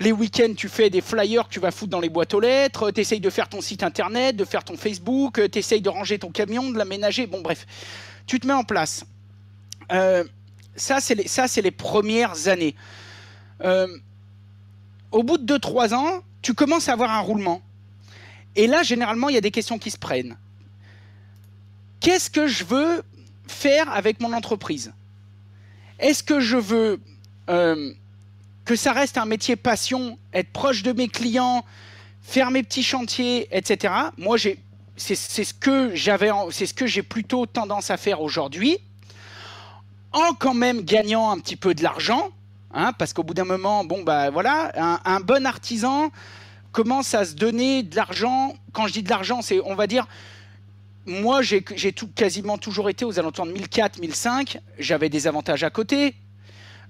[0.00, 2.90] les week-ends tu fais des flyers que tu vas foutre dans les boîtes aux lettres,
[2.90, 6.18] tu essayes de faire ton site internet, de faire ton Facebook, tu essayes de ranger
[6.18, 7.64] ton camion, de l'aménager, bon bref,
[8.26, 9.04] tu te mets en place.
[10.74, 12.74] Ça c'est les, premières années
[15.12, 17.62] au bout de 2-3 ans, tu commences à avoir un roulement.
[18.56, 20.36] Et là, généralement, il y a des questions qui se prennent.
[22.00, 23.02] Qu'est-ce que je veux
[23.46, 24.92] faire avec mon entreprise?
[25.98, 27.00] Est-ce que je veux
[27.48, 27.92] euh,
[28.64, 31.64] que ça reste un métier passion, être proche de mes clients,
[32.22, 33.94] faire mes petits chantiers, etc.
[34.16, 34.36] Moi,
[34.96, 35.54] c'est ce
[36.74, 38.78] que j'ai plutôt tendance à faire aujourd'hui,
[40.12, 42.30] en quand même gagnant un petit peu de l'argent,
[42.74, 44.72] Hein, parce qu'au bout d'un moment, bon bah voilà,
[45.04, 46.10] un, bon artisan
[46.72, 48.54] commence à se donner de l'argent.
[48.72, 50.06] Quand je dis de l'argent, c'est on va dire,
[51.04, 54.58] moi j'ai quasiment toujours été aux alentours de 1004, 1005.
[54.78, 56.14] J'avais des avantages à côté,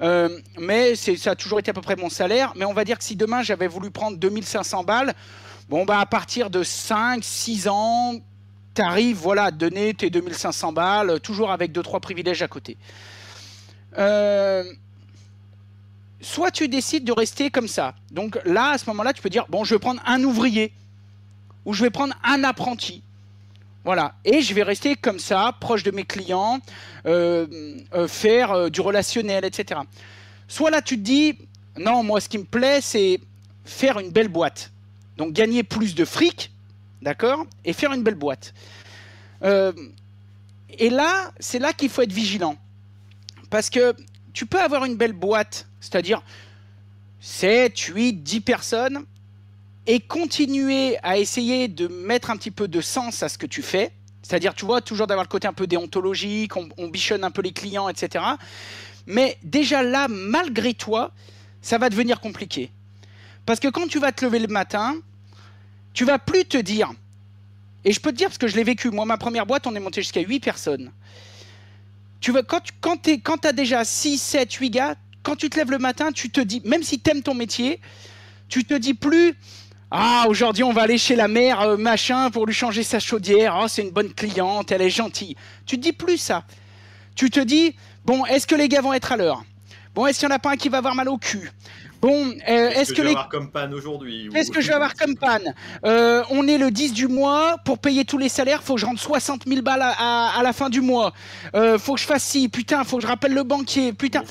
[0.02, 2.52] euh, mais ça a toujours été à peu près mon salaire.
[2.54, 5.14] Mais on va dire que si demain j'avais voulu prendre 2500 balles,
[5.68, 8.14] bon bah à partir de 5, 6 ans,
[8.76, 12.76] tu arrives voilà, à donner tes 2500 balles, toujours avec 2-3 privilèges à côté.
[13.98, 14.64] Euh,
[16.20, 17.94] soit tu décides de rester comme ça.
[18.10, 20.72] Donc là, à ce moment-là, tu peux dire, bon, je vais prendre un ouvrier
[21.64, 23.02] ou je vais prendre un apprenti.
[23.84, 24.14] Voilà.
[24.24, 26.60] Et je vais rester comme ça, proche de mes clients,
[27.06, 29.80] euh, euh, faire du relationnel, etc.
[30.46, 31.36] Soit là, tu te dis,
[31.78, 33.18] non, moi, ce qui me plaît, c'est
[33.64, 34.70] faire une belle boîte.
[35.16, 36.52] Donc gagner plus de fric,
[37.02, 38.54] d'accord Et faire une belle boîte.
[39.42, 42.56] et là, c'est là qu'il faut être vigilant.
[43.52, 43.94] Parce que
[44.32, 46.22] tu peux avoir une belle boîte c'est-à-dire
[47.20, 49.04] 7, 8, 10 personnes,
[49.86, 53.62] et continuer à essayer de mettre un petit peu de sens à ce que tu
[53.62, 53.92] fais.
[54.22, 57.52] C'est-à-dire, tu vois, toujours d'avoir le côté un peu déontologique, on, bichonne un peu les
[57.52, 58.24] clients, etc.
[59.06, 61.10] Mais déjà là, malgré toi,
[61.60, 62.70] ça va devenir compliqué.
[63.44, 64.94] Parce que quand tu vas te lever le matin,
[65.94, 66.92] tu vas plus te dire,
[67.84, 69.74] et je peux te dire parce que je l'ai vécu, moi ma première boîte, on
[69.74, 70.92] est monté jusqu'à 8 personnes.
[72.22, 75.78] Tu vas, quand tu as déjà 6, 7, 8 gars, quand tu te lèves le
[75.78, 77.80] matin, tu te dis, même si tu aimes ton métier,
[78.48, 79.34] tu te dis plus
[79.94, 83.60] ah, aujourd'hui, on va aller chez la mère, euh, machin, pour lui changer sa chaudière.
[83.62, 85.36] Oh, c'est une bonne cliente, elle est gentille.
[85.66, 86.44] Tu te dis plus ça.
[87.14, 89.44] Tu te dis, bon, est-ce que les gars vont être à l'heure?
[89.94, 91.50] Bon, est-ce qu'il n'y en a pas un qui va avoir mal au cul?
[92.02, 94.94] Bon, euh, est-ce que, je vais avoir comme panne aujourd'hui Qu'est-ce que je vais avoir
[94.94, 98.74] comme panne euh, On est le 10 du mois, pour payer tous les salaires, faut
[98.74, 101.12] que je rentre 60 000 balles à, la fin du mois.
[101.54, 104.24] Euh, faut que je fasse ci, putain, faut que je rappelle le banquier, putain.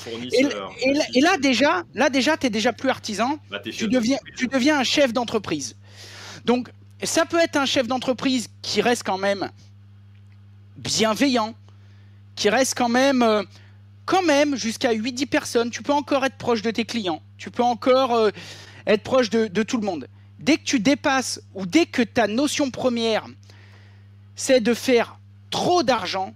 [1.14, 3.38] Et, là déjà, là déjà, t'es déjà plus artisan.
[3.64, 5.74] tu deviens, tu deviens un chef d'entreprise.
[6.44, 6.68] Donc,
[7.02, 9.50] ça peut être un chef d'entreprise qui reste quand même
[10.76, 11.54] bienveillant,
[12.36, 13.46] qui reste quand même
[14.04, 17.62] quand même jusqu'à 8-10 personnes, tu peux encore être proche de tes clients, tu peux
[17.62, 18.30] encore euh,
[18.86, 20.08] être proche de, tout le monde.
[20.38, 23.26] Dès que tu dépasses ou dès que ta notion première,
[24.34, 25.18] c'est de faire
[25.50, 26.34] trop d'argent,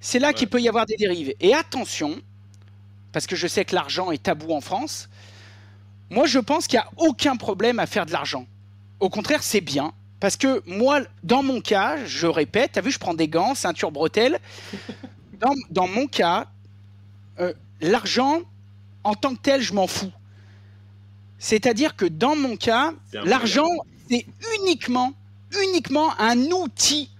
[0.00, 1.34] c'est là qu'il peut y avoir des dérives.
[1.40, 2.20] Et attention,
[3.12, 5.08] parce que je sais que l'argent est tabou en France,
[6.10, 8.46] moi je pense qu'il n'y a aucun problème à faire de l'argent.
[9.00, 9.92] Au contraire, c'est bien.
[10.20, 13.54] Parce que moi, dans mon cas, je répète, tu as vu, je prends des gants,
[13.54, 14.38] ceinture, bretelle
[15.70, 16.46] dans, mon cas,
[17.40, 18.40] euh, l'argent,
[19.04, 20.12] en tant que tel, je m'en fous.
[21.38, 23.68] C'est-à-dire que dans mon cas, l'argent,
[24.10, 24.26] c'est
[24.60, 25.12] uniquement,
[25.62, 27.10] uniquement un outil.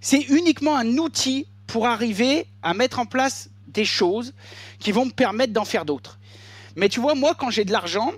[0.00, 4.34] C'est uniquement un outil pour arriver à mettre en place des choses
[4.78, 6.18] qui vont me permettre d'en faire d'autres.
[6.76, 8.12] Mais tu vois, moi, quand j'ai de l'argent,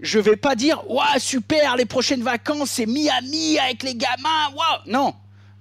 [0.00, 4.80] je vais pas dire, waouh, super, les prochaines vacances, c'est Miami avec les gamins, waouh.
[4.86, 5.14] Non,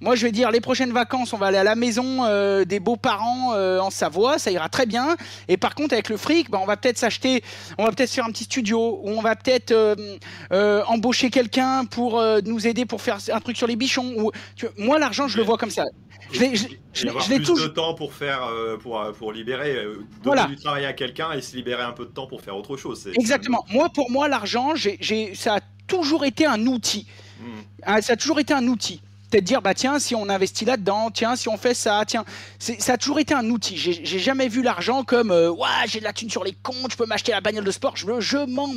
[0.03, 2.81] moi, je vais dire les prochaines vacances, on va aller à la maison euh, des
[2.81, 5.15] beaux-parents euh, en Savoie, ça ira très bien.
[5.47, 7.41] Et par contre, avec le fric, bah, on va peut-être s'acheter,
[7.77, 12.21] on va peut-être faire un petit studio, ou on va peut-être euh, embaucher quelqu'un pour
[12.43, 14.13] nous aider pour faire un truc sur les bichons.
[14.17, 14.31] Ou,
[14.77, 15.85] moi, l'argent, je le vois comme ça.
[16.33, 18.49] Je l'ai, je, plus de temps pour faire,
[18.81, 19.85] pour, pour libérer,
[20.21, 22.75] donner du travail à quelqu'un et se libérer un peu de temps pour faire autre
[22.75, 23.07] chose.
[23.15, 23.63] Exactement.
[23.69, 27.07] Moi, pour moi, l'argent, j'ai, ça a toujours été un outil.
[27.39, 27.61] Hmm.
[27.83, 29.01] Ah, ça a toujours été un outil
[29.33, 32.23] peut-être dire bah tiens si on investit là-dedans, tiens si on fait ça, tiens
[32.59, 33.77] ça a toujours été un outil.
[33.77, 36.97] J'ai jamais vu l'argent comme euh, ouais j'ai de la thune sur les comptes, je
[36.97, 38.67] peux m'acheter la bagnole de sport, je, je m'en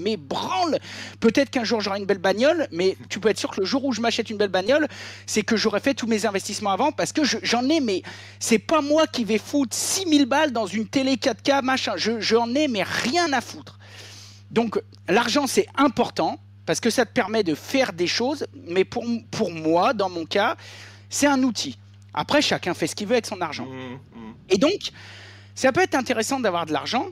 [0.00, 0.80] mais branle.
[1.20, 3.84] Peut-être qu'un jour j'aurai une belle bagnole, mais tu peux être sûr que le jour
[3.84, 4.88] où je m'achète une belle bagnole,
[5.24, 8.02] c'est que j'aurais fait tous mes investissements avant parce que j'en ai, mais
[8.40, 11.92] c'est pas moi qui vais foutre 6000 balles dans une télé 4K, machin.
[11.96, 13.78] J'en ai, mais rien à foutre.
[14.50, 19.04] Donc l'argent c'est important parce que ça te permet de faire des choses, mais pour,
[19.30, 20.56] pour moi, dans mon cas,
[21.08, 21.78] c'est un outil.
[22.12, 23.66] Après, chacun fait ce qu'il veut avec son argent.
[23.66, 24.34] Mmh, mmh.
[24.50, 24.90] Et donc,
[25.54, 27.06] ça peut être intéressant d'avoir de l'argent,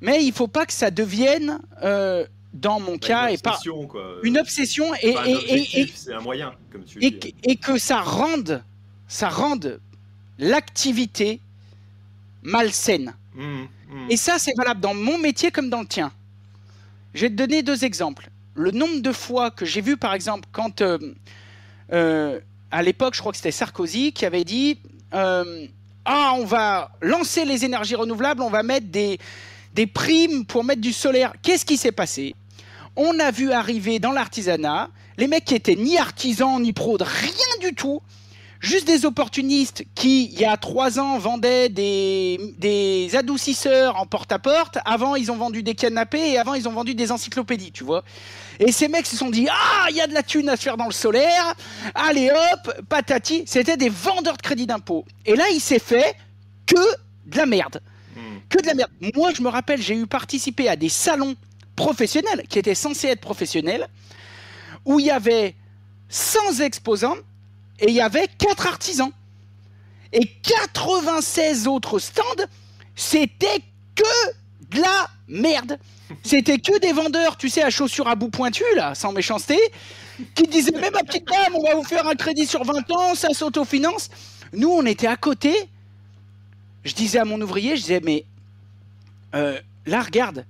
[0.00, 2.24] mais il faut pas que ça devienne, euh,
[2.54, 3.58] dans mon bah, cas, et pas
[3.90, 4.16] quoi.
[4.22, 7.34] une obsession et, et, et c'est un moyen, comme tu et, dis.
[7.42, 8.64] et que ça rende,
[9.06, 9.80] ça rende
[10.38, 11.40] l'activité
[12.42, 13.14] malsaine.
[13.34, 13.64] Mmh,
[14.08, 16.12] et ça, c'est valable dans mon métier comme dans le tien.
[17.14, 20.48] Je vais te donner deux exemples le nombre de fois que j'ai vu, par exemple,
[20.50, 20.98] quand euh,
[21.92, 22.40] euh,
[22.70, 24.78] à l'époque, je crois que c'était Sarkozy qui avait dit
[25.14, 25.66] euh,
[26.04, 29.18] Ah, on va lancer les énergies renouvelables, on va mettre des,
[29.74, 31.32] des primes pour mettre du solaire.
[31.42, 32.34] Qu'est-ce qui s'est passé?
[32.96, 37.68] On a vu arriver dans l'artisanat les mecs qui étaient ni artisans ni pros, rien
[37.68, 38.02] du tout,
[38.60, 44.78] juste des opportunistes qui, il y a trois ans, vendaient des, des adoucisseurs en porte-à-porte.
[44.84, 48.04] Avant, ils ont vendu des canapés et avant, ils ont vendu des encyclopédies, tu vois.
[48.60, 50.62] Et ces mecs se sont dit Ah, il y a de la thune à se
[50.62, 51.54] faire dans le solaire.
[51.94, 53.44] Allez hop, patati.
[53.46, 55.04] C'était des vendeurs de crédit d'impôt.
[55.24, 56.16] Et là, il s'est fait
[56.66, 56.80] que
[57.26, 57.80] de la merde.
[58.16, 58.38] Hmm.
[58.48, 58.90] Que de la merde.
[59.14, 61.36] Moi, je me rappelle, j'ai eu participé à des salons
[61.76, 63.86] professionnels qui étaient censés être professionnels
[64.84, 65.54] où il y avait
[66.08, 67.16] 100 exposants
[67.78, 69.12] et il y avait 4 artisans.
[70.12, 72.24] Et 96 autres stands,
[72.96, 73.62] c'était
[73.94, 74.02] que
[74.70, 75.78] de la merde.
[76.22, 79.58] C'était que des vendeurs, tu sais, à chaussures à bout pointu, là, sans méchanceté,
[80.34, 83.14] qui disaient même ma petite dame, on va vous faire un crédit sur 20 ans,
[83.14, 84.08] ça s'autofinance.
[84.52, 85.54] Nous, on était à côté.
[86.84, 88.24] Je disais à mon ouvrier, je disais, mais
[89.34, 90.46] euh, là, regarde,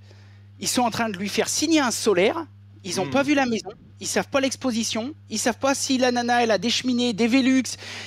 [0.59, 2.45] ils sont en train de lui faire signer un solaire,
[2.83, 3.11] ils n'ont hmm.
[3.11, 3.69] pas vu la maison,
[3.99, 7.27] ils savent pas l'exposition, ils savent pas si la nana elle a des cheminées, des
[7.27, 7.63] Velux,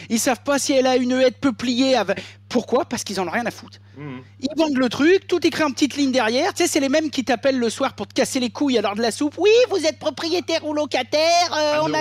[0.08, 1.96] ils savent pas si elle a une haie peuplier.
[1.96, 2.22] Avec...
[2.48, 2.84] Pourquoi?
[2.84, 3.78] Parce qu'ils en ont rien à foutre.
[3.96, 4.18] Mmh.
[4.40, 6.52] Ils vendent le truc, tout écrit en petite ligne derrière.
[6.54, 8.82] Tu sais, c'est les mêmes qui t'appellent le soir pour te casser les couilles à
[8.82, 9.36] l'heure de la soupe.
[9.38, 11.54] Oui, vous êtes propriétaire ou locataire.
[11.54, 12.00] Euh, on a...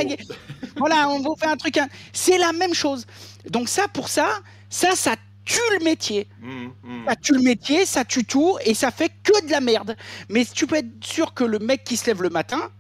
[0.78, 1.80] voilà, on vous fait un truc.
[2.14, 3.06] C'est la même chose.
[3.50, 4.40] Donc ça, pour ça,
[4.70, 5.16] ça, ça
[5.46, 6.28] tue le métier.
[6.42, 7.06] Mmh, mmh.
[7.08, 9.96] Ça tue le métier, ça tue tout et ça fait que de la merde.
[10.30, 12.72] Mais tu peux être sûr que le mec qui se lève le matin,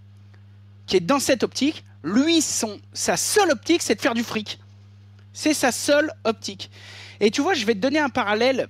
[0.85, 4.59] qui est dans cette optique, lui, son, sa seule optique, c'est de faire du fric.
[5.33, 6.69] C'est sa seule optique.
[7.19, 8.67] Et tu vois, je vais te donner un parallèle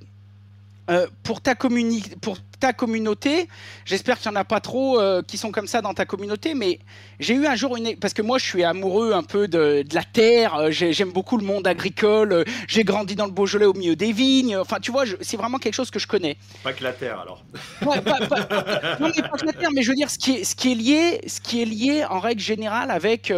[0.89, 3.47] euh, pour, ta pour ta communauté.
[3.85, 6.55] J'espère qu'il n'y en a pas trop euh, qui sont comme ça dans ta communauté,
[6.55, 6.79] mais
[7.19, 7.95] j'ai eu un jour une.
[7.97, 11.45] Parce que moi, je suis amoureux un peu de, la terre, euh, j'aime beaucoup le
[11.45, 14.57] monde agricole, j'ai grandi dans le Beaujolais au milieu des vignes.
[14.57, 16.35] Enfin, tu vois, c'est vraiment quelque chose que je connais.
[16.63, 17.43] Pas que la terre, alors.
[17.83, 20.71] non, mais pas que la terre, mais je veux dire, ce qui est, ce qui
[20.71, 23.31] est, lié, ce qui est lié en règle générale avec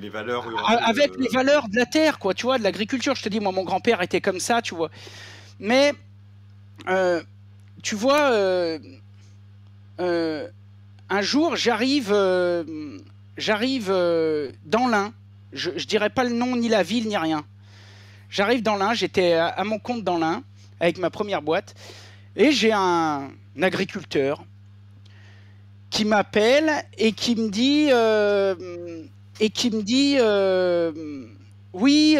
[0.00, 0.44] les valeurs
[0.84, 3.52] avec les valeurs de la terre quoi tu vois de l'agriculture je te dis moi
[3.52, 4.90] mon grand père était comme ça tu vois
[5.58, 5.92] mais
[6.88, 7.22] euh,
[7.82, 8.78] tu vois, euh,
[10.00, 10.48] euh,
[11.08, 12.14] un jour, j'arrive,
[13.36, 13.88] j'arrive
[14.64, 15.12] dans l'Ain.
[15.52, 17.44] Je, je dirais pas le nom, ni la ville, ni rien.
[18.30, 20.42] J'arrive dans l'Ain, j'étais à, mon compte dans l'Ain
[20.80, 21.74] avec ma première boîte,
[22.34, 23.30] et j'ai un,
[23.60, 24.42] agriculteur
[25.90, 27.90] qui m'appelle et qui me dit
[29.40, 30.16] et qui me dit
[31.74, 32.16] oui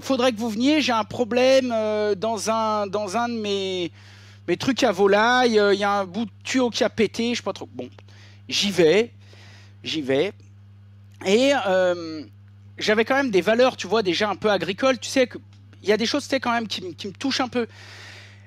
[0.00, 3.92] faudrait que vous veniez, j'ai un problème euh, dans, un, dans un de mes,
[4.48, 7.30] mes trucs à volaille, euh, il y a un bout de tuyau qui a pété,
[7.30, 7.68] je sais pas trop.
[7.72, 7.88] Bon,
[8.48, 9.12] j'y vais,
[9.84, 10.32] j'y vais.
[11.24, 12.22] Et euh,
[12.78, 14.98] j'avais quand même des valeurs, tu vois, déjà un peu agricoles.
[14.98, 15.28] Tu sais,
[15.82, 17.66] il y a des choses, quand même, qui, qui, me touchent un peu.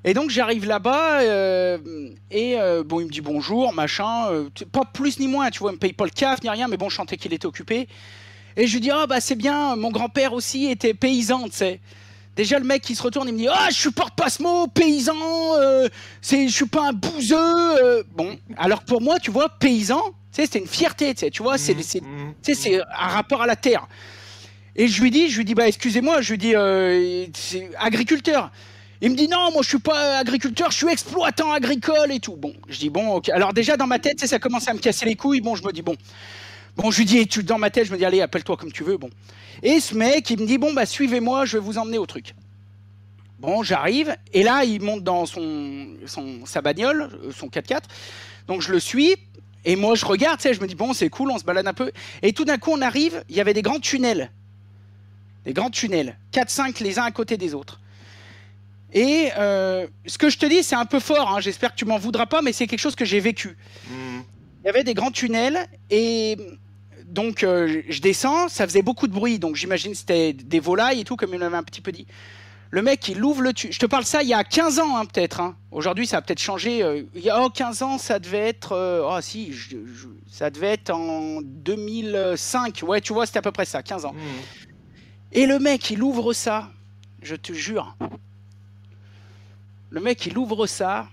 [0.06, 1.26] Et donc j'arrive là-bas
[2.32, 5.78] et bon il me dit bonjour machin pas plus ni moins tu vois il me
[5.78, 7.90] paye pas le CAF ni rien mais bon je sentais qu'il était occupé
[8.58, 11.80] et je lui dis, ah bah c'est bien, mon grand-père aussi était paysan, tu sais.
[12.36, 14.68] Déjà, le mec qui se retourne, il me dit Ah, je supporte pas ce mot,
[14.68, 15.14] paysan,
[15.58, 15.90] euh,
[16.22, 17.36] c'est, je suis pas un bouseux.
[17.38, 18.04] Euh.
[18.16, 20.02] Bon, alors pour moi, tu vois, paysan,
[20.32, 23.42] tu sais, c'est une fierté, tu sais, tu vois, c'est, mmh, mmh, c'est un rapport
[23.42, 23.90] à la terre.
[24.78, 28.52] Et je lui dis, je lui dis, bah excusez-moi, je lui dis, euh, c'est agriculteur.
[29.02, 32.36] Il me dit non, moi je suis pas agriculteur, je suis exploitant agricole et tout.
[32.36, 33.30] Bon, je dis bon, ok.
[33.30, 35.40] Alors déjà dans ma tête, ça commence à me casser les couilles.
[35.40, 35.96] Bon, je me dis bon,
[36.82, 38.86] Bon, je lui dis, tu, dans ma tête, je me dis, allez, appelle-toi comme tu
[38.86, 38.96] veux.
[38.96, 39.10] Bon.
[39.64, 42.34] Et ce mec, il me dit, bon, bah, suivez-moi, je vais vous emmener au truc.
[43.38, 47.82] Bon, j'arrive, et là, il monte dans son, son, sa bagnole, euh, son 4x4.
[48.48, 49.18] Donc, je le suis,
[49.66, 51.68] et moi, je regarde, tu sais, je me dis, bon, c'est cool, on se balade
[51.68, 51.92] un peu.
[52.22, 54.32] Et tout d'un coup, on arrive, il y avait des grands tunnels.
[55.44, 56.18] Des grands tunnels.
[56.32, 57.82] 4-5 les uns à côté des autres.
[58.94, 61.84] Et euh, ce que je te dis, c'est un peu fort, hein, j'espère que tu
[61.84, 63.58] m'en voudras pas, mais c'est quelque chose que j'ai vécu.
[63.90, 64.22] Hmm.
[64.64, 66.38] Il y avait des grands tunnels, et
[67.10, 71.04] donc euh, je descends, ça faisait beaucoup de bruit, donc j'imagine c'était des volailles et
[71.04, 72.06] tout, comme il m'avait un petit peu dit.
[72.72, 73.72] Le mec, il ouvre le tube.
[73.72, 75.40] Je te parle ça il y a 15 ans, hein, peut-être.
[75.40, 75.56] Hein.
[75.72, 76.84] Aujourd'hui, ça a peut-être changé.
[76.84, 78.74] Euh, il y a oh, 15 ans, ça devait être.
[78.74, 79.56] Euh, oh, si,
[80.30, 82.84] ça devait être en 2005.
[82.86, 84.14] Ouais, tu vois, c'était à peu près ça, 15 ans.
[84.14, 84.20] Mmh.
[85.32, 86.70] Et le mec, il ouvre ça.
[87.24, 87.96] Je te jure.
[89.90, 91.08] Le mec, il ouvre ça.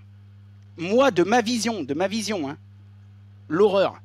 [0.76, 2.58] Moi, de ma vision, de ma vision, hein,
[3.48, 3.98] l'horreur.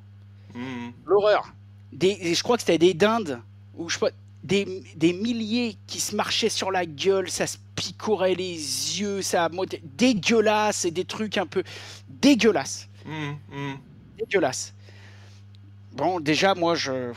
[0.55, 0.91] Mmh.
[1.05, 1.51] L'horreur.
[1.91, 3.41] Des, je crois que c'était des dindes.
[3.77, 3.97] Ou je
[4.43, 8.55] des, des, milliers qui se marchaient sur la gueule, ça se picorait les
[8.99, 9.49] yeux, ça
[9.97, 11.63] dégueulasse et des trucs un peu
[12.07, 12.87] dégueulasses.
[13.05, 13.73] Mmh, mmh.
[14.17, 14.73] Dégueulasse.
[15.93, 17.13] Bon, déjà, moi, je.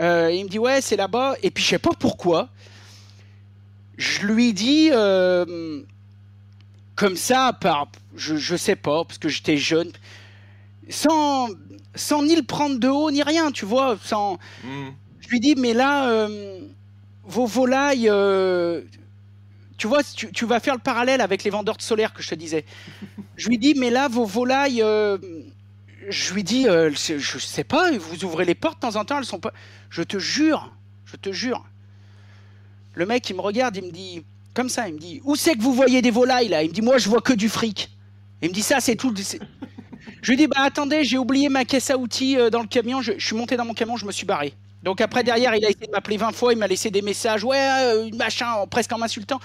[0.00, 1.36] Euh, il me dit, ouais, c'est là-bas.
[1.42, 2.48] Et puis, je sais pas pourquoi.
[3.96, 5.82] Je lui dis, euh,
[6.96, 7.88] comme ça, par.
[8.16, 9.92] Je, je sais pas, parce que j'étais jeune.
[10.88, 11.48] Sans,
[11.94, 13.98] sans ni le prendre de haut, ni rien, tu vois.
[14.02, 14.38] Sans.
[14.64, 14.88] Mmh.
[15.20, 16.60] Je lui dis, mais là, euh,
[17.24, 18.82] vos volailles, euh,
[19.78, 22.34] tu vois, tu, vas faire le parallèle avec les vendeurs de solaire que je te
[22.34, 22.64] disais.
[23.36, 25.18] Je lui dis, mais là, vos volailles, euh,
[26.08, 29.24] je lui dis, je sais pas, vous ouvrez les portes de temps en temps, elles
[29.24, 29.52] sont pas.
[29.90, 30.72] Je te jure,
[31.04, 31.66] je te jure.
[32.94, 34.22] Le mec, il me regarde, il me dit,
[34.54, 36.62] comme ça, il me dit, où c'est que vous voyez des volailles là?
[36.62, 37.90] Il me dit, moi, je vois que du fric.
[38.40, 39.12] Il me dit, ça, c'est tout.
[40.24, 43.12] Je lui dis, bah attendez, j'ai oublié ma caisse à outils dans le camion, je
[43.18, 44.54] suis monté dans mon camion, je me suis barré.
[44.82, 47.44] Donc après, derrière, il a essayé de m'appeler 20 fois, il m'a laissé des messages,
[47.44, 49.38] ouais, euh, machin, presque en m'insultant.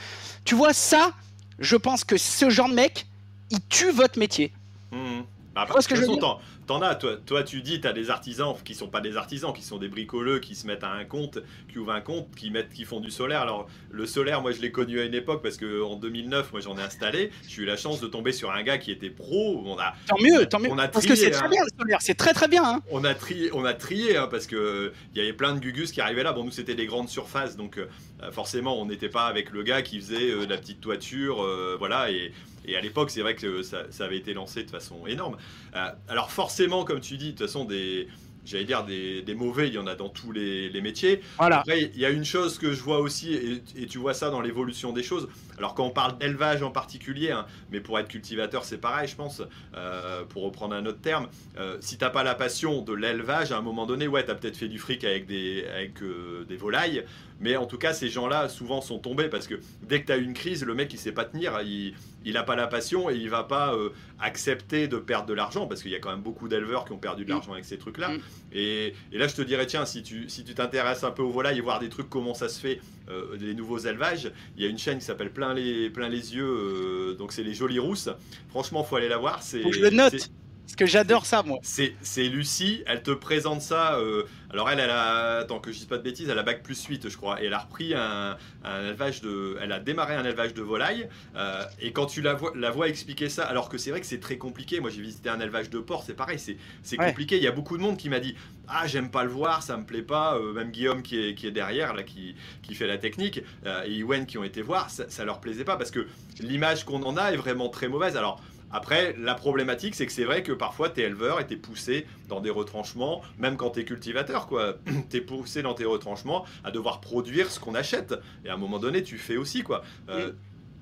[0.45, 1.11] Tu vois, ça,
[1.59, 3.05] je pense que ce genre de mec,
[3.49, 4.53] il tue votre métier.
[4.93, 5.21] Mmh.
[5.53, 6.39] Bah, tu vois ce que je veux dire?
[6.69, 9.63] T'en as, toi, toi tu dis, t'as des artisans qui sont pas des artisans, qui
[9.63, 12.71] sont des bricoleux, qui se mettent à un compte, qui ouvrent un compte, qui mettent,
[12.71, 13.41] qui font du solaire.
[13.41, 16.61] Alors le solaire, moi je l'ai connu à une époque parce que en 2009, moi
[16.61, 17.31] j'en ai installé.
[17.47, 19.63] J'ai eu la chance de tomber sur un gars qui était pro.
[19.65, 20.69] On a, tant mieux, tant mieux.
[20.69, 21.49] On a parce que c'est très hein.
[21.49, 22.63] bien le solaire, c'est très très bien.
[22.63, 22.83] Hein.
[22.91, 25.91] On a trié, on a trié hein, parce que il y avait plein de gugus
[25.91, 26.33] qui arrivaient là.
[26.33, 29.81] Bon, nous c'était des grandes surfaces, donc euh, forcément on n'était pas avec le gars
[29.81, 32.31] qui faisait euh, la petite toiture, euh, voilà et
[32.69, 35.37] et à l'époque, c'est vrai que ça, avait été lancé de façon énorme.
[35.75, 38.07] Euh, alors forcément, comme tu dis, de toute façon, des,
[38.49, 41.21] j'allais dire des, mauvais, il y en a dans tous les, métiers.
[41.37, 41.59] Voilà.
[41.59, 44.41] Après, il y a une chose que je vois aussi, et, tu vois ça dans
[44.41, 45.27] l'évolution des choses.
[45.57, 49.15] Alors quand on parle d'élevage en particulier, hein, mais pour être cultivateur, c'est pareil, je
[49.15, 49.41] pense,
[49.75, 51.27] euh, pour reprendre un autre terme,
[51.57, 54.35] euh, si t'as pas la passion de l'élevage, à un moment donné, ouais, tu as
[54.35, 57.03] peut-être fait du fric avec des, avec, euh, des volailles,
[57.39, 60.17] mais en tout cas, ces gens-là, souvent, sont tombés parce que dès que tu as
[60.17, 61.93] une crise, le mec, il sait pas tenir, il,
[62.25, 63.75] il n'a pas la passion et il va pas
[64.19, 66.97] accepter de perdre de l'argent parce qu'il y a quand même beaucoup d'éleveurs qui ont
[66.97, 67.33] perdu de mm.
[67.33, 68.09] l'argent avec ces trucs-là.
[68.09, 68.19] Mm.
[68.53, 71.57] Et, là, je te dirais, tiens, si tu si tu t'intéresses un peu aux volailles
[71.57, 74.69] et voir des trucs, comment ça se fait, euh, les nouveaux élevages, il y a
[74.69, 78.09] une chaîne qui s'appelle Plein les, plein les yeux, euh, donc c'est les jolies rousses.
[78.49, 79.41] Franchement, faut aller la voir.
[79.43, 80.29] Faut que je le note.
[80.69, 81.57] Parce que j'adore ça, moi.
[81.63, 83.95] C'est Lucie, elle te présente ça.
[83.95, 85.37] Euh, alors, elle, elle a.
[85.39, 87.41] Attends, que je dise pas de bêtises, elle a bac plus 8, je crois.
[87.41, 89.57] Et elle a repris un, élevage de.
[89.63, 91.09] Elle a démarré un élevage de volailles.
[91.35, 94.05] Euh, et quand tu la vois, la vois expliquer ça, alors que c'est vrai que
[94.05, 94.79] c'est très compliqué.
[94.79, 97.37] Moi, j'ai visité un élevage de porc, c'est pareil, c'est compliqué.
[97.37, 98.35] Il y a beaucoup de monde qui m'a dit
[98.67, 100.37] Ah, j'aime pas le voir, ça me plaît pas.
[100.37, 103.41] Euh, même Guillaume qui est, qui est derrière, là, qui, qui fait la technique,
[103.85, 106.05] et Iwen qui ont été voir, ça, ça leur plaisait pas parce que
[106.39, 108.15] l'image qu'on en a est vraiment très mauvaise.
[108.15, 108.39] Alors,
[108.71, 111.57] après, la problématique, c'est que c'est vrai que parfois, tu es éleveur et tu es
[111.57, 114.75] poussé dans des retranchements, même quand tu es cultivateur, quoi.
[115.09, 118.15] tu es poussé dans tes retranchements à devoir produire ce qu'on achète.
[118.45, 119.83] Et à un moment donné, tu fais aussi, quoi.
[120.09, 120.31] Euh,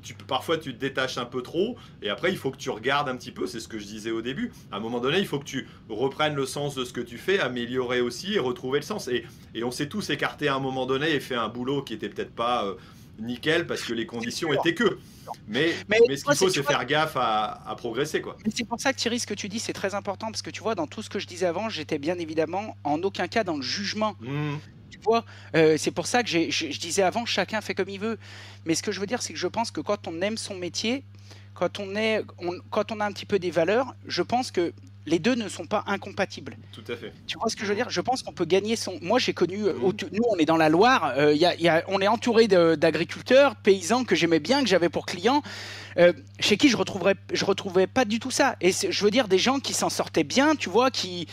[0.04, 3.10] tu, parfois, tu te détaches un peu trop, et après, il faut que tu regardes
[3.10, 4.52] un petit peu, c'est ce que je disais au début.
[4.72, 7.18] À un moment donné, il faut que tu reprennes le sens de ce que tu
[7.18, 9.08] fais, améliorer aussi et retrouver le sens.
[9.08, 9.26] Et,
[9.64, 12.34] on s'est tous écartés à un moment donné et fait un boulot qui était peut-être
[12.34, 12.66] pas.
[12.66, 12.76] Euh,
[13.20, 15.00] nickel parce que les conditions étaient que.
[15.48, 18.22] Mais, mais, ce qu'il faut, c'est faire gaffe à, progresser.
[18.22, 18.38] quoi.
[18.54, 20.62] C'est pour ça que Thierry, ce que tu dis, c'est très important parce que tu
[20.62, 23.58] vois, dans tout ce que je disais avant, j'étais bien évidemment en aucun cas dans
[23.58, 24.16] le jugement.
[24.22, 24.56] Mmh.
[24.90, 25.26] Tu vois,
[25.56, 28.18] euh, c'est pour ça que je, disais avant, chacun fait comme il veut.
[28.66, 30.56] Mais ce que je veux dire, c'est que je pense que quand on aime son
[30.56, 31.04] métier,
[31.54, 32.24] quand on, est,
[32.70, 34.74] quand on a un petit peu des valeurs, je pense que
[35.08, 36.58] les deux ne sont pas incompatibles.
[36.74, 37.14] Tout à fait.
[37.26, 37.90] Tu vois ce que je veux dire?
[37.90, 39.00] Je pense qu'on peut gagner son.
[39.02, 39.64] Moi, j'ai connu.
[39.64, 39.94] Euh, mmh.
[40.12, 41.14] Nous, on est dans la Loire.
[41.18, 41.36] Euh,
[41.88, 45.42] on est entouré d'agriculteurs, paysans que j'aimais bien, que j'avais pour clients,
[45.98, 46.12] euh,
[46.42, 48.58] chez qui je retrouverais, je retrouvais pas du tout ça.
[48.60, 51.28] Et je veux dire des gens qui s'en sortaient bien, tu vois, qui,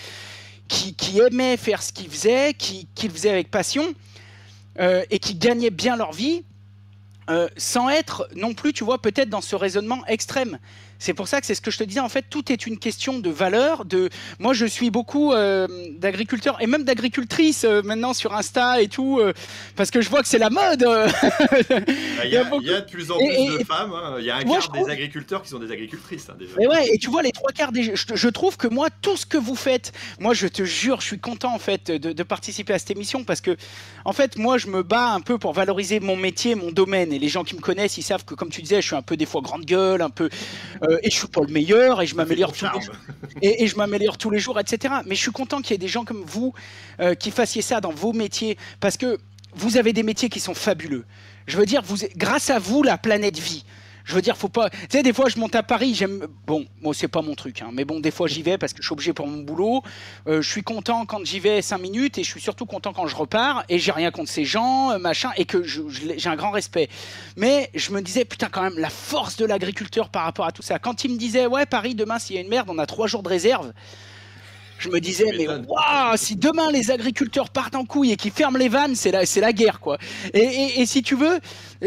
[0.69, 3.93] qui, aimaient faire ce qu'ils faisaient, qui, qui, le faisaient avec passion
[4.79, 6.45] et qui gagnaient bien leur vie.
[7.57, 10.59] sans être non plus, tu vois, peut-être dans ce raisonnement extrême.
[11.05, 12.01] C'est pour ça que c'est ce que je te disais.
[12.01, 13.85] En fait, tout est une question de valeur.
[13.85, 14.09] De
[14.39, 15.69] moi, je suis beaucoup euh,
[15.99, 19.35] d'agriculteurs et même d'agricultrices euh, maintenant sur Insta et tout, euh,
[19.77, 20.81] parce que je vois que c'est la mode.
[20.81, 21.07] Bah,
[22.25, 23.93] il y, a de plus en plus de femmes.
[23.93, 24.17] Hein.
[24.19, 26.53] Il y a un quart des agriculteurs qui sont des agricultrices hein, déjà.
[26.59, 27.95] Et ouais, et tu vois les trois quarts des.
[27.95, 31.21] Je, trouve que moi, tout ce que vous faites, moi, je te jure, je suis
[31.21, 33.59] content en fait de, participer à cette émission parce que,
[34.07, 37.13] en fait, moi, je me bats un peu pour valoriser mon métier, mon domaine.
[37.13, 39.03] et les gens qui me connaissent, ils savent que, comme tu disais, je suis un
[39.03, 40.31] peu des fois grande gueule, un peu,
[40.83, 42.95] euh, et je suis pas le meilleur, et je m'améliore tous les jours,
[43.43, 44.95] et, je m'améliore tous les jours, etc.
[45.07, 46.53] Mais je suis content qu'il y ait des gens comme vous
[47.01, 49.19] euh, qui fassiez ça dans vos métiers, parce que
[49.55, 51.05] vous avez des métiers qui sont fabuleux.
[51.47, 53.65] Je veux dire, vous, grâce à vous, la planète vit.
[54.05, 54.69] Je veux dire, faut pas.
[54.69, 56.27] Tu sais, des fois, je monte à Paris, j'aime.
[56.47, 58.83] Bon, moi, c'est pas mon truc, hein, mais bon, des fois, j'y vais parce que
[58.83, 59.83] je suis obligé pour mon boulot.
[60.27, 63.07] Euh, je suis content quand j'y vais 5 minutes et je suis surtout content quand
[63.07, 63.65] je repars.
[63.71, 66.89] Et j'ai rien contre ces gens, euh, machin, et que j'ai un grand respect.
[67.37, 70.63] Mais je me disais, putain, quand même, la force de l'agriculteur par rapport à tout
[70.63, 70.79] ça.
[70.79, 73.07] Quand il me disait, ouais, Paris, demain, s'il y a une merde, on a 3
[73.07, 73.73] jours de réserve.
[74.79, 78.59] Je me disais, mais waouh, si demain les agriculteurs partent en couille et qu'ils ferment
[78.59, 79.99] les vannes, c'est la, c'est la guerre, quoi.
[80.33, 81.41] Et, si tu veux,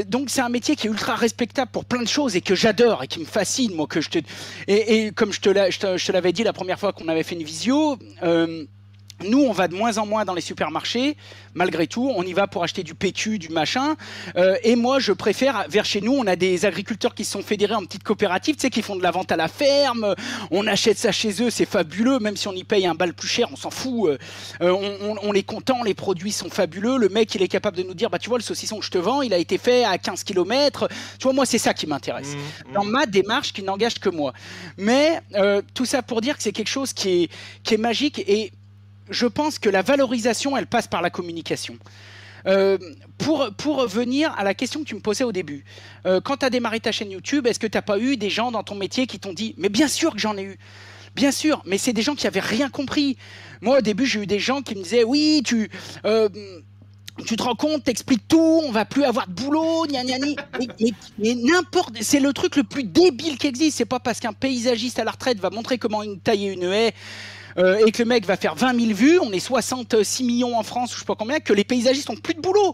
[0.07, 3.03] donc c'est un métier qui est ultra respectable pour plein de choses et que j'adore
[3.03, 4.19] et qui me fascine, moi, que je te.
[4.67, 7.43] Et, comme je te, je te, l'avais dit la première fois qu'on avait fait une
[7.43, 8.65] visio, euh,
[9.23, 11.17] nous, on va de moins en moins dans les supermarchés,
[11.55, 12.11] malgré tout.
[12.15, 13.95] On y va pour acheter du PQ, du machin.
[14.35, 17.73] Euh, et moi, je préfère, vers chez nous, on a des agriculteurs qui sont fédérés
[17.73, 20.13] en petites coopératives, tu sais, qui font de la vente à la ferme.
[20.51, 22.19] On achète ça chez eux, c'est fabuleux.
[22.19, 24.09] Même si on y paye un bal plus cher, on s'en fout.
[24.09, 24.17] Euh,
[24.61, 26.97] euh, on, est content, les produits sont fabuleux.
[26.97, 28.91] Le mec, il est capable de nous dire, bah, tu vois, le saucisson que je
[28.91, 30.87] te vends, il a été fait à 15 km.
[31.17, 32.35] Tu vois, moi, c'est ça qui m'intéresse.
[32.35, 32.73] Mmh, mmh.
[32.73, 34.33] Dans ma démarche qui n'engage que moi.
[34.77, 35.21] Mais
[35.73, 37.31] tout ça pour dire que c'est quelque chose qui est,
[37.63, 38.51] qui est magique et
[39.09, 41.77] je pense que la valorisation, elle passe par la communication.
[42.45, 42.77] Euh,
[43.17, 45.65] pour, pour revenir à la question que tu me posais au début,
[46.05, 48.29] euh, quand tu as démarré ta chaîne YouTube, est-ce que tu n'as pas eu des
[48.29, 50.57] gens dans ton métier qui t'ont dit Mais bien sûr que j'en ai eu
[51.15, 53.17] Bien sûr, mais c'est des gens qui n'avaient rien compris.
[53.61, 55.69] Moi, au début, j'ai eu des gens qui me disaient Oui, tu.
[56.05, 56.29] Euh,
[57.25, 61.33] tu te rends compte, t'expliques tout, on va plus avoir de boulot, gna gna Mais,
[61.33, 63.77] n'importe, c'est le truc le plus débile qui existe.
[63.77, 66.93] C'est pas parce qu'un paysagiste à la retraite va montrer comment tailler une haie
[67.57, 70.63] euh, et que le mec va faire 20 000 vues, on est 66 millions en
[70.63, 72.73] France, ou je sais pas combien, que les paysagistes ont plus de boulot.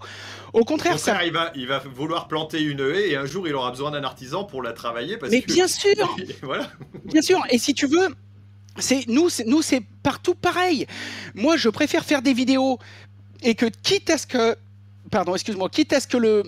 [0.52, 1.24] Au contraire, ça...
[1.26, 4.04] il, va, il va vouloir planter une haie et un jour il aura besoin d'un
[4.04, 5.18] artisan pour la travailler.
[5.30, 6.70] Mais bien sûr voilà.
[7.06, 8.10] Bien sûr, et si tu veux,
[8.78, 10.86] c'est nous, nous c'est partout pareil.
[11.34, 12.80] Moi, je préfère faire des vidéos
[13.42, 14.56] et que quitte à ce que,
[15.12, 16.44] pardon, excuse-moi, quitte à ce que le,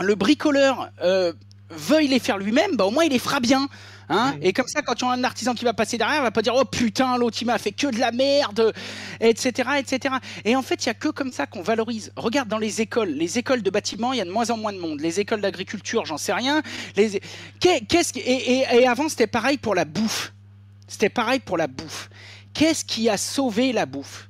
[0.00, 1.32] le bricoleur euh,
[1.70, 3.68] veuille les faire lui-même, bah au moins il les fera bien.
[4.08, 4.34] Hein.
[4.40, 6.40] Et comme ça, quand tu as un artisan qui va passer derrière, il va pas
[6.40, 8.72] dire oh putain l'autre il m'a fait que de la merde,
[9.20, 10.14] etc., etc.
[10.44, 12.12] Et en fait, il y a que comme ça qu'on valorise.
[12.16, 14.72] Regarde dans les écoles, les écoles de bâtiment, il y a de moins en moins
[14.72, 15.00] de monde.
[15.00, 16.62] Les écoles d'agriculture, j'en sais rien.
[16.96, 17.20] Les...
[17.60, 20.32] Qu'est-ce et, et avant c'était pareil pour la bouffe.
[20.86, 22.08] C'était pareil pour la bouffe.
[22.54, 24.28] Qu'est-ce qui a sauvé la bouffe?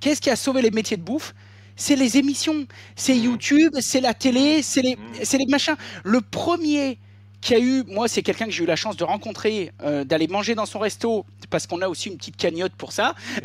[0.00, 1.34] Qu'est-ce qui a sauvé les métiers de bouffe?
[1.76, 2.66] C'est les émissions,
[2.96, 3.24] c'est mm.
[3.24, 5.38] YouTube, c'est la télé, c'est les, mm.
[5.38, 5.76] les machins.
[6.04, 6.98] Le premier
[7.40, 10.26] qui a eu, moi, c'est quelqu'un que j'ai eu la chance de rencontrer, euh, d'aller
[10.26, 13.14] manger dans son resto, parce qu'on a aussi une petite cagnotte pour ça.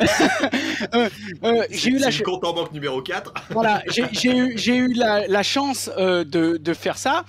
[0.94, 1.08] euh,
[1.44, 3.32] euh, j'ai eu la compte en banque numéro 4.
[3.50, 6.24] voilà, j'ai eu, eu la, la chance de,
[6.56, 7.24] de, faire ça.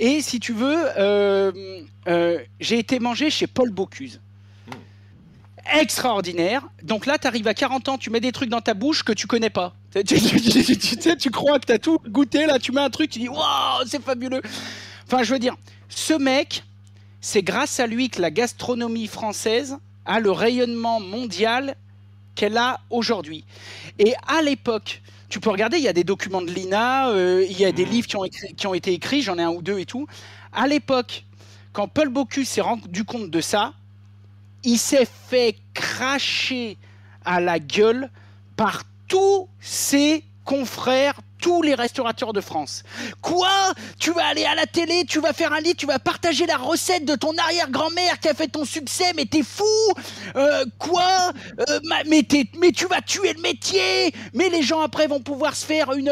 [0.00, 0.76] Et si tu veux,
[2.58, 4.20] j'ai été manger chez Paul Bocuse.
[5.74, 6.62] Extraordinaire.
[6.82, 9.12] Donc là, tu arrives à 40 ans, tu mets des trucs dans ta bouche que
[9.12, 9.74] tu connais pas.
[9.94, 13.18] Tu, tu, tu crois que tu as tout goûté, là, tu mets un truc, tu
[13.18, 14.42] dis Waouh, c'est fabuleux.
[15.06, 15.56] Enfin, je veux dire,
[15.88, 16.64] ce mec,
[17.20, 21.76] c'est grâce à lui que la gastronomie française a le rayonnement mondial
[22.34, 23.44] qu'elle a aujourd'hui.
[23.98, 27.58] Et à l'époque, tu peux regarder, il y a des documents de l'INA, euh, il
[27.58, 27.90] y a des mmh.
[27.90, 28.24] livres qui ont,
[28.56, 30.06] qui ont été écrits, j'en ai un ou deux et tout.
[30.52, 31.24] À l'époque,
[31.72, 33.72] quand Paul Bocuse s'est rendu compte de ça,
[34.66, 36.76] il s'est fait cracher
[37.24, 38.10] à la gueule
[38.56, 42.82] par tous ses confrères tous les restaurateurs de France.
[43.20, 43.72] Quoi?
[44.00, 46.56] Tu vas aller à la télé, tu vas faire un lit, tu vas partager la
[46.56, 49.64] recette de ton arrière-grand-mère qui a fait ton succès, mais t'es fou!
[50.34, 51.32] Euh, Quoi?
[51.60, 52.26] Euh, mais,
[52.58, 54.12] mais tu vas tuer le métier!
[54.34, 56.10] Mais les gens après vont pouvoir se faire une,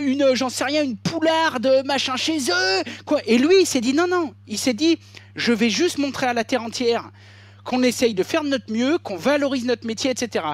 [0.00, 2.82] une j'en sais rien, une poularde, machin chez eux!
[3.04, 3.20] Quoi?
[3.26, 4.32] Et lui, il s'est dit non, non.
[4.46, 4.98] Il s'est dit,
[5.34, 7.10] je vais juste montrer à la terre entière
[7.64, 10.44] qu'on essaye de faire de notre mieux, qu'on valorise notre métier, etc.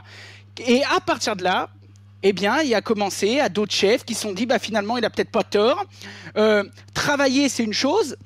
[0.66, 1.70] Et à partir de là,
[2.23, 5.05] eh bien, il a commencé à d'autres chefs qui se sont dit, bah, finalement, il
[5.05, 5.85] a peut-être pas tort.
[6.37, 6.65] Euh,
[6.95, 8.16] travailler, c'est une chose,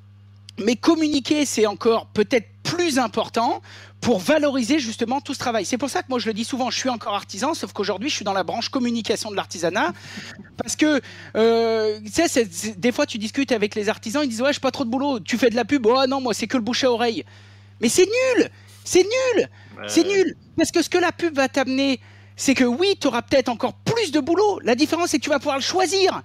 [0.59, 3.63] mais communiquer, c'est encore peut-être plus important
[4.01, 5.65] pour valoriser justement tout ce travail.
[5.65, 8.09] C'est pour ça que moi je le dis souvent, je suis encore artisan, sauf qu'aujourd'hui
[8.09, 9.93] je suis dans la branche communication de l'artisanat,
[10.57, 11.01] parce que
[11.37, 14.71] euh, tu sais, des fois tu discutes avec les artisans, ils disent ouais, j'ai pas
[14.71, 16.85] trop de boulot, tu fais de la pub, oh non, moi c'est que le bouche
[16.85, 17.25] à oreille.
[17.81, 18.51] Mais c'est nul,
[18.91, 19.49] c'est nul,
[19.87, 22.01] c'est nul, parce que ce que la pub va t'amener,
[22.35, 24.59] c'est que oui, tu auras peut-être encore plus de boulot.
[24.65, 26.23] La différence, c'est que tu vas pouvoir le choisir.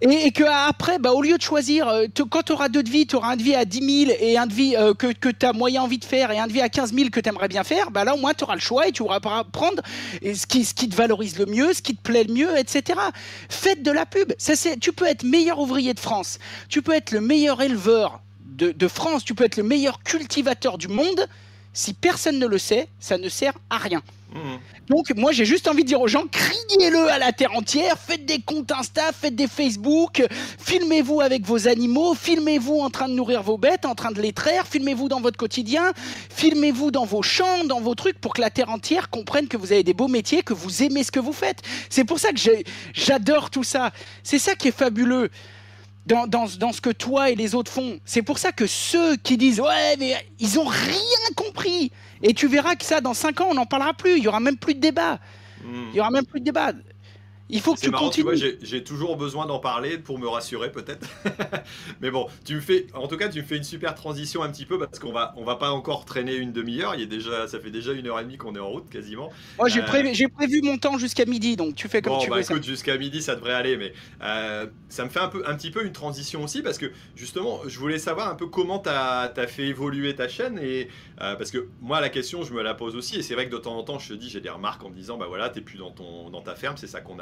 [0.00, 3.06] Et, que après, bah, au lieu de choisir, euh, quand tu auras deux de vie,
[3.06, 5.28] tu auras un de vie à 10 000 et un de vie euh, que, que
[5.28, 7.28] tu as moyen envie de faire et un de vie à 15 000 que tu
[7.28, 9.80] aimerais bien faire, bah là au moins tu auras le choix et tu pourras prendre
[10.22, 12.98] ce qui, ce qui te valorise le mieux, ce qui te plaît le mieux, etc.
[13.48, 14.32] Faites de la pub.
[14.38, 18.72] Ça, tu peux être meilleur ouvrier de France, tu peux être le meilleur éleveur de,
[18.72, 21.26] de France, tu peux être le meilleur cultivateur du monde.
[21.76, 24.02] Si personne ne le sait, ça ne sert à rien.
[24.32, 24.38] Mmh.
[24.88, 28.24] Donc moi j'ai juste envie de dire aux gens, criez-le à la terre entière, faites
[28.24, 30.24] des comptes Insta, faites des Facebook,
[30.58, 34.32] filmez-vous avec vos animaux, filmez-vous en train de nourrir vos bêtes, en train de les
[34.32, 35.92] traire, filmez-vous dans votre quotidien,
[36.30, 39.72] filmez-vous dans vos champs, dans vos trucs, pour que la terre entière comprenne que vous
[39.72, 41.60] avez des beaux métiers, que vous aimez ce que vous faites.
[41.90, 42.40] C'est pour ça que
[42.94, 43.92] j'adore tout ça.
[44.22, 45.30] C'est ça qui est fabuleux.
[46.06, 47.98] Dans, dans, dans, ce que toi et les autres font.
[48.04, 51.90] C'est pour ça que ceux qui disent ouais mais ils ont rien compris,
[52.22, 54.16] et tu verras que ça, dans 5 ans, on n'en parlera plus.
[54.18, 55.18] Il y aura même plus de débat.
[55.64, 55.88] Hmm.
[55.92, 56.72] Il y aura même plus de débat.
[57.48, 58.58] Il faut que tu continues.
[58.62, 61.06] J'ai toujours besoin d'en parler pour me rassurer peut-être.
[62.00, 64.50] Mais bon, tu me fais, en tout cas, tu me fais une super transition un
[64.50, 66.94] petit peu parce qu'on va, on va pas encore traîner une demi-heure.
[66.96, 69.30] Il est déjà, ça fait déjà une heure et demie qu'on est en route quasiment.
[69.58, 72.42] Moi, j'ai euh, prévu, mon temps jusqu'à midi, donc tu fais comme tu bah, veux.
[72.42, 73.76] Écoute, jusqu'à midi, ça devrait aller.
[73.76, 73.92] Mais
[74.22, 77.60] euh, ça me fait un peu, un petit peu une transition aussi parce que justement,
[77.66, 80.88] je voulais savoir un peu comment tu as, fait évoluer ta chaîne et
[81.20, 83.52] euh, parce que moi, la question, je me la pose aussi et c'est vrai que
[83.52, 85.50] de temps en temps, je te dis, j'ai des remarques en me disant, bah voilà,
[85.50, 87.18] t'es plus dans ton, dans ta ferme, c'est ça qu'on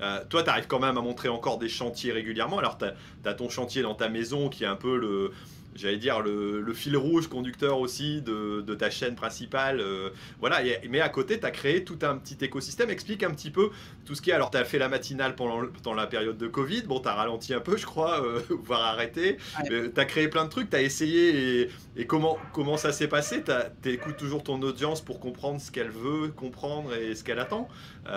[0.00, 2.58] euh, toi, tu arrives quand même à montrer encore des chantiers régulièrement.
[2.58, 2.84] Alors, tu
[3.28, 5.32] as, ton chantier dans ta maison qui est un peu le,
[5.74, 9.80] j'allais dire, le, fil rouge conducteur aussi de, ta chaîne principale.
[9.80, 10.10] Euh,
[10.40, 12.90] voilà, mais à côté, tu as créé tout un petit écosystème.
[12.90, 13.70] Explique un petit peu
[14.04, 14.32] tout ce qui est.
[14.32, 16.82] Alors, tu as fait la matinale pendant, pendant la période de Covid.
[16.82, 19.38] Bon, tu as ralenti un peu, je crois, euh, voire arrêté.
[19.66, 21.68] Tu as créé plein de trucs, tu as essayé.
[21.96, 23.42] Et, comment, comment ça s'est passé?
[23.82, 27.68] Tu écoutes toujours ton audience pour comprendre ce qu'elle veut comprendre et ce qu'elle attend?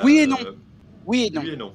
[0.04, 0.38] Oui et non.
[1.06, 1.72] Oui et non.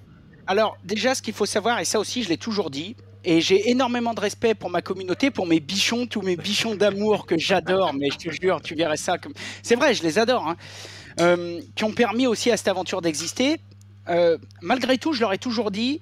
[0.46, 3.70] Alors déjà, ce qu'il faut savoir, et ça aussi je l'ai toujours dit, et j'ai
[3.70, 7.92] énormément de respect pour ma communauté, pour mes bichons, tous mes bichons d'amour que j'adore,
[7.92, 9.34] mais je te jure, tu verrais ça comme...
[9.62, 10.56] C'est vrai, je les adore, hein.
[11.20, 13.60] euh, qui ont permis aussi à cette aventure d'exister.
[14.08, 16.00] Euh, malgré tout, je leur ai toujours dit,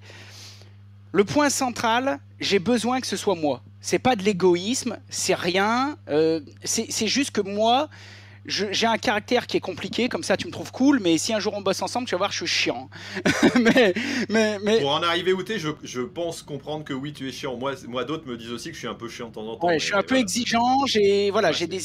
[1.11, 3.63] le point central, j'ai besoin que ce soit moi.
[3.81, 5.97] C'est pas de l'égoïsme, c'est rien.
[6.09, 7.89] Euh, c'est juste que moi,
[8.47, 11.41] j'ai un caractère qui est compliqué, comme ça tu me trouves cool, mais si un
[11.41, 12.89] jour on bosse ensemble, tu vas voir, je suis chiant.
[13.61, 13.95] mais,
[14.29, 14.81] mais, mais...
[14.81, 17.57] Pour en arriver où t'es, je, je, pense comprendre que oui, tu es chiant.
[17.57, 19.57] Moi, moi d'autres me disent aussi que je suis un peu chiant de temps en
[19.57, 19.67] temps.
[19.67, 21.81] Ouais, je suis un peu exigeant, j'ai voilà, j'ai des,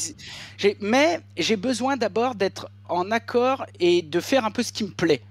[0.80, 4.90] mais j'ai besoin d'abord d'être en accord et de faire un peu ce qui me
[4.90, 5.22] plaît.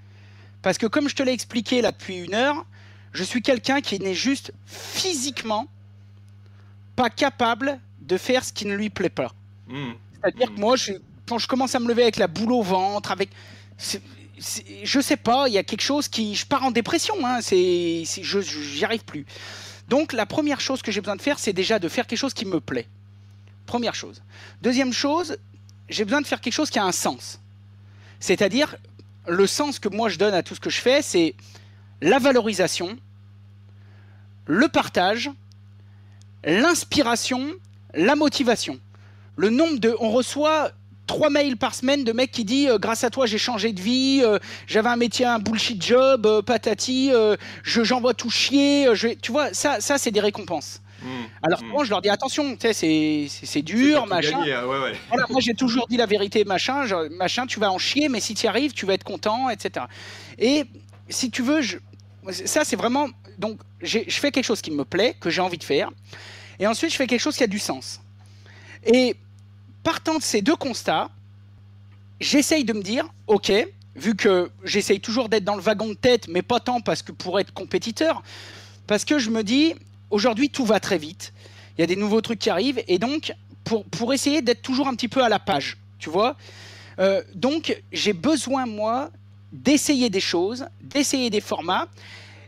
[0.62, 2.66] Parce que comme je te l'ai expliqué là depuis une heure,
[3.14, 5.68] je suis quelqu'un qui n'est juste physiquement
[6.96, 9.34] pas capable de faire ce qui ne lui plaît pas.
[9.68, 9.92] Mmh.
[10.14, 10.56] C'est-à-dire mmh.
[10.56, 10.94] que moi, je,
[11.32, 13.30] quand je commence à me lever avec la boule au ventre, avec.
[13.78, 16.36] je sais pas, il y a quelque chose qui.
[16.36, 19.26] Je pars en dépression, hein, c'est, je j'y arrive plus.
[19.88, 22.34] Donc la première chose que j'ai besoin de faire, c'est déjà de faire quelque chose
[22.34, 22.86] qui me plaît.
[23.66, 24.22] Première chose.
[24.62, 25.38] Deuxième chose,
[25.88, 27.40] j'ai besoin de faire quelque chose qui a un sens.
[28.20, 28.76] C'est-à-dire,
[29.26, 31.34] le sens que moi je donne à tout ce que je fais, c'est
[32.02, 32.98] la valorisation,
[34.48, 35.32] le partage,
[36.44, 37.54] l'inspiration,
[37.94, 38.82] la motivation.
[39.38, 39.96] Le nombre de.
[40.02, 40.74] On reçoit
[41.12, 43.82] trois mails par semaine de mecs qui disent euh, grâce à toi j'ai changé de
[43.82, 47.12] vie, euh, j'avais un métier, un bullshit job, euh, patati,
[47.64, 50.82] je j'envoie tout chier, je, tu vois ça ça c'est des récompenses.
[51.02, 51.08] Mmh,
[51.44, 51.68] Alors mmh.
[51.68, 54.40] moi je leur dis attention, c'est dur, machin.
[55.30, 58.46] moi j'ai toujours dit la vérité, machin, machin, tu vas en chier, mais si tu
[58.46, 59.88] y arrives, tu vas être content, etc.
[60.40, 60.64] Et
[61.10, 61.78] si tu veux, je,
[62.32, 63.08] ça c'est vraiment
[63.38, 65.90] donc je fais quelque chose qui me plaît, que j'ai envie de faire,
[66.58, 68.00] et ensuite je fais quelque chose qui a du sens.
[68.86, 69.16] Et
[69.84, 71.10] partant de ces deux constats,
[72.20, 73.52] j'essaye de me dire, ok,
[73.96, 77.12] vu que j'essaye toujours d'être dans le wagon de tête, mais pas tant parce que
[77.12, 78.24] pour être compétiteur,
[78.88, 79.74] parce que je me dis,
[80.10, 81.34] aujourd'hui tout va très vite,
[81.78, 83.34] il y a des nouveaux trucs qui arrivent, et donc
[83.64, 86.36] pour, pour essayer d'être toujours un petit peu à la page, tu vois.
[87.00, 89.10] Euh, donc j'ai besoin, moi,
[89.52, 91.88] d'essayer des choses, d'essayer des formats,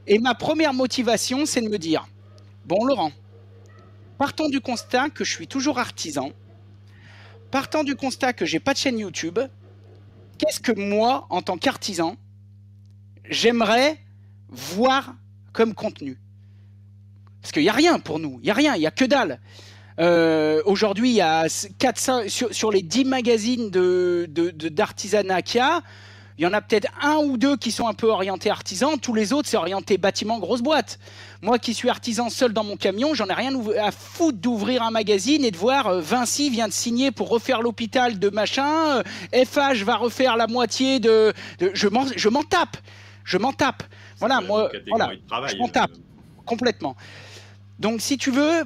[0.08, 2.08] et ma première motivation, c'est de me dire,
[2.66, 3.12] bon Laurent,
[4.18, 6.32] partons du constat que je suis toujours artisan,
[7.54, 9.38] partant du constat que j'ai pas de chaîne YouTube,
[10.40, 12.18] qu'est-ce que moi, en tant qu'artisan,
[13.30, 14.00] j'aimerais
[14.50, 15.14] voir
[15.52, 16.18] comme contenu?
[17.44, 19.06] Parce qu'il n'y a rien pour nous, il n'y a rien, il n'y a que
[19.06, 19.40] dalle.
[20.00, 21.46] Euh, aujourd'hui, il y a
[21.78, 25.84] 4, sur, les 10 magazines d'artisanat de, qu'il y a,
[26.38, 29.14] il y en a peut-être un ou deux qui sont un peu orientés artisans, tous
[29.14, 31.00] les autres c'est orienté bâtiment, grosse boîte.
[31.42, 34.92] Moi qui suis artisan seul dans mon camion, j'en ai rien à foutre d'ouvrir un
[34.92, 39.04] magazine et de voir euh, Vinci vient de signer pour refaire l'hôpital de machin,
[39.34, 41.34] FH euh, va refaire la moitié de...
[41.60, 41.88] je
[42.30, 42.78] m'en tape,
[43.24, 43.84] je m'en tape.
[44.20, 45.12] Voilà, moi, voilà,
[45.48, 45.92] je m'en tape.
[46.46, 46.96] complètement.
[47.80, 48.64] Donc, si tu veux,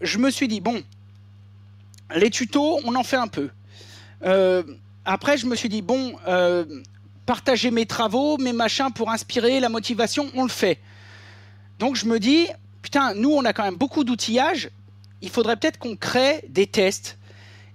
[0.00, 0.82] je me suis dit, bon,
[2.14, 3.48] les tutos, on en fait un peu.
[4.24, 4.62] Euh,
[5.04, 6.64] après, je me suis dit, bon, euh,
[7.30, 10.80] partager mes travaux, mes machins pour inspirer la motivation, on le fait.
[11.78, 12.48] Donc, je me dis,
[12.82, 14.68] putain, nous, on a quand même beaucoup d'outillage.
[15.22, 17.18] Il faudrait peut-être qu'on crée des tests.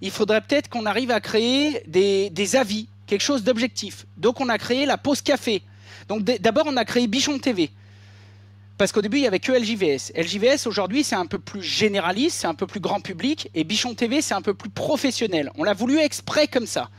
[0.01, 4.05] Il faudrait peut-être qu'on arrive à créer des, des avis, quelque chose d'objectif.
[4.17, 5.61] Donc, on a créé la pause café.
[6.09, 7.71] Donc, d'abord, on a créé Bichon TV.
[8.77, 10.11] Parce qu'au début, il n'y avait que LJVS.
[10.17, 13.49] LJVS, aujourd'hui, c'est un peu plus généraliste, c'est un peu plus grand public.
[13.55, 15.49] Et Bichon TV, c'est un peu plus professionnel.
[15.57, 16.89] On l'a voulu exprès comme ça.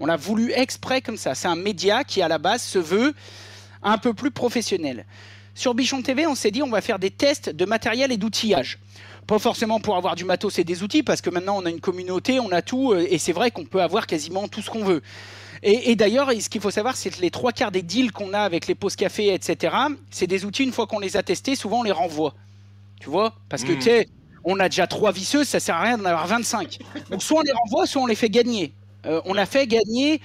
[0.00, 1.34] On l'a voulu exprès comme ça.
[1.34, 3.14] C'est un média qui, à la base, se veut
[3.82, 5.04] un peu plus professionnel.
[5.54, 8.78] Sur Bichon TV, on s'est dit, on va faire des tests de matériel et d'outillage.
[9.26, 11.80] Pas forcément pour avoir du matos et des outils, parce que maintenant, on a une
[11.80, 12.92] communauté, on a tout.
[12.92, 15.02] Euh, et c'est vrai qu'on peut avoir quasiment tout ce qu'on veut.
[15.62, 18.40] Et, d'ailleurs, ce qu'il faut savoir, c'est que les trois quarts des deals qu'on a
[18.40, 19.76] avec les pauses café, etc.,
[20.10, 22.34] c'est des outils, une fois qu'on les a testés, souvent on les renvoie.
[22.98, 23.34] Tu vois?
[23.50, 23.78] Parce que, hmm.
[23.78, 24.08] tu sais,
[24.42, 26.78] on a déjà trois visseuses, ça sert à rien d'en avoir 25.
[27.10, 28.72] Donc, soit on les renvoie, soit on les fait gagner.
[29.06, 30.20] Euh, on a fait gagner,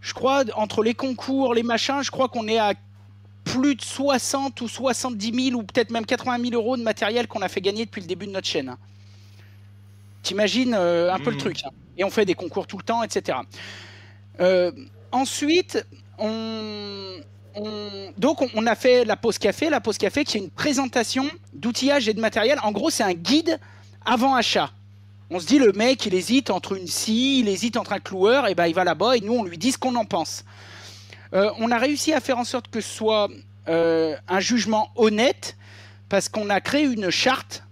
[0.00, 2.74] je crois, entre les concours, les machins, je crois qu'on est à
[3.44, 7.42] plus de 60 ou 70 000 ou peut-être même 80 000 euros de matériel qu'on
[7.42, 8.76] a fait gagner depuis le début de notre chaîne.
[10.22, 11.40] T'imagines euh, un peu le hmm.
[11.40, 11.64] truc.
[11.64, 11.70] Hein.
[11.96, 13.38] Et on fait des concours tout le temps, etc.
[14.40, 14.70] Euh,
[15.12, 15.84] ensuite,
[16.18, 17.20] on,
[18.16, 19.70] donc on, a fait la pause café.
[19.70, 22.58] La pause café qui est une présentation d'outillage et de matériel.
[22.62, 23.58] En gros, c'est un guide
[24.04, 24.70] avant achat.
[25.30, 28.48] On se dit le mec, il hésite entre une scie, il hésite entre un cloueur,
[28.48, 30.44] et ben il va là-bas et nous on lui dit ce qu'on en pense.
[31.32, 33.28] Euh, on a réussi à faire en sorte que ce soit
[33.68, 35.56] euh, un jugement honnête
[36.08, 37.62] parce qu'on a créé une charte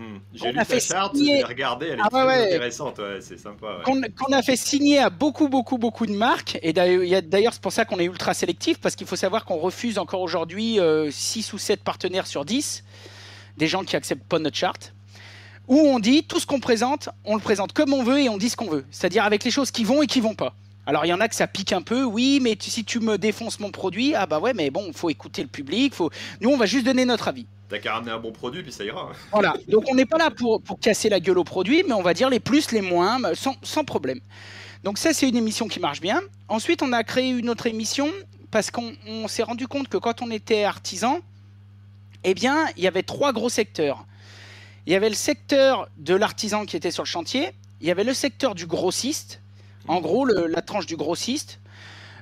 [0.00, 0.18] Hmm.
[0.32, 1.42] J'ai lu ta charte, signer...
[1.42, 3.82] regardé, elle est ah très intéressante, c'est sympa.
[3.84, 7.84] Qu'on a fait signer à beaucoup, beaucoup, beaucoup de marques, et d'ailleurs c'est pour ça
[7.84, 11.58] qu'on est ultra sélectif, parce qu'il faut savoir qu'on refuse encore aujourd'hui 6 euh, ou
[11.58, 12.84] 7 partenaires sur 10,
[13.58, 14.94] des gens qui acceptent pas notre charte,
[15.70, 18.36] où on dit tout ce qu'on présente, on le présente comme on veut et on
[18.36, 20.52] dit ce qu'on veut, c'est-à-dire avec les choses qui vont et qui vont pas.
[20.84, 23.16] Alors il y en a que ça pique un peu, oui, mais si tu me
[23.16, 26.10] défonces mon produit, ah bah ouais, mais bon, il faut écouter le public, faut...
[26.40, 27.46] nous on va juste donner notre avis.
[27.68, 29.12] T'as qu'à ramener un bon produit, puis ça ira.
[29.30, 29.54] Voilà.
[29.68, 32.14] Donc on n'est pas là pour, pour casser la gueule au produit, mais on va
[32.14, 34.18] dire les plus, les moins, sans, sans problème.
[34.82, 36.20] Donc ça, c'est une émission qui marche bien.
[36.48, 38.08] Ensuite, on a créé une autre émission
[38.50, 41.20] parce qu'on s'est rendu compte que quand on était artisan,
[42.24, 44.04] eh bien, il y avait trois gros secteurs.
[44.90, 48.02] Il y avait le secteur de l'artisan qui était sur le chantier, il y avait
[48.02, 49.40] le secteur du grossiste,
[49.86, 51.60] en gros la tranche du grossiste,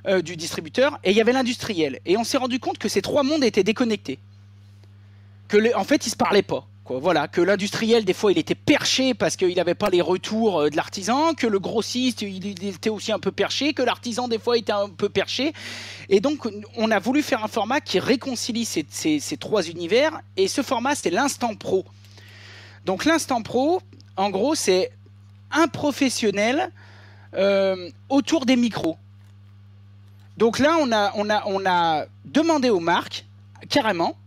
[0.05, 1.99] euh, du distributeur, et il y avait l'industriel.
[2.05, 4.19] Et on s'est rendu compte que ces trois mondes étaient déconnectés
[5.47, 6.67] que en fait, ils se parlaient pas.
[6.83, 6.99] Quoi.
[6.99, 10.69] Voilà, que l'industriel, des fois, il était perché parce qu'il n'avait pas les retours euh,
[10.69, 14.59] de l'artisan, que le grossiste, il, était aussi un peu perché, que l'artisan, des fois,
[14.59, 15.53] était un peu perché.
[16.07, 16.47] Et donc,
[16.77, 20.21] on a voulu faire un format qui réconcilie ces, ces, trois univers.
[20.37, 21.83] Et ce format, c'est l'instant pro.
[22.89, 23.83] Donc, l'instant pro,
[24.17, 24.89] en gros, c'est
[25.51, 26.71] un professionnel
[27.35, 28.97] euh, autour des micros.
[30.37, 33.27] Donc là, on a, demandé aux marques,
[33.69, 34.17] carrément,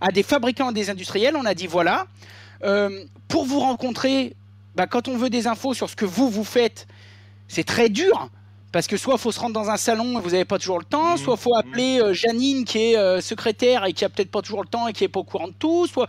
[0.00, 2.06] à des fabricants et des industriels, on a dit voilà,
[2.62, 4.36] euh, pour vous rencontrer,
[4.76, 6.86] bah, quand on veut des infos sur ce que vous, vous faites,
[7.48, 8.30] c'est très dur.
[8.72, 10.78] Parce que soit il faut se rendre dans un salon et vous n'avez pas toujours
[10.78, 14.08] le temps, soit il faut appeler euh, Janine qui est euh, secrétaire et qui a
[14.08, 16.06] peut-être pas toujours le temps et qui est pas au courant de tout, soit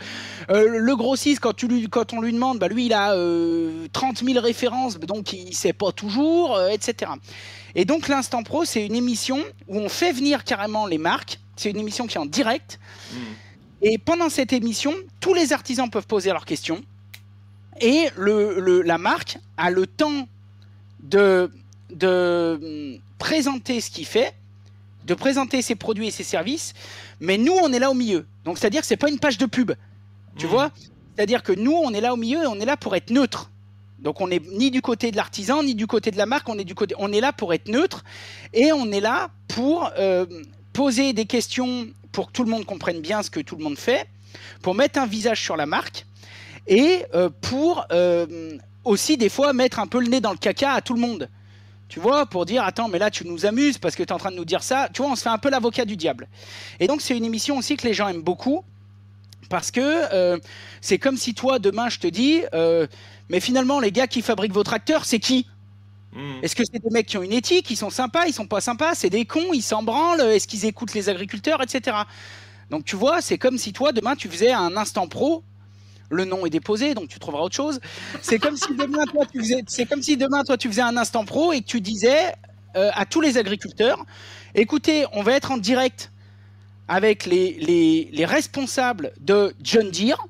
[0.50, 3.16] le grossiste quand, tu lui, quand on lui demande, bah, lui il a
[3.92, 7.12] 30 000 références donc il sait pas toujours, etc.
[7.76, 11.70] Et donc l'instant pro c'est une émission où on fait venir carrément les marques, c'est
[11.70, 12.80] une émission qui est en direct.
[13.12, 13.18] Mmh.
[13.84, 16.82] Et pendant cette émission, tous les artisans peuvent poser leurs questions.
[17.82, 20.28] Et le, la marque a le temps
[21.02, 21.52] de,
[21.94, 24.34] de hum, présenter ce qu'il fait,
[25.06, 26.74] de présenter ses produits et ses services.
[27.20, 28.26] Mais nous, on est là au milieu.
[28.46, 29.72] Donc, c'est-à-dire que ce n'est pas une page de pub.
[30.38, 30.50] Tu mmh.
[30.50, 30.72] vois?
[31.16, 33.50] C'est-à-dire que nous, on est là au milieu et on est là pour être neutre.
[34.04, 36.60] Donc on n'est ni du côté de l'artisan ni du côté de la marque, on
[36.60, 38.04] est du côté, on est là pour être neutre
[38.54, 40.26] et on est là pour euh,
[40.74, 43.78] poser des questions pour que tout le monde comprenne bien ce que tout le monde
[43.78, 44.08] fait,
[44.62, 46.06] pour mettre un visage sur la marque
[46.68, 50.74] et euh, pour euh, aussi des fois mettre un peu le nez dans le caca
[50.74, 51.30] à tout le monde.
[51.94, 54.18] Tu vois, pour dire attends, mais là tu nous amuses parce que tu es en
[54.18, 54.90] train de nous dire ça.
[54.92, 56.28] Tu vois, on se fait un peu l'avocat du diable.
[56.80, 58.66] Et donc c'est une émission aussi que les gens aiment beaucoup
[59.48, 59.80] parce que
[60.12, 60.40] euh,
[60.82, 62.42] c'est comme si toi demain je te dis
[63.30, 65.46] mais finalement les gars qui fabriquent vos tracteurs, c'est qui?
[66.14, 66.40] Hmm.
[66.42, 68.60] Est-ce que c'est des mecs qui ont une éthique, ils sont sympas, ils sont pas
[68.60, 71.96] sympas, c'est des cons, ils s'en branlent, est-ce qu'ils écoutent les agriculteurs, etc.
[72.72, 75.44] Donc tu vois, c'est comme si toi demain tu faisais un instant pro.
[76.14, 77.80] Le nom est déposé, donc tu trouveras autre chose.
[78.22, 80.98] C'est comme si demain toi tu faisais, c'est comme si demain toi tu faisais un
[80.98, 82.34] instant pro et que tu disais
[82.76, 84.04] euh, à tous les agriculteurs,
[84.56, 86.12] écoutez, on va être en direct
[86.88, 90.26] avec les, les, les responsables de John Deere,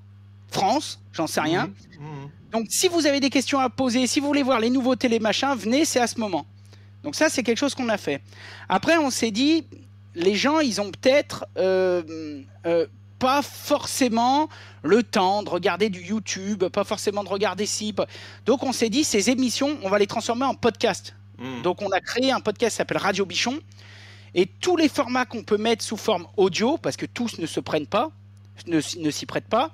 [0.49, 1.67] France, j'en sais rien.
[1.99, 2.29] Mhm, mhm.
[2.51, 5.19] Donc si vous avez des questions à poser, si vous voulez voir les nouveautés, les
[5.19, 6.45] machins, venez, c'est à ce moment.
[7.03, 8.21] Donc ça, c'est quelque chose qu'on a fait.
[8.69, 9.65] Après, on s'est dit,
[10.15, 12.87] les gens, ils ont peut-être euh, euh,
[13.23, 14.49] pas forcément
[14.83, 17.95] le temps de regarder du YouTube, pas forcément de regarder ci.
[18.45, 21.15] Donc on s'est dit, ces émissions, on va les transformer en podcast.
[21.37, 21.61] Mhm.
[21.61, 23.59] Donc on a créé un podcast qui s'appelle Radio Bichon.
[24.35, 27.61] Et tous les formats qu'on peut mettre sous forme audio, parce que tous ne se
[27.61, 28.11] prennent pas,
[28.67, 29.71] ne, ne s'y prêtent pas,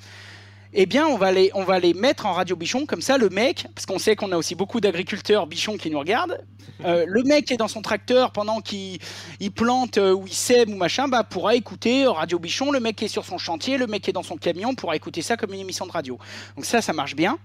[0.74, 2.86] eh bien on va, les, on va les mettre en Radio Bichon.
[2.86, 6.00] Comme ça, le mec, parce qu'on sait qu'on a aussi beaucoup d'agriculteurs bichons qui nous
[6.00, 6.40] regardent,
[6.86, 9.00] euh, le mec qui est dans son tracteur pendant qu'il
[9.40, 12.72] il plante euh, ou il sème ou machin, bah, pourra écouter Radio Bichon.
[12.72, 14.96] Le mec qui est sur son chantier, le mec qui est dans son camion pourra
[14.96, 16.20] écouter ça comme une émission de radio.
[16.56, 17.38] Donc ça, ça marche bien.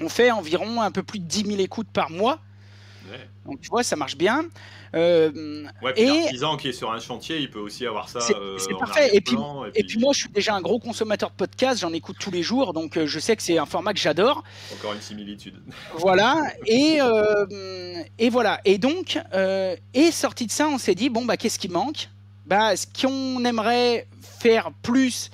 [0.00, 2.38] On fait environ un peu plus de 10 000 écoutes par mois.
[3.10, 3.28] Ouais.
[3.44, 4.44] Donc tu vois, ça marche bien.
[4.94, 8.20] Euh, Ouais, puis Et- l'artisan qui est sur un chantier, il peut aussi avoir ça.
[8.20, 9.10] C'est- euh, parfait.
[9.14, 11.92] Et puis- arrière-plan, et puis moi, je suis déjà un gros consommateur de podcasts, j'en
[11.92, 14.42] écoute tous les jours, donc euh, je sais que c'est un format que j'adore.
[14.72, 15.54] Encore une similitude.
[15.98, 16.36] Voilà.
[16.66, 18.60] Et, euh, et voilà.
[18.64, 19.18] Et donc,
[19.94, 22.08] et sorti de ça, on s'est dit bon bah qu'est-ce qui manque?
[22.46, 24.06] Bah ce qu'on aimerait
[24.40, 25.30] faire plus,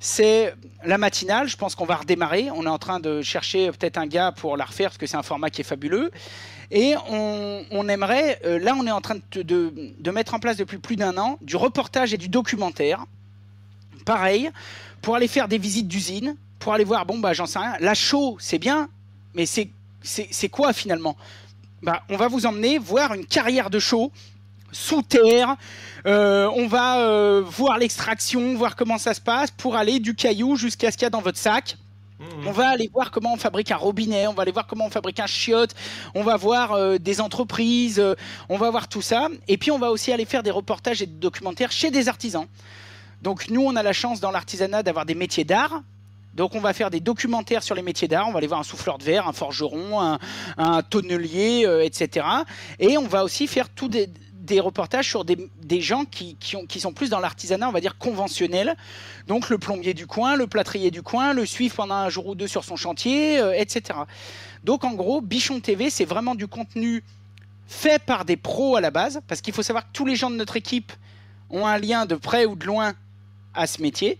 [0.00, 0.54] c'est
[0.84, 1.48] la matinale.
[1.48, 2.48] Je pense qu'on va redémarrer.
[2.54, 5.16] On est en train de chercher peut-être un gars pour la refaire parce que c'est
[5.16, 6.10] un format qui est fabuleux.
[6.70, 10.96] Et on, aimerait, euh, là on est en train de, mettre en place depuis plus
[10.96, 13.04] d'un an du reportage et du documentaire.
[14.04, 14.50] Pareil,
[15.02, 17.94] pour aller faire des visites d'usines, pour aller voir, bon bah j'en sais rien, la
[17.94, 18.88] show c'est bien,
[19.34, 21.16] mais c'est quoi finalement?
[21.82, 24.10] Bah, On va vous emmener voir une carrière de show
[24.74, 25.56] sous terre.
[26.06, 30.56] Euh, on va euh, voir l'extraction, voir comment ça se passe pour aller du caillou
[30.56, 31.76] jusqu'à ce qu'il y a dans votre sac.
[32.46, 34.90] On va aller voir comment on fabrique un robinet, on va aller voir comment on
[34.90, 35.74] fabrique un chiotte,
[36.14, 38.14] on va voir euh, des entreprises, euh,
[38.48, 39.28] on va voir tout ça.
[39.48, 42.46] Et puis on va aussi aller faire des reportages et des documentaires chez des artisans.
[43.22, 45.82] Donc nous, on a la chance dans l'artisanat d'avoir des métiers d'art.
[46.34, 48.64] Donc on va faire des documentaires sur les métiers d'art, on va aller voir un
[48.64, 50.18] souffleur de verre, un forgeron,
[50.58, 52.26] un, tonnelier, euh, etc.
[52.80, 54.10] Et on va aussi faire tous des,
[54.44, 57.80] des reportages sur des, gens qui, qui, ont- qui sont plus dans l'artisanat, on va
[57.80, 58.76] dire conventionnel.
[59.26, 62.34] Donc le plombier du coin, le plâtrier du coin, le suivre pendant un jour ou
[62.34, 63.98] deux sur son chantier, euh, etc.
[64.62, 67.02] Donc en gros, Bichon TV, c'est vraiment du contenu
[67.66, 70.30] fait par des pros à la base, parce qu'il faut savoir que tous les gens
[70.30, 70.92] de notre équipe
[71.48, 72.92] ont un lien de près ou de loin
[73.54, 74.18] à ce métier.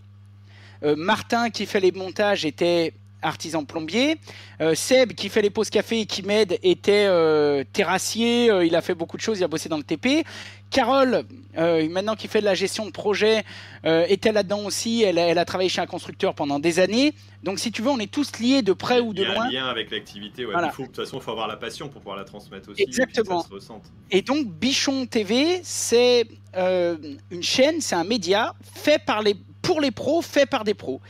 [0.82, 2.94] Euh, Martin qui fait les montages était
[3.24, 4.18] artisan plombier.
[4.60, 8.50] Euh, Seb qui fait les pauses café et qui m'aide était euh, terrassier.
[8.50, 10.24] Euh, il a fait beaucoup de choses, il a bossé dans le TP.
[10.70, 11.22] Carole,
[11.56, 13.44] maintenant qui fait de la gestion de projet,
[13.84, 15.04] était là-dedans aussi.
[15.04, 17.14] Elle a, elle a travaillé chez un constructeur pendant des années.
[17.44, 19.34] Donc si tu veux, on est tous liés de près ou de Il y a
[19.34, 19.44] loin.
[19.44, 20.44] un lien avec l'activité.
[20.44, 20.52] ouais.
[20.52, 20.70] Voilà.
[20.72, 22.82] Il faut, de toute façon, il faut avoir la passion pour pouvoir la transmettre aussi.
[22.82, 23.46] Exactement.
[23.56, 23.72] Et ça se.
[24.10, 26.26] Et donc Bichon TV, c'est
[26.56, 31.00] une chaîne, c'est un média fait par les, pour les pros, fait par des pros.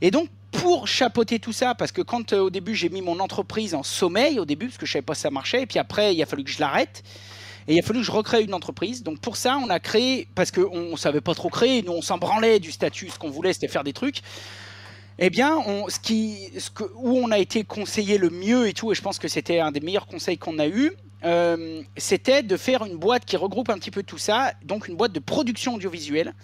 [0.00, 0.30] Et donc
[0.60, 3.82] pour chapeauter tout ça, parce que quand euh, au début j'ai mis mon entreprise en
[3.82, 6.22] sommeil, au début, parce que je savais pas si ça marchait, et puis après il
[6.22, 7.02] a fallu que je l'arrête.
[7.66, 9.02] Et il a fallu que je recrée une entreprise.
[9.02, 12.02] Donc pour ça, on a créé, parce qu'on ne savait pas trop créer, nous on
[12.02, 14.20] s'en branlait du statut, ce qu'on voulait c'était faire des trucs.
[15.18, 15.98] Eh bien, on, ce
[16.96, 19.70] où on a été conseillé le mieux et tout, et je pense que c'était un
[19.70, 20.92] des meilleurs conseils qu'on a eu,
[21.24, 24.96] euh, c'était de faire une boîte qui regroupe un petit peu tout ça, donc une
[24.96, 26.34] boîte de production audiovisuelle.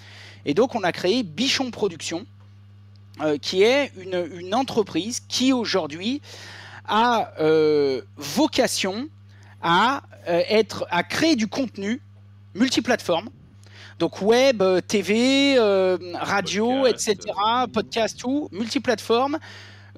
[0.44, 2.26] Et donc on a créé Bichon Production,
[3.40, 6.20] qui est une, une entreprise qui aujourd'hui
[6.86, 9.08] a euh, vocation
[9.62, 12.00] à euh, être à créer du contenu
[12.54, 13.28] multiplateforme.
[13.98, 19.38] Donc web, euh, TV, euh, radio, Podcast, etc., euh, podcast, tout, multiplateforme,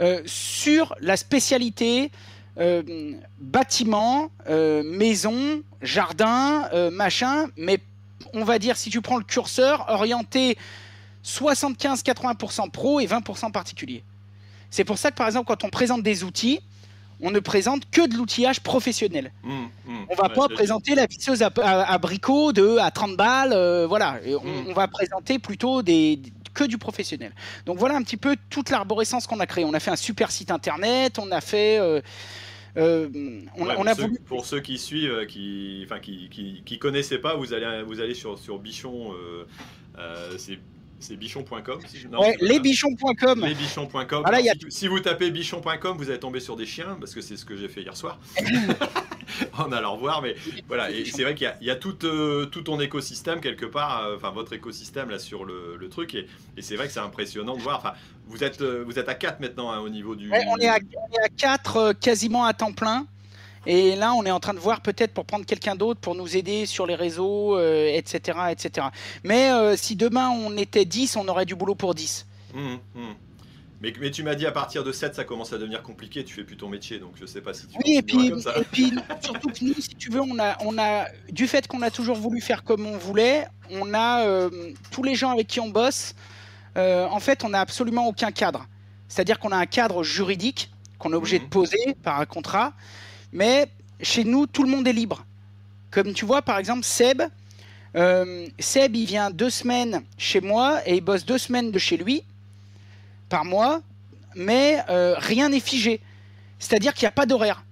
[0.01, 2.13] euh, sur la spécialité
[2.59, 7.81] euh, bâtiment, euh, maison, jardin, euh, machin, mais
[8.35, 10.57] on va dire, si tu prends le curseur, orienté
[11.29, 14.03] 75-80% pro et 20% particulier.
[14.71, 16.61] C'est pour ça que, par exemple, quand on présente des outils,
[17.21, 19.33] on ne présente que de l'outillage professionnel.
[19.45, 20.07] Hum, hum.
[20.09, 23.53] On va Ouais, pas présenter la visseuse à, à, à bricot de à 30 balles,
[23.53, 24.21] euh, voilà.
[24.25, 26.21] Et on, on va présenter plutôt des,
[26.55, 27.33] que du professionnel.
[27.67, 29.65] Donc voilà un petit peu toute l'arborescence qu'on a créée.
[29.65, 32.01] On a fait un super site internet, on a fait, euh,
[32.77, 33.09] euh,
[33.57, 34.19] on, Ouais, on pour, a ceux, voulu.
[34.27, 38.15] pour ceux qui suivent, qui, enfin, qui, qui, qui connaissaient pas, vous allez, vous allez
[38.15, 39.13] sur, sur Bichon,
[39.99, 40.59] euh, c'est,
[41.01, 41.81] c'est bichon.com.
[41.87, 43.45] si je- Ouais, lesbichons.com.
[43.45, 44.07] Lesbichons.com.
[44.23, 46.97] Voilà, Alors, y a- si, si vous tapez bichon.com, vous allez tomber sur des chiens,
[46.99, 48.19] parce que c'est ce que j'ai fait hier soir.
[49.59, 50.35] en allant voir, mais
[50.67, 53.41] voilà, et c'est vrai qu'il y a, il y a tout, euh, tout ton écosystème
[53.41, 56.27] quelque part, euh, enfin votre écosystème là sur le, le truc, et,
[56.57, 57.79] et c'est vrai que c'est impressionnant de voir.
[57.79, 57.93] Enfin,
[58.27, 60.31] vous êtes, euh, vous êtes à 4 maintenant hein, au niveau du.
[60.31, 63.07] Ouais, on, est à, on est à 4 quasiment à temps plein.
[63.71, 66.37] Et là, on est en train de voir peut-être pour prendre quelqu'un d'autre pour nous
[66.37, 68.87] aider sur les réseaux, etc., etc.
[69.25, 72.27] Mais si demain on était 10, on aurait du boulot pour 10.
[73.81, 76.35] Mais, mais, tu m'as dit à partir de 7, ça commence à devenir compliqué, tu
[76.35, 78.59] fais plus ton métier, donc je sais pas si tu Oui, et puis, comme ça.
[78.59, 78.93] et puis
[79.23, 82.17] surtout que nous, si tu veux, on a, on a du fait qu'on a toujours
[82.17, 84.51] voulu faire comme on voulait, on a euh,
[84.91, 86.17] tous les gens avec qui on bosse,
[86.77, 88.67] euh, en fait, on n'a absolument aucun cadre.
[89.07, 91.51] C'est-à-dire qu'on a un cadre juridique qu'on est obligé de mhm.
[91.51, 92.73] poser par un contrat,
[93.33, 93.69] mais
[94.01, 95.25] chez nous, tout le monde est libre.
[95.91, 97.23] Comme tu vois, par exemple, Seb,
[97.97, 101.97] euh, Seb, il vient deux semaines chez moi et il bosse deux semaines de chez
[101.97, 102.23] lui
[103.29, 103.81] par mois,
[104.35, 106.01] mais euh, rien n'est figé.
[106.59, 107.65] C'est-à-dire qu'il n'y a pas d'horaire.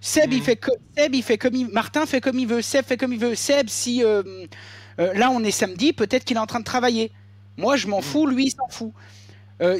[0.00, 0.44] Seb, il mhm.
[0.44, 0.60] fait
[0.96, 1.68] Seb, il fait comme il...
[1.68, 2.62] Martin fait comme il veut.
[2.62, 3.34] Seb fait comme il veut.
[3.34, 4.22] Seb, si euh,
[4.98, 7.10] là on est samedi, peut-être qu'il est en train de travailler.
[7.56, 8.02] Moi, je m'en mhm.
[8.02, 8.26] fous.
[8.26, 8.92] Lui, il s'en fout.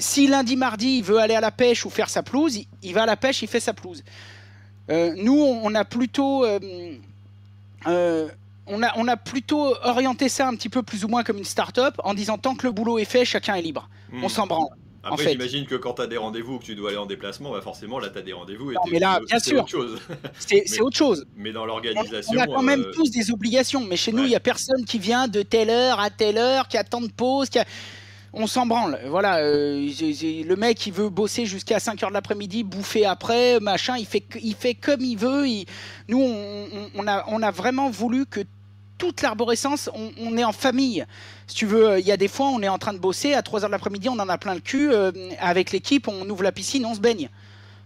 [0.00, 3.02] si lundi, mardi, il veut aller à la pêche ou faire sa pelouse, il, va
[3.02, 4.02] à la pêche, il fait sa pelouse.
[4.88, 6.46] Nous, on, a plutôt
[7.86, 11.44] on a, on a, plutôt orienté ça un petit peu plus ou moins comme une
[11.44, 13.88] start-up en disant tant que le boulot est fait, chacun est libre.
[14.12, 14.24] Mhm.
[14.24, 14.68] On s'en branle.
[15.06, 17.60] Après, j'imagine que quand tu as des rendez-vous, que tu dois aller en déplacement, bah
[17.60, 18.72] forcément, là, tu as des rendez-vous.
[18.72, 19.66] Non, mais là, bien sûr.
[20.38, 21.26] C'est autre chose.
[21.36, 22.32] Mais dans l'organisation.
[22.34, 23.80] On, a quand même euh, tous des obligations.
[23.80, 26.68] Mais chez nous, il n'y a personne qui vient de telle heure à telle heure,
[26.68, 27.50] qui a tant de pauses.
[27.50, 27.58] Qui
[28.36, 28.98] On s'en branle.
[29.06, 33.96] Voilà, euh, le mec, il veut bosser jusqu'à 5 heures de l'après-midi, bouffer après, machin.
[33.96, 35.46] Il fait, il fait comme il veut.
[36.08, 36.20] Nous,
[36.96, 38.40] on, a, vraiment voulu que
[38.98, 41.06] toute l'arborescence, on, est en famille.
[41.46, 43.40] Si tu veux, il y a des fois, on est en train de bosser, à
[43.40, 46.52] 3h de l'après-midi, on en a plein le cul, euh, avec l'équipe, on ouvre la
[46.52, 47.28] piscine, on se baigne.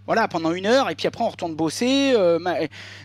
[0.06, 2.14] Voilà, pendant une heure, et puis après on retourne bosser.
[2.16, 2.38] Euh,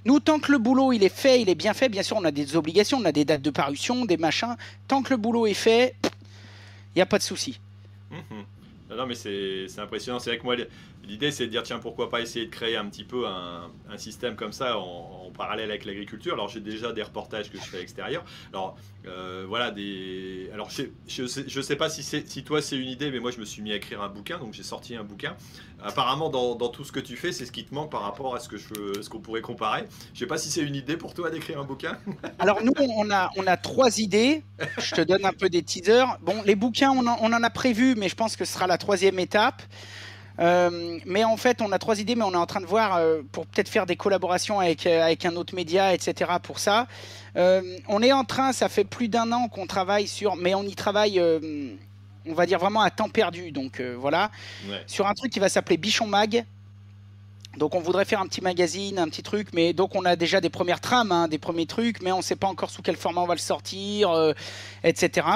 [0.05, 2.23] nous, tant que le boulot il est fait, il est bien fait, bien sûr, on
[2.23, 4.55] a des obligations, on a des dates de parution, des machins.
[4.87, 5.95] Tant que le boulot est fait,
[6.95, 7.59] il n'y a pas de souci.
[8.11, 8.95] Mmh.
[8.95, 10.19] Non, mais c'est impressionnant.
[10.19, 10.55] C'est vrai que moi,
[11.05, 14.35] L'idée, c'est de dire, tiens, pourquoi pas essayer de créer un petit peu un, système
[14.35, 16.33] comme ça en, parallèle avec l'agriculture.
[16.33, 18.23] Alors, j'ai déjà des reportages que je fais à l'extérieur.
[18.53, 20.49] Alors, euh, voilà, des.
[20.53, 23.61] Alors, je, je, sais, pas si toi, c'est une idée, mais moi, je me suis
[23.61, 25.35] mis à écrire un bouquin, donc j'ai sorti un bouquin.
[25.83, 28.39] Apparemment, dans, tout ce que tu fais, c'est ce qui te manque par rapport à
[28.39, 29.85] ce que ce qu'on pourrait comparer.
[30.13, 31.97] Je sais pas si c'est une idée pour toi d'écrire un bouquin.
[32.39, 34.43] Alors, nous, on a, on a trois idées.
[34.77, 36.17] Je te donne un peu des teasers.
[36.21, 38.67] Bon, les bouquins, on en, on en a prévu, mais je pense que ce sera
[38.67, 39.61] la troisième étape.
[40.39, 42.95] Euh, mais en fait, on a trois idées, mais on est en train de voir
[42.95, 46.31] euh, pour peut-être faire des collaborations avec, euh, avec un autre média, etc.
[46.41, 46.87] pour ça.
[47.35, 50.75] on est en train, ça fait plus d'un an qu'on travaille sur, mais on y
[50.75, 51.21] travaille,
[52.27, 53.51] on va dire vraiment à temps perdu.
[53.51, 54.31] Donc voilà,
[54.87, 56.45] sur un truc qui va s'appeler Bichon Mag.
[57.57, 60.41] Donc on voudrait faire un petit magazine, un petit truc, mais donc on a déjà
[60.41, 62.95] des premières trames, hein, des premiers trucs, mais on ne sait pas encore sous quel
[62.95, 64.11] format on va le sortir,
[64.83, 65.27] etc.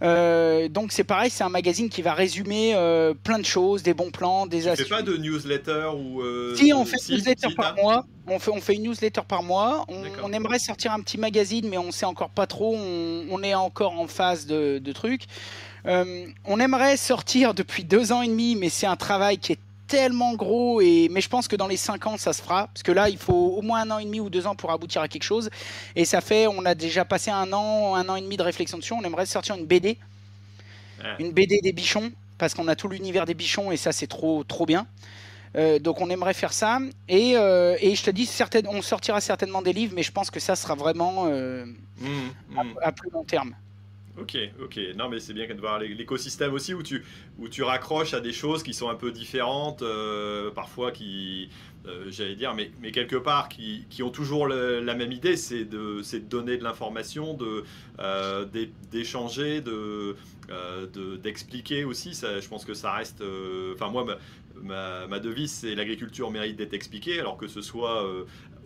[0.00, 3.94] Euh, donc c'est pareil, c'est un magazine qui va résumer euh, plein de choses, des
[3.94, 4.86] bons plans, des astuces.
[4.86, 8.38] Tu fais pas de newsletter ou euh, Si on fait une newsletter par mois, on
[8.38, 9.84] fait, on fait une newsletter par mois.
[9.88, 12.76] On, aimerait sortir un petit magazine, mais on sait encore pas trop.
[12.76, 15.22] On, est encore en phase de, de trucs.
[15.84, 20.34] On aimerait sortir depuis deux ans et demi, mais c'est un travail qui est tellement
[20.34, 22.68] gros, et, mais je pense que dans les 5 ans, ça se fera.
[22.68, 24.70] Parce que là, il faut au moins un an et demi ou deux ans pour
[24.70, 25.50] aboutir à quelque chose.
[25.96, 28.78] Et ça fait, on a déjà passé un an, un an et demi de réflexion
[28.78, 28.92] dessus.
[28.92, 29.96] On aimerait sortir une BD.
[31.18, 32.12] Une BD des bichons.
[32.36, 34.86] Parce qu'on a tout l'univers des bichons et ça, c'est trop, trop bien.
[35.56, 36.78] Euh, donc on aimerait faire ça.
[37.08, 38.30] Et, euh, et je te dis,
[38.68, 41.64] on sortira certainement des livres, mais je pense que ça sera vraiment euh,
[41.98, 42.06] mmh,
[42.50, 42.60] mmh.
[42.82, 43.54] à, plus long terme.
[44.20, 44.80] Ok, ok.
[44.96, 47.04] Non, mais c'est bien de voir l'écosystème aussi où tu,
[47.38, 51.48] où tu raccroches à des choses qui sont un peu différentes, euh, parfois qui,
[51.86, 56.00] euh, j'allais dire, mais, quelque part qui, qui ont toujours la même idée, c'est de,
[56.00, 57.64] de donner de l'information, de,
[58.00, 58.44] euh,
[58.90, 60.16] d'échanger, de,
[61.22, 62.12] d'expliquer aussi.
[62.12, 63.22] Je pense que ça reste.
[63.74, 64.18] Enfin, moi,
[64.62, 68.04] ma, devise, c'est l'agriculture mérite d'être expliquée, alors que ce soit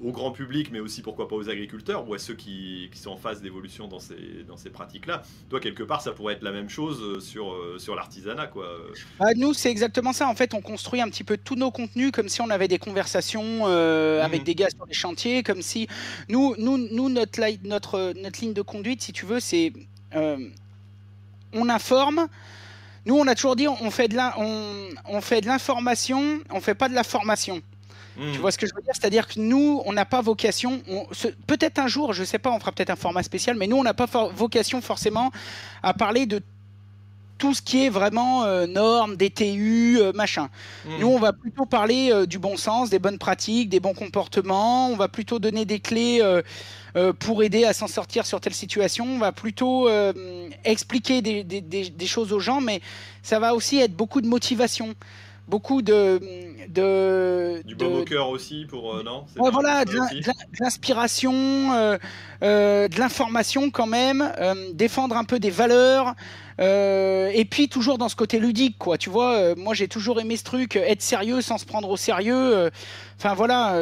[0.02, 3.10] au grand public, mais aussi pourquoi pas aux agriculteurs ou à ceux qui, qui sont
[3.10, 5.22] en phase d'évolution dans ces, dans ces pratiques-là.
[5.48, 8.48] Toi, quelque part, ça pourrait être la même chose euh, sur, euh, sur l'artisanat.
[8.48, 8.66] quoi.
[9.20, 10.28] Ah, nous, c'est exactement ça.
[10.28, 12.78] En fait, on construit un petit peu tous nos contenus comme si on avait des
[12.78, 14.46] conversations euh, avec mhm.
[14.46, 15.86] des gars sur les chantiers, comme si
[16.28, 19.72] nous, nous, nous notre, notre, notre ligne de conduite, si tu veux, c'est
[21.54, 22.28] on informe.
[23.04, 24.16] Nous, on a toujours dit, on fait de
[25.46, 27.62] l'information, on, on fait pas de la formation.
[28.16, 28.40] Tu hmm.
[28.40, 28.92] vois ce que je veux dire?
[28.94, 30.82] C'est-à-dire que nous, on n'a pas vocation,
[31.46, 33.76] peut-être un jour, je ne sais pas, on fera peut-être un format spécial, mais nous,
[33.76, 35.30] on n'a pas vocation forcément
[35.82, 36.42] à parler de
[37.42, 40.48] tout ce qui est vraiment euh, normes, DTU, euh, machin.
[40.84, 40.98] Hmm.
[41.00, 44.88] Nous, on va plutôt parler euh, du bon sens, des bonnes pratiques, des bons comportements.
[44.90, 46.22] On va plutôt donner des clés
[47.18, 49.06] pour aider à s'en sortir sur telle situation.
[49.06, 49.88] On va plutôt
[50.64, 52.80] expliquer des, des, choses aux gens, mais
[53.24, 54.94] ça va aussi être beaucoup de motivation
[55.48, 56.20] beaucoup de,
[56.68, 59.96] de du baume au cœur aussi pour euh, non Ouais, voilà, de
[60.60, 61.32] l'inspiration,
[61.74, 61.98] euh,
[62.42, 64.32] euh, de l'information quand même,
[64.74, 66.14] défendre un peu des valeurs,
[66.58, 68.98] et puis toujours dans ce côté ludique, quoi.
[68.98, 72.70] Tu vois, moi j'ai toujours aimé ce truc, être sérieux sans se prendre au sérieux.
[73.18, 73.74] Enfin voilà,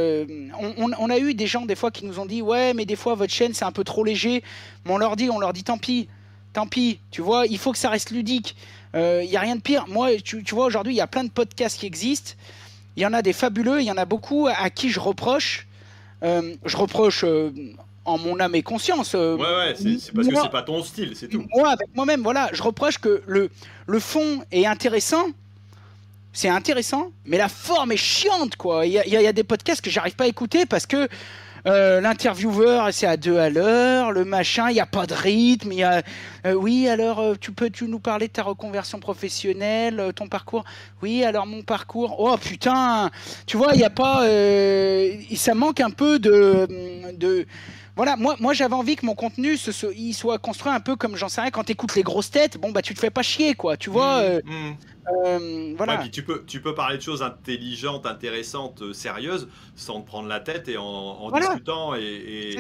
[0.59, 2.85] on, on- on a eu des gens des fois qui nous ont dit ouais, mais
[2.87, 4.43] des fois votre chaîne c'est un peu trop léger.
[4.85, 6.09] Mais on leur dit, on leur dit tant pis,
[6.53, 7.01] tant pis.
[7.11, 8.57] Tu vois, il faut que ça reste ludique.
[8.95, 9.85] Il y a rien de pire.
[9.89, 12.33] Moi, tu, tu vois, aujourd'hui il y a plein de podcasts qui existent.
[12.97, 15.67] Il y en a des fabuleux, il y en a beaucoup à qui je reproche.
[16.23, 17.51] Euh, je reproche euh,
[18.05, 19.15] en mon âme et conscience.
[19.15, 22.23] euh, ouais ouais c'est parce que c'est pas ton style c'est tout moi, avec moi-même,
[22.23, 23.51] voilà, je reproche que le,
[23.87, 25.25] le fond est intéressant.
[26.33, 28.87] C'est intéressant, mais la forme est chiante, quoi.
[28.87, 31.09] Y y il y a des podcasts que j'arrive pas à écouter parce que
[31.67, 35.73] euh, l'intervieweur, c'est à deux à l'heure, le machin, il n'y a pas de rythme.
[35.73, 36.03] Y a,
[36.47, 40.65] euh, oui, alors, euh, tu peux tu nous parler de ta reconversion professionnelle, ton parcours?
[41.03, 42.17] Oui, alors mon parcours.
[42.19, 43.11] Oh putain,
[43.47, 44.25] tu vois, il n'y a pas.
[45.35, 46.67] ça manque un peu de.
[47.13, 47.47] de
[47.97, 49.59] voilà, moi, moi j'avais envie que mon contenu
[49.95, 51.51] il soit construit un peu comme j'en sais rien.
[51.51, 54.23] Quand t'écoutes les grosses têtes, bon bah tu te fais pas chier quoi, tu vois.
[54.23, 54.77] Mmh, mmh.
[55.27, 55.95] Euh, voilà.
[55.95, 60.07] Ouais, puis tu peux, tu peux parler de choses intelligentes, intéressantes, euh, sérieuses, sans te
[60.07, 61.47] prendre la tête et en, en Voilà.
[61.47, 61.95] discutant.
[61.95, 62.59] Et,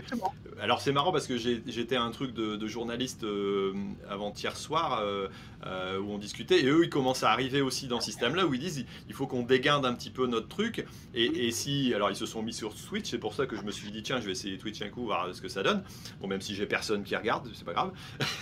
[0.60, 3.72] alors c'est marrant parce que j'étais à un truc de, de journaliste euh,
[4.10, 8.06] avant-hier soir euh, où on discutait et eux ils commencent à arriver aussi dans ce
[8.06, 11.50] système-là où ils disent il faut qu'on déguinde un petit peu notre truc et, et
[11.50, 13.90] si alors ils se sont mis sur Twitch c'est pour ça que je me suis
[13.90, 15.82] dit tiens je vais essayer Twitch un coup voir ce que ça donne
[16.20, 17.92] bon même si j'ai personne qui regarde c'est pas grave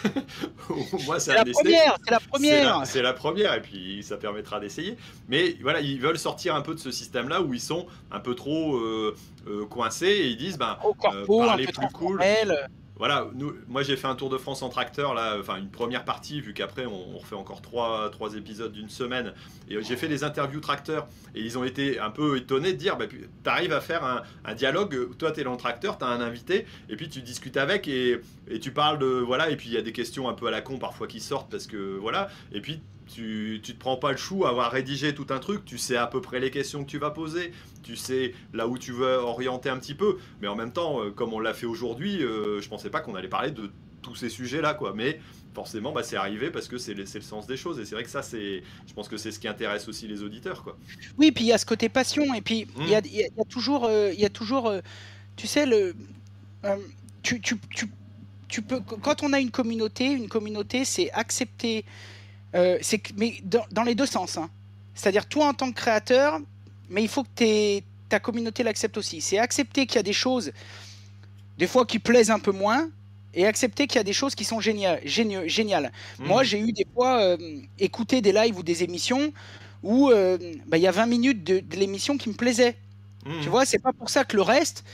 [1.07, 1.97] moins ça C'est a la première,
[2.85, 4.97] c'est la la première, et puis ça permettra d'essayer.
[5.29, 8.35] Mais voilà, ils veulent sortir un peu de ce système-là où ils sont un peu
[8.35, 9.15] trop euh,
[9.47, 12.21] euh, coincés et ils disent, ben Au corpo, un peu plus cool.
[12.97, 16.05] voilà, nous, moi j'ai fait un tour de France en tracteur, là, enfin une première
[16.05, 19.35] partie, vu qu'après on, on refait encore trois, trois épisodes d'une semaine.
[19.71, 22.79] Et euh, j'ai fait des interviews tracteurs, et ils ont été un peu étonnés de
[22.79, 25.59] dire, bah, tu arrives à faire un, un dialogue, euh, toi tu es dans le
[25.59, 29.07] tracteur, tu as un invité, et puis tu discutes avec, et, et tu parles de,
[29.07, 31.21] voilà, et puis il y a des questions un peu à la con parfois qui
[31.21, 32.81] sortent, parce que voilà, et puis
[33.13, 35.97] tu, tu te prends pas le chou à avoir rédigé tout un truc, tu sais
[35.97, 37.53] à peu près les questions que tu vas poser,
[37.83, 41.11] tu sais là où tu veux orienter un petit peu, mais en même temps, euh,
[41.11, 43.71] comme on l'a fait aujourd'hui, euh, je pensais pas qu'on allait parler de
[44.03, 44.93] tous ces sujets-là, quoi.
[44.95, 45.21] Mais
[45.55, 48.11] forcément, bah, c'est arrivé parce que c'est le, sens des choses, et c'est vrai que
[48.11, 50.79] ça, c'est, je pense que c'est ce qui intéresse aussi les auditeurs, quoi.
[51.19, 53.07] Oui, puis il y a ce côté passion, et puis il y, a, Mm.
[53.07, 54.81] y a- il y a toujours, euh, il y a toujours, euh,
[55.37, 55.95] tu sais, le,
[56.65, 56.77] euh,
[57.23, 57.87] tu, tu, tu,
[58.49, 61.85] tu peux, quand on a une communauté, une communauté, c'est accepter,
[62.55, 64.37] euh, c'est que- mais dans, dans les deux sens.
[64.39, 64.51] hein.
[64.95, 66.41] C'est-à-dire toi en tant que créateur,
[66.89, 69.21] mais il faut que ta communauté l'accepte aussi.
[69.21, 70.53] C'est accepter qu'il y a des choses,
[71.59, 72.89] des fois qui plaisent un peu moins,
[73.35, 75.01] et accepter qu'il y a des choses qui sont géniales.
[75.05, 75.93] géniales.
[76.19, 77.37] Moi, j'ai eu des fois euh,
[77.79, 79.33] écouté des lives ou des émissions
[79.83, 82.77] où euh, bah, il y a 20 minutes de, de l'émission qui me plaisait.
[83.27, 83.41] Mhm.
[83.43, 84.85] Tu vois, c'est pas pour ça que le reste,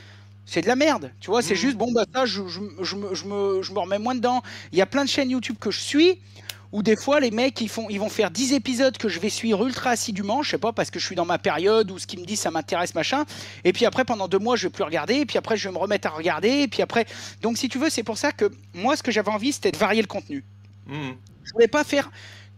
[0.47, 1.13] c'est de la merde.
[1.21, 1.61] Tu vois, c'est Mhm.
[1.61, 4.43] juste, bon, bah ça, je, je, je me, je, me, je me remets moins dedans.
[4.73, 6.21] Il y a plein de chaînes YouTube que je suis
[6.75, 9.29] où des fois, les mecs, ils, font, ils vont faire 10 épisodes que je vais
[9.31, 12.07] suivre ultra assidûment, je sais pas, parce que je suis dans ma période où ce
[12.09, 13.25] qu'ils me disent, ça m'intéresse, machin.
[13.63, 15.15] Et puis après, pendant deux mois, je vais plus regarder.
[15.15, 16.49] Et puis après, je vais me remettre à regarder.
[16.49, 17.07] Et puis après,
[17.43, 19.77] donc si tu veux, c'est pour ça que moi, ce que j'avais envie, c'était de
[19.77, 20.43] varier le contenu.
[20.89, 21.15] Mhm.
[21.45, 22.11] Je voulais pas faire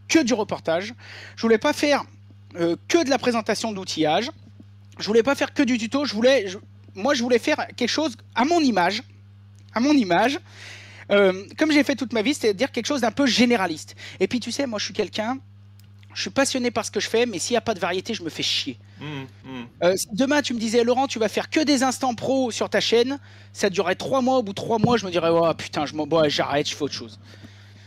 [0.08, 0.94] que du reportage.
[1.36, 2.02] Je voulais pas faire
[2.58, 4.30] euh, que de la présentation d'outillage.
[4.98, 6.06] Je voulais pas faire que du tuto.
[6.06, 6.56] Je voulais, je-
[6.94, 9.02] moi, je voulais faire quelque chose à mon image,
[9.74, 10.40] à mon image.
[11.10, 13.94] Euh, comme j'ai fait toute ma vie, c'est-à-dire quelque chose d'un peu généraliste.
[14.20, 15.38] Et puis tu sais, moi, je suis quelqu'un.
[16.14, 18.14] Je suis passionné par ce que je fais, mais s'il n'y a pas de variété,
[18.14, 18.78] je me fais chier.
[19.00, 19.26] Mhm.
[19.44, 19.66] Mhm.
[19.82, 22.80] Euh, demain, tu me disais, Laurent, tu vas faire que des instants pro sur ta
[22.80, 23.18] chaîne,
[23.52, 24.38] ça durerait trois mois.
[24.38, 26.82] Au bout de trois mois, je me dirais, oh putain, je m'en j'arrête, je fais
[26.82, 27.18] autre chose.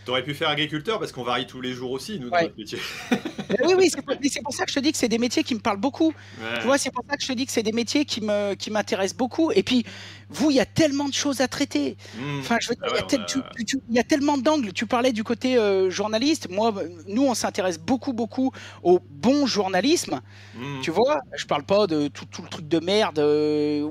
[0.09, 2.43] T'aurais pu faire agriculteur parce qu'on varie tous les jours aussi, nous, dans Ouais.
[2.45, 2.79] notre métier.
[3.63, 4.01] Oui, oui, c'est
[4.43, 6.13] pour, ça que je te dis que c'est des métiers qui me parlent beaucoup.
[6.39, 6.59] Ouais.
[6.59, 8.53] Tu vois, c'est pour ça que je te dis que c'est des métiers qui me
[8.53, 9.51] qui m'intéressent beaucoup.
[9.51, 9.85] Et puis,
[10.29, 11.97] vous, il y a tellement de choses à traiter.
[12.19, 12.39] Mhm.
[12.41, 13.77] Enfin, je veux dire, Ah il y a ouais, tel- on a- tu- tu- tu-
[13.89, 14.71] il y a tellement d'angles.
[14.73, 16.47] Tu parlais du côté euh, journaliste.
[16.49, 16.73] Moi,
[17.07, 18.51] nous, on s'intéresse beaucoup, beaucoup
[18.83, 20.21] au bon journalisme.
[20.55, 20.81] Mhm.
[20.81, 23.17] Tu vois, je parle pas de tout, tout le truc de merde.
[23.19, 23.83] euh,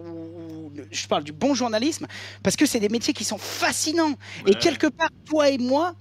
[0.90, 2.06] je parle du bon journalisme
[2.42, 4.14] parce que c'est des métiers qui sont fascinants.
[4.46, 5.94] Et quelque part, toi et moi,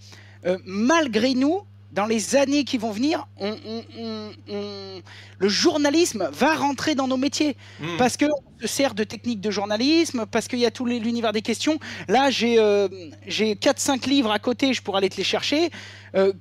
[0.46, 1.62] euh, malgré nous,
[1.94, 5.02] dans les années qui vont venir, on- on- on- on-
[5.40, 7.98] le journalisme va rentrer dans nos métiers Mhm.
[7.98, 8.28] parce qu'on
[8.62, 11.80] se sert de techniques de journalisme, parce qu'il y a tout l'univers des questions.
[12.08, 12.88] Là, j'ai euh,
[13.26, 15.70] j'ai 4-5 livres à côté, je pourrais aller te les chercher.
[16.16, 16.34] Euh,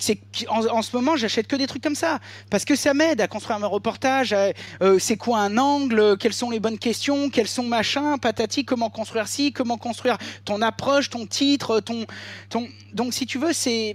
[0.48, 2.18] en, en ce moment, j'achète que des trucs comme ça
[2.50, 4.32] parce que ça m'aide à construire mes reportages.
[4.32, 4.52] à,
[4.82, 8.90] euh, c'est quoi un angle Quelles sont les bonnes questions Quels sont machins Patati Comment
[8.90, 12.04] construire ci Comment construire ton approche, ton titre, ton,
[12.48, 12.66] ton.
[12.94, 13.94] Donc, si tu veux, c'est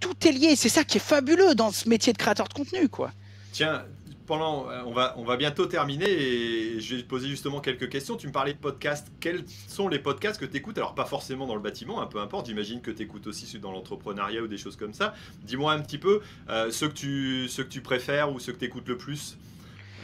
[0.00, 0.56] tout est lié.
[0.56, 3.12] C'est ça qui est fabuleux dans ce métier de créateur de contenu, quoi.
[3.52, 3.84] Tiens,
[4.26, 8.16] pendant, on va, on va bientôt terminer et je vais te poser justement quelques questions.
[8.16, 9.08] Tu me parlais de podcasts.
[9.18, 12.20] Quels sont les podcasts que tu écoutes Alors, pas forcément dans le bâtiment, un peu
[12.20, 12.46] importe.
[12.46, 15.14] J'imagine que tu écoutes aussi dans l'entrepreneuriat ou des choses comme ça.
[15.42, 18.58] Dis-moi un petit peu euh, ceux, que tu, ceux que tu préfères ou ceux que
[18.58, 19.36] tu écoutes le plus.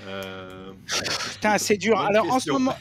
[0.06, 0.66] Euh...
[0.86, 2.01] Putain, c'est dur.
[2.01, 2.74] Alors en, ce moment,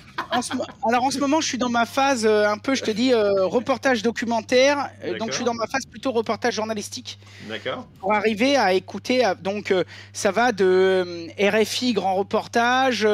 [0.88, 3.14] alors en ce moment, je suis dans ma phase euh, un peu, je te dis,
[3.14, 4.90] euh, reportage documentaire.
[5.04, 7.18] Euh, donc je suis dans ma phase plutôt reportage journalistique.
[7.50, 7.88] D'accord.
[8.00, 9.74] Pour arriver à écouter, donc
[10.14, 13.08] ça va de RFI grand reportage.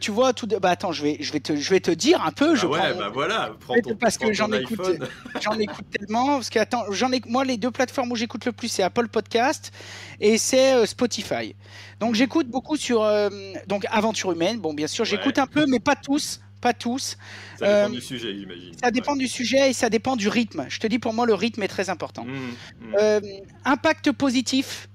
[0.00, 0.46] tu vois tout.
[0.46, 0.56] De...
[0.56, 2.54] Bah attends, je vais, je vais te, je vais te dire un peu.
[2.54, 3.50] je ah ouais, bah voilà.
[3.60, 4.80] Prends ton, parce que j'en écoute,
[5.42, 6.36] j'en écoute tellement.
[6.36, 9.08] Parce que attends, j'en ai, moi les deux plateformes où j'écoute le plus, c'est Apple
[9.08, 9.72] Podcast
[10.20, 11.54] et c'est Spotify.
[12.00, 13.28] Donc j'écoute beaucoup sur euh,
[13.66, 14.58] donc aventure humaine.
[14.58, 16.40] Bon, bien sûr, j'écoute un peu, mais pas tous.
[16.60, 17.18] Pas tous.
[17.58, 18.72] Ça dépend euh, du sujet, j'imagine.
[18.82, 20.64] Ça dépend du sujet et ça dépend du rythme.
[20.70, 22.24] Je te dis, pour moi, le rythme est très important.
[22.24, 22.94] Mmh, mmh.
[22.98, 23.20] Euh,
[23.66, 24.88] impact positif,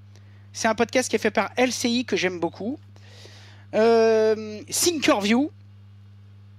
[0.51, 2.80] c'est un podcast qui est fait par LCI que j'aime beaucoup.
[3.71, 5.51] Thinkerview,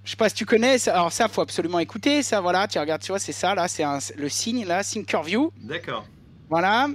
[0.04, 3.02] je sais pas si tu connais, alors ça faut absolument écouter, ça voilà, tu regardes,
[3.02, 3.84] tu vois, c'est ça là, c'est
[4.16, 5.52] le signe là, Thinkerview.
[5.60, 6.06] D'accord.
[6.48, 6.86] Voilà.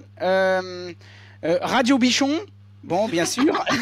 [1.43, 2.39] Radio Bichon,
[2.85, 3.53] Bon, bien sûr.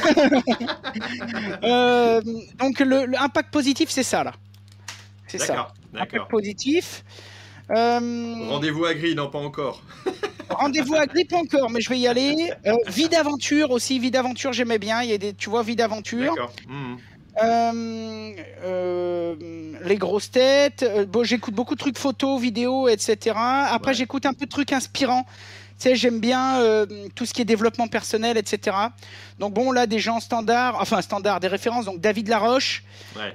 [1.64, 2.22] Euh,
[2.60, 4.34] donc, l'impact positif, c'est ça, là.
[5.28, 5.74] C'est ça.
[5.94, 7.04] Impact positif.
[7.72, 9.82] Euh, Rendez-vous à Gris, non, pas encore.
[10.50, 12.52] Rendez-vous à Gris, pas encore, mais je vais y aller.
[12.68, 15.02] Euh, vie d'aventure aussi, vie d'aventure, j'aimais bien.
[15.02, 16.36] Il y a des, tu vois, vie d'aventure.
[16.68, 16.96] Mmh.
[19.86, 20.86] les grosses têtes.
[21.08, 23.36] bon, j'écoute beaucoup de trucs photos, vidéos, etc.
[23.38, 25.26] Après, j'écoute un peu de trucs inspirants
[25.94, 26.86] j'aime bien euh,
[27.16, 28.76] tout ce qui est développement personnel, etc.
[29.40, 31.86] Donc bon, là, des gens standards, enfin standards, des références.
[31.86, 32.84] Donc David Laroche,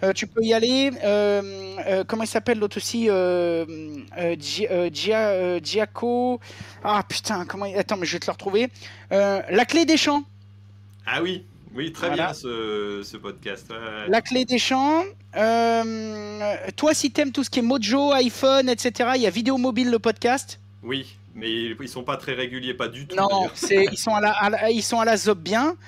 [0.02, 0.90] euh, tu peux y aller.
[1.04, 3.08] Euh, comment il s'appelle l'autre aussi
[5.62, 6.40] Giaco.
[6.84, 8.70] Ah putain, comment Attends, mais je vais te le retrouver.
[9.10, 10.22] La clé des champs.
[11.06, 11.44] Ah oui.
[11.74, 13.72] Oui, très bien ce, podcast.
[14.08, 15.04] La clé des champs.
[15.34, 19.90] toi, si t'aimes tout ce qui est Mojo, iPhone, etc., il y a Vidéo Mobile,
[19.90, 20.58] le podcast.
[20.82, 23.16] Oui, mais ils sont pas très réguliers, pas du tout.
[23.16, 25.76] Non, ils sont à la, ils sont à la zob bien.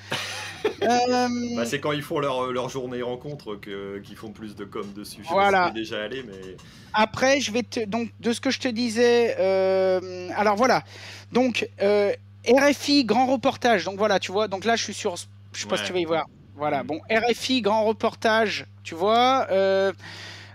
[0.83, 4.87] Euh, bah, c'est quand ils font leur, leur journée rencontre qu'ils font plus de com
[4.95, 5.23] dessus.
[5.23, 5.71] Je voilà.
[5.71, 6.57] déjà allé, mais.
[6.93, 9.37] Après, je vais te donc de ce que je te disais.
[9.39, 10.85] Euh, alors voilà,
[11.33, 12.13] donc euh,
[12.47, 13.87] RFI grand reportage.
[13.87, 14.49] Donc voilà, tu vois.
[14.49, 15.17] Donc là, je suis sur.
[15.17, 16.27] Je sais pas si tu vas y voir.
[16.57, 16.83] Voilà.
[16.83, 16.87] Mm.
[16.87, 18.67] Bon, RFI grand reportage.
[18.83, 19.47] Tu vois.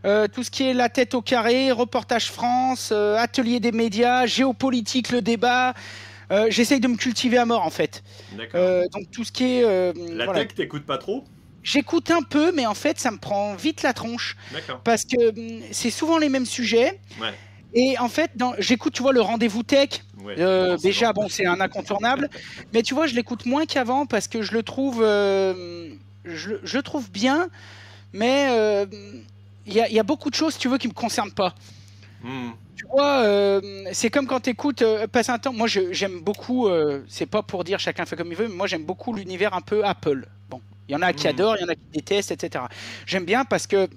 [0.05, 4.25] Euh, tout ce qui est la tête au carré, reportage France, euh, atelier des médias,
[4.27, 5.73] géopolitique, le débat.
[6.31, 8.03] Euh, j'essaye de me cultiver à mort en fait.
[8.33, 9.93] donc tout ce qui est.
[10.15, 11.23] la tech, t'écoutes pas trop?
[11.63, 14.37] J'écoute un peu, mais en fait, ça me prend vite la tronche.
[14.83, 16.99] Parce que hum, c'est souvent les mêmes sujets.
[17.73, 20.03] Et en fait, j'écoute, tu vois, le rendez-vous tech.
[20.83, 22.29] déjà, bon, c'est un incontournable.
[22.73, 25.55] mais tu vois, je l'écoute moins qu'avant parce que je le trouve, je,
[26.63, 27.49] je, trouve bien.
[28.13, 28.47] Mais
[29.65, 31.55] il y, a beaucoup de choses, tu veux, qui me concernent pas.
[32.23, 32.51] Hmm.
[32.75, 35.53] Tu vois, euh, c'est comme quand tu écoutes, euh, passe un temps.
[35.53, 38.67] Moi, j'aime beaucoup, euh, c'est pas pour dire chacun fait comme il veut, mais moi,
[38.67, 40.27] j'aime beaucoup l'univers un peu Apple.
[40.49, 41.31] Bon, il y en a qui hmm.
[41.31, 42.65] adorent, il y en a qui détestent, etc.
[43.05, 43.87] J'aime bien parce que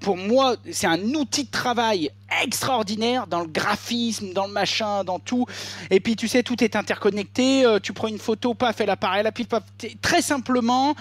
[0.00, 2.10] pour moi, c'est un outil de travail
[2.42, 5.46] extraordinaire dans le graphisme, dans le machin, dans tout.
[5.90, 7.64] Et puis, tu sais, tout est interconnecté.
[7.64, 9.62] Euh, tu prends une photo, paf, elle apparaît, la pile, paf.
[10.02, 10.94] Très simplement,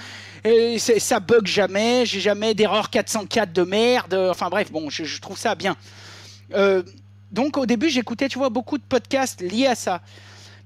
[0.44, 2.06] et ça bug jamais.
[2.06, 4.14] J'ai jamais d'erreur 404 de merde.
[4.14, 5.76] Enfin, bref, bon, je, trouve ça bien.
[6.54, 6.82] Euh,
[7.32, 10.02] donc, au début, j'écoutais, tu vois, beaucoup de podcasts liés à ça.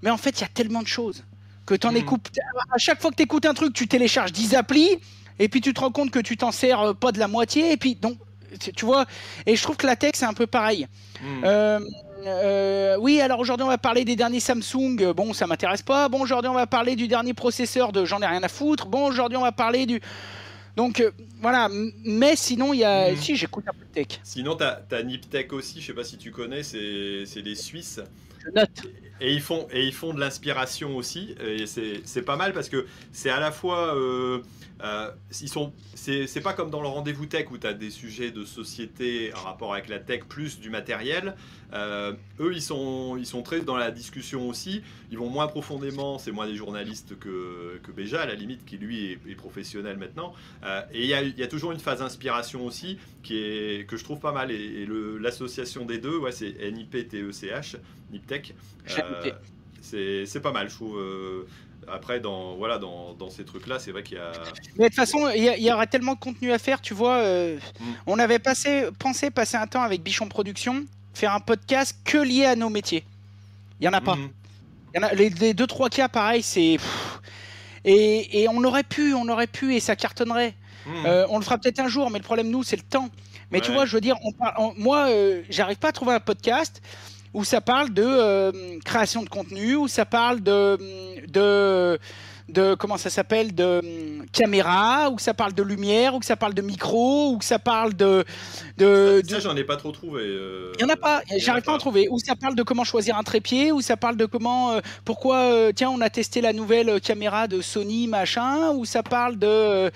[0.01, 1.23] Mais en fait, il y a tellement de choses
[1.65, 1.97] que tu en mmh.
[1.97, 2.31] écoutes.
[2.71, 4.99] À chaque fois que tu écoutes un truc, tu télécharges 10 applis
[5.39, 7.71] et puis tu te rends compte que tu t'en sers euh, pas de la moitié,
[7.71, 8.17] et puis donc,
[8.75, 9.05] tu vois,
[9.45, 10.87] et je trouve que la tech c'est un peu pareil.
[11.21, 11.43] Hmm.
[11.43, 11.79] Euh,
[12.25, 15.13] euh, oui, alors aujourd'hui on va parler des derniers Samsung.
[15.15, 16.09] Bon, ça m'intéresse pas.
[16.09, 18.87] Bon, aujourd'hui on va parler du dernier processeur de j'en ai rien à foutre.
[18.87, 20.01] Bon, aujourd'hui on va parler du.
[20.75, 21.03] Donc
[21.41, 21.69] voilà,
[22.03, 23.11] mais sinon il y a.
[23.11, 23.15] Hmm.
[23.15, 24.19] Si, j'écoute un peu de tech.
[24.23, 28.01] Sinon, tu as, Niptech aussi, je sais pas si tu connais, c'est des Suisses.
[28.45, 28.69] Je note.
[29.21, 31.35] Et ils font, et ils font de l'inspiration aussi.
[31.45, 33.95] Et c'est pas mal parce que c'est à la fois.
[33.95, 34.41] Euh,
[35.41, 38.45] ils sont, c'est pas comme dans le rendez-vous tech où tu as des sujets de
[38.45, 41.35] société en rapport avec la tech plus du matériel.
[41.73, 44.81] Euh, eux, ils sont, ils sont très dans la discussion aussi.
[45.11, 46.17] Ils vont moins profondément.
[46.17, 50.33] C'est moins des journalistes que, que Béja, à la limite, qui lui est, professionnel maintenant.
[50.63, 53.97] Euh, et il y a, y a, toujours une phase d'inspiration aussi qui est, que
[53.97, 54.51] je trouve pas mal.
[54.51, 54.87] Et,
[55.19, 57.77] l'association des deux, ouais, c'est NIPTECH,
[58.11, 58.55] NIPTech.
[59.81, 61.45] c'est pas mal, je trouve.
[61.91, 64.31] Après, dans, voilà, dans, dans ces trucs-là, c'est vrai qu'il y a.
[64.77, 67.17] Mais de toute façon, il y, aurait tellement de contenu à faire, tu vois.
[67.17, 67.83] Euh, mm.
[68.07, 72.45] On avait passé, pensé passer un temps avec Bichon Production, faire un podcast que lié
[72.45, 73.03] à nos métiers.
[73.79, 74.15] Il y en a pas.
[74.15, 74.29] Mm.
[74.95, 76.77] Y en a, les, deux, trois cas, pareil, c'est.
[77.85, 80.53] Et, et, on aurait pu, on aurait pu, et ça cartonnerait.
[80.85, 81.05] Hmm.
[81.05, 83.09] Euh, on le fera peut-être un jour, mais le problème, nous, c'est le temps.
[83.51, 86.13] Mais tu vois, je veux dire, on par- on- moi, euh, j'arrive pas à trouver
[86.13, 86.81] un podcast
[87.33, 88.51] où ça parle de euh,
[88.83, 90.77] création de contenu, où ça parle de,
[91.27, 91.99] de,
[92.49, 93.79] de comment ça s'appelle, de
[94.19, 97.93] hum, caméra, que ça parle de lumière, que ça parle de micro, que ça parle
[97.93, 98.23] de,
[98.77, 100.23] de, Ça, j'en ai pas trop trouvé.
[100.23, 102.07] euh, il y en a pas, j'arrive pas à en trouver.
[102.09, 105.37] Ou ça parle de comment choisir un trépied, ou ça parle de comment, euh, pourquoi,
[105.37, 109.37] euh, tiens, on a testé la nouvelle euh, caméra de Sony, machin, ou ça parle
[109.37, 109.89] de euh,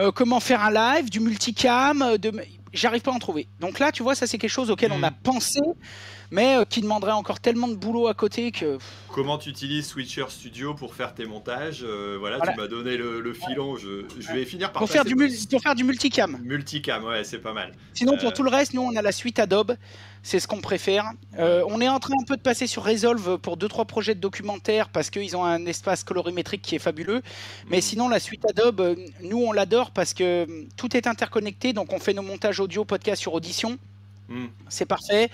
[0.00, 2.32] euh, comment faire un live, du multicam, euh, de...
[2.72, 3.48] j'arrive pas à en trouver.
[3.60, 5.04] Donc là, tu vois, ça c'est quelque chose auquel on Mhm.
[5.04, 5.60] a pensé,
[6.30, 8.78] mais euh, qui demanderait encore tellement de boulot à côté que.
[9.14, 12.52] Comment tu utilises Switcher Studio pour faire tes montages euh, Voilà, Voilà.
[12.52, 13.76] tu m'as donné le, le filon.
[13.76, 15.14] Je, je vais finir par Pour faire, du
[15.50, 16.38] pour faire du multicam.
[16.42, 17.04] multicam.
[17.04, 17.72] Ouais, c'est pas mal.
[17.94, 18.20] Sinon, Euh.
[18.20, 19.76] pour tout le reste, nous, on a la suite Adobe.
[20.22, 21.04] C'est ce qu'on préfère.
[21.38, 24.14] Euh, on est en train un peu de passer sur Resolve pour deux trois projets
[24.14, 27.22] de documentaires parce qu'ils ont un espace colorimétrique qui est fabuleux.
[27.70, 31.72] Mais sinon, la suite Adobe, euh, nous, on l'adore parce que euh, tout est interconnecté.
[31.72, 33.78] Donc, on fait nos montages audio, podcast sur Audition.
[34.28, 34.46] Hmm.
[34.68, 35.30] C'est parfait.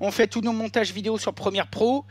[0.00, 2.04] On fait tous nos montages vidéo sur Premiere Pro.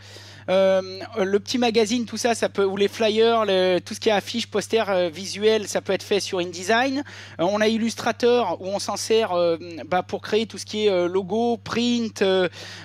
[0.50, 0.82] Euh,
[1.18, 4.14] le petit magazine, tout ça, ça peut, ou les flyers, le- tout ce qui est
[4.14, 7.04] affiches, posters, euh, visuels, ça peut être fait sur InDesign.
[7.40, 9.58] Euh, on a Illustrator où on s'en sert euh,
[9.88, 12.24] bah, pour créer tout ce qui est logo, print,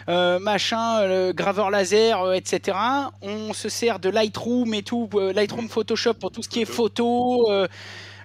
[0.06, 2.78] machin, graveur laser, etc.
[3.22, 7.48] On se sert de Lightroom et tout, Lightroom Photoshop pour tout ce qui est photo.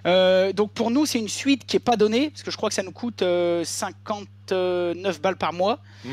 [0.06, 0.10] Euh,
[0.48, 2.68] euh, donc pour nous, c'est une suite qui est pas donnée parce que je crois
[2.68, 5.80] que ça nous coûte euh, 59 balles par mois.
[6.04, 6.10] Hmm.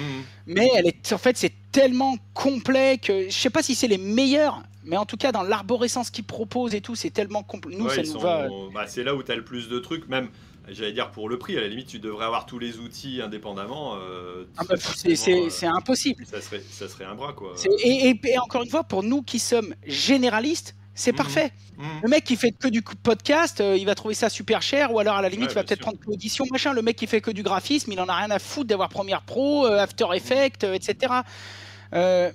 [0.48, 3.98] Mais elle est, en fait, c'est tellement complet que je sais pas si c'est les
[3.98, 7.76] meilleurs, mais en tout cas dans l'arborescence qu'ils proposent et tout, c'est tellement complet.
[7.78, 8.48] Nous, Ouais, ça ils nous sont- va.
[8.74, 10.30] bah, c'est là où tu as le plus de trucs, même.
[10.70, 13.96] J'allais dire pour le prix, à la limite, tu devrais avoir tous les outils indépendamment.
[13.96, 16.24] euh, Ah bah, c'est euh, impossible.
[16.26, 17.54] ça serait, ça serait un bras quoi.
[17.56, 21.18] C'est- Et, et- et encore une fois, pour nous qui sommes généralistes, c'est Mhm.
[21.18, 21.52] parfait.
[21.78, 21.84] Hmm.
[22.04, 25.00] Le mec qui fait que du podcast, euh, il va trouver ça super cher, ou
[25.00, 26.74] alors à la limite, Ouais, il va peut-être prendre l'audition, machin.
[26.74, 29.22] Le mec qui fait que du graphisme, il en a rien à foutre d'avoir Premiere
[29.24, 31.14] Pro, euh, After Effects, euh, etc.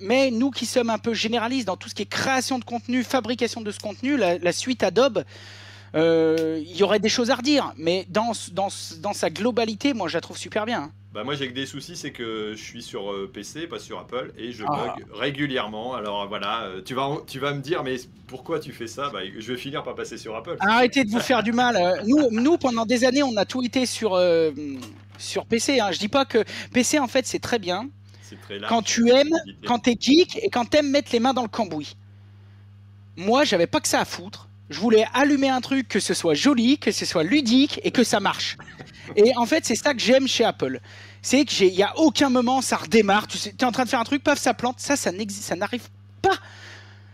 [0.01, 3.05] Mais nous qui sommes un peu généralistes dans tout ce qui est création de contenu,
[3.05, 5.25] fabrication de ce contenu, la, la suite Adobe,
[5.95, 7.73] il y aurait des choses à redire.
[7.79, 8.69] Mais dans, dans,
[8.99, 10.91] dans sa globalité, moi, je la trouve super bien.
[11.17, 13.99] Bah moi j'ai que des soucis, c'est que je suis sur euh, PC, pas sur
[13.99, 14.95] Apple, et je Ah.
[14.99, 15.95] bug régulièrement.
[15.95, 19.09] Alors voilà, euh, tu vas, tu vas me dire, mais pourquoi tu fais ça?
[19.09, 20.57] Bah, Je vais finir par passer sur Apple.
[20.61, 21.77] Arrêtez de vous faire du mal.
[21.77, 24.51] Euh, Nous, nous, pendant des années, on a tout été sur, euh,
[25.17, 25.81] sur PC.
[25.81, 25.91] Hein.
[25.91, 26.45] Je dis pas que
[26.75, 27.89] PC, en fait, c'est très bien.
[28.21, 28.69] C'est très large.
[28.69, 29.33] quand tu aimes,
[29.67, 31.97] quand t'es geek et quand t'aimes mettre les mains dans le cambouis.
[33.17, 34.51] Moi, j'avais pas que ça à foutre.
[34.69, 38.03] Je voulais allumer un truc, que ce soit joli, que ce soit ludique et que
[38.03, 38.57] ça marche.
[39.15, 40.81] Et en fait, c'est ça que j'aime chez Apple.
[41.23, 43.29] C'est que j'ai, il y a aucun moment ça redémarre.
[43.29, 44.81] Tu sais, es en train de faire un truc, paf, ça plante.
[44.81, 45.89] Ça, ça n'existe, ça n'arrive
[46.21, 46.37] pas.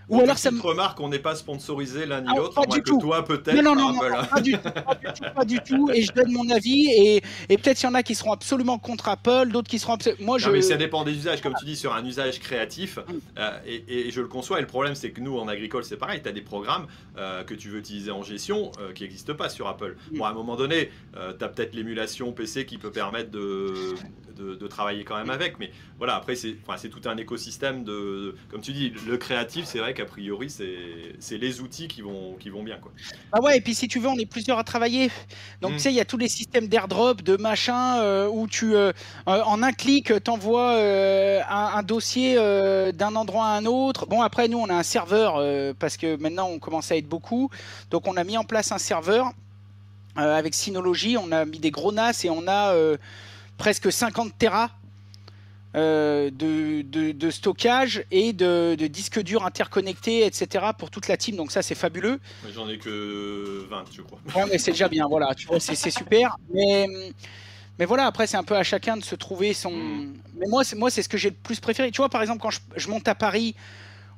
[0.09, 2.91] Ou alors ça me remarque, on n'est pas sponsorisé l'un ni Ah, l'autre, du que
[2.91, 2.99] tout.
[2.99, 5.59] toi peut-être Non, non, par non, non, pas du tout, pas du tout, pas du
[5.61, 5.91] tout.
[5.93, 6.87] Et je donne mon avis.
[6.91, 9.97] Et, et peut-être il y en a qui seront absolument contre Apple, d'autres qui seront.
[10.21, 10.47] Moi, je.
[10.47, 13.13] Non, mais ça dépend des usages, comme tu dis, sur un usage créatif, Mm.
[13.39, 14.59] euh, et, et je le conçois.
[14.59, 16.21] Et le problème, c'est que nous, en agricole, c'est pareil.
[16.23, 16.87] Tu as des programmes
[17.19, 19.97] euh, que tu veux utiliser en gestion euh, qui n'existent pas sur Apple.
[20.13, 20.19] Mm.
[20.19, 23.95] Bon, à un moment donné, tu as peut-être l'émulation PC qui peut permettre de,
[24.43, 25.59] de, de travailler quand même avec.
[25.59, 28.35] Mais voilà, après, c'est enfin, tout un écosystème de.
[28.51, 32.51] Comme tu dis, le créatif, c'est vrai qu'a priori, c'est les outils qui vont, qui
[32.51, 32.79] vont bien.
[32.79, 32.93] Quoi.
[33.33, 35.11] Bah ouais, et puis si tu veux, on est plusieurs à travailler.
[35.61, 35.77] Donc Mm.
[35.77, 38.93] tu sais, il y a tous les systèmes d'airdrop, de machin, euh, où tu, euh,
[39.29, 42.35] euh, en un clic, t'envoies euh, un, un dossier
[42.93, 44.07] d'un endroit à un autre.
[44.07, 45.41] Bon, après, nous, on a un serveur,
[45.79, 47.51] parce que maintenant, on commence à être beaucoup.
[47.91, 49.33] Donc on a mis en place un serveur
[50.19, 51.17] euh, avec Synology.
[51.17, 52.97] On a mis des gros NAS et on a euh,
[53.59, 54.71] presque 50 Tera.
[55.75, 60.67] euh, de, de- de stockage et de, de disques durs interconnectés, etc.
[60.79, 61.37] pour toute la team.
[61.37, 62.21] Donc ça, c'est fabuleux.
[62.55, 64.19] J'en ai que 20, je crois.
[64.37, 66.37] Ouais, mais c'est déjà bien, voilà, tu vois, c'est super.
[66.53, 66.87] Mais,
[67.79, 69.71] mais voilà, après, c'est un peu à chacun de se trouver son.
[69.73, 70.13] Mm.
[70.37, 71.91] Mais moi, c'est moi, c'est ce que j'ai le plus préféré.
[71.91, 73.55] Tu vois, par exemple, quand je, je monte à Paris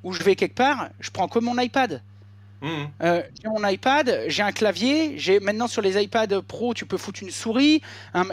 [0.02, 2.02] ou je vais quelque part, je prends que mon iPad.
[3.02, 6.96] Euh, j'ai mon iPad, j'ai un clavier, j'ai maintenant sur les iPad Pro, tu peux
[6.96, 7.82] foutre une souris.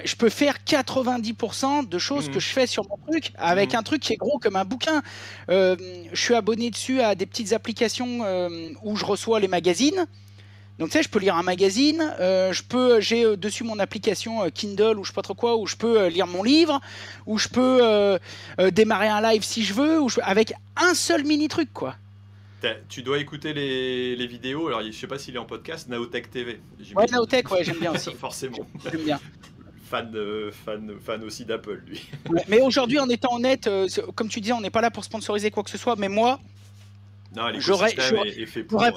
[0.05, 2.33] je peux faire 90% de choses Mhm.
[2.33, 3.79] que je fais sur mon truc avec Mhm.
[3.79, 5.01] un truc qui est gros comme un bouquin.
[5.49, 5.75] Euh,
[6.13, 10.05] je suis abonné dessus à des petites applications euh, où je reçois les magazines.
[10.79, 13.77] Donc tu sais, je peux lire un magazine, euh, je peux, j'ai euh, dessus mon
[13.79, 16.79] application euh, Kindle ou je sais pas trop quoi, où je peux lire mon livre,
[17.27, 18.19] où je peux
[18.71, 21.95] démarrer un live si je veux, où je- avec un seul mini truc quoi.
[22.89, 24.67] Tu dois écouter les, les vidéos.
[24.67, 26.61] Alors, je sais pas s'il est en podcast, Naotech TV.
[26.95, 27.05] Ouais.
[27.11, 28.11] Naotech, ouais, j'aime bien aussi.
[28.19, 28.67] Forcément.
[28.91, 29.19] J'aime bien.
[29.89, 32.07] Fan, euh, fan, fan aussi d'Apple, lui.
[32.29, 35.03] Ouais, Mais aujourd'hui, en étant honnête, euh, comme tu disais, on n'est pas là pour
[35.03, 36.39] sponsoriser quoi que ce soit, mais moi,
[37.57, 37.95] j'aurais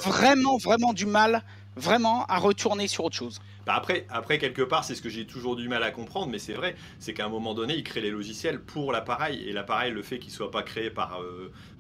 [0.05, 1.43] vraiment, vraiment du mal,
[1.77, 3.41] vraiment, à retourner sur autre chose.
[3.67, 6.39] Bah après, après, quelque part, c'est ce que j'ai toujours du mal à comprendre, mais
[6.39, 9.93] c'est vrai, c'est qu'à un moment donné, ils créent les logiciels pour l'appareil, et l'appareil,
[9.93, 11.21] le fait qu'il soit pas créé par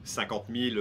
[0.04, 0.76] 50 000,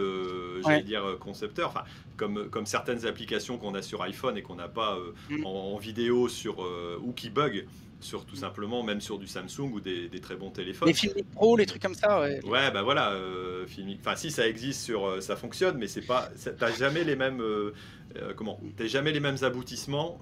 [0.64, 1.84] j'allais dire, concepteurs, enfin,
[2.16, 4.98] comme, comme certaines applications qu'on a sur iPhone et qu'on n'a pas
[5.30, 5.46] mm.
[5.46, 6.60] en, vidéo sur,
[7.04, 7.66] ou qui bug
[8.04, 10.88] sur tout simplement, même sur du Samsung ou des, très bons téléphones.
[10.88, 12.40] Les Filmic Pro, les trucs comme ça, ouais.
[12.46, 13.66] Ouais, bah voilà, euh,
[14.00, 17.42] Enfin, si ça existe sur, euh, ça fonctionne, mais c'est pas, t'as jamais les mêmes,
[17.42, 17.74] euh,
[18.18, 20.20] euh, comment, t'as jamais les mêmes aboutissements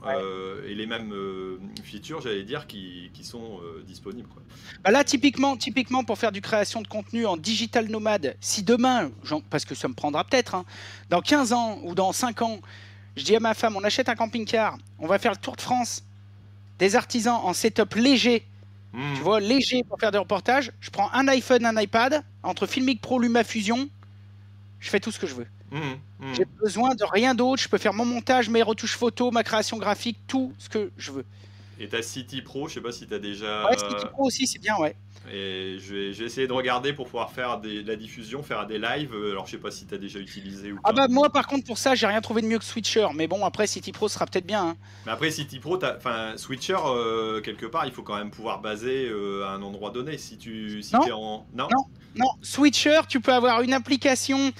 [0.67, 1.13] et les mêmes
[1.83, 4.29] features, j'allais dire, qui, qui sont disponibles.
[4.29, 4.41] Quoi.
[4.83, 9.11] Bah là, typiquement, typiquement, pour faire du création de contenu en digital nomade, si demain,
[9.49, 10.65] parce que ça me prendra peut-être, hein,
[11.09, 12.59] dans 15 ans ou dans 5 ans,
[13.15, 15.61] je dis à ma femme, on achète un camping-car, on va faire le tour de
[15.61, 16.03] France
[16.81, 18.43] des artisans en setup léger,
[18.93, 19.13] hmm.
[19.15, 20.71] tu vois, léger pour faire des reportages.
[20.81, 23.87] Je prends un iPhone, un iPad, entre Filmic Pro, LumaFusion,
[24.79, 25.47] je fais tout ce que je veux.
[25.69, 25.77] Hmm,
[26.19, 26.33] hmm.
[26.33, 27.61] J'ai besoin de rien d'autre.
[27.61, 31.11] Je peux faire mon montage, mes retouches photo, ma création graphique, tout ce que je
[31.11, 31.25] veux.
[31.79, 33.69] Et ta City Pro, je sais pas si tu as déjà.
[33.69, 34.95] Ouais, City Pro aussi, c'est bien, ouais.
[35.33, 39.13] Et je vais, essayer de regarder pour pouvoir faire de la diffusion, faire des lives.
[39.13, 41.03] Alors je sais pas si tu as déjà utilisé ou ah pas.
[41.03, 43.07] Ah bah moi par contre pour ça j'ai rien trouvé de mieux que Switcher.
[43.15, 44.61] Mais bon après City Pro sera peut-être bien.
[44.61, 44.75] Hein.
[45.05, 49.07] Mais après City Pro, enfin Switcher euh, quelque part il faut quand même pouvoir baser
[49.07, 50.17] euh, à un endroit donné.
[50.17, 51.07] Si tu si non.
[51.07, 51.45] Es en...
[51.53, 51.67] non?
[51.71, 51.85] non
[52.15, 54.51] non Switcher tu peux avoir une application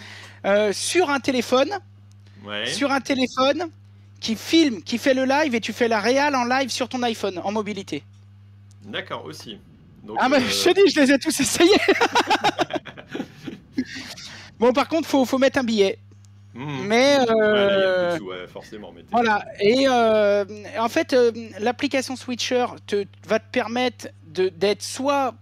[0.46, 1.72] euh, sur un téléphone.
[2.46, 2.66] Ouais.
[2.66, 3.70] Sur un téléphone
[4.22, 7.04] qui filme, qui fait le live et tu fais la réal en live sur ton
[7.04, 8.04] iPhone en mobilité.
[8.86, 9.60] D'accord aussi
[10.18, 11.72] ah bah, je te dis, je les ai tous essayés.
[14.60, 16.00] bon, par contre, faut, faut mettre un billet.
[16.54, 16.84] Hmm.
[16.86, 18.94] Mais euh, ouais, forcément.
[19.10, 19.46] Voilà.
[19.60, 20.44] Et euh,
[20.78, 25.34] en fait, euh, l'application Switcher te, va te permettre d'être soit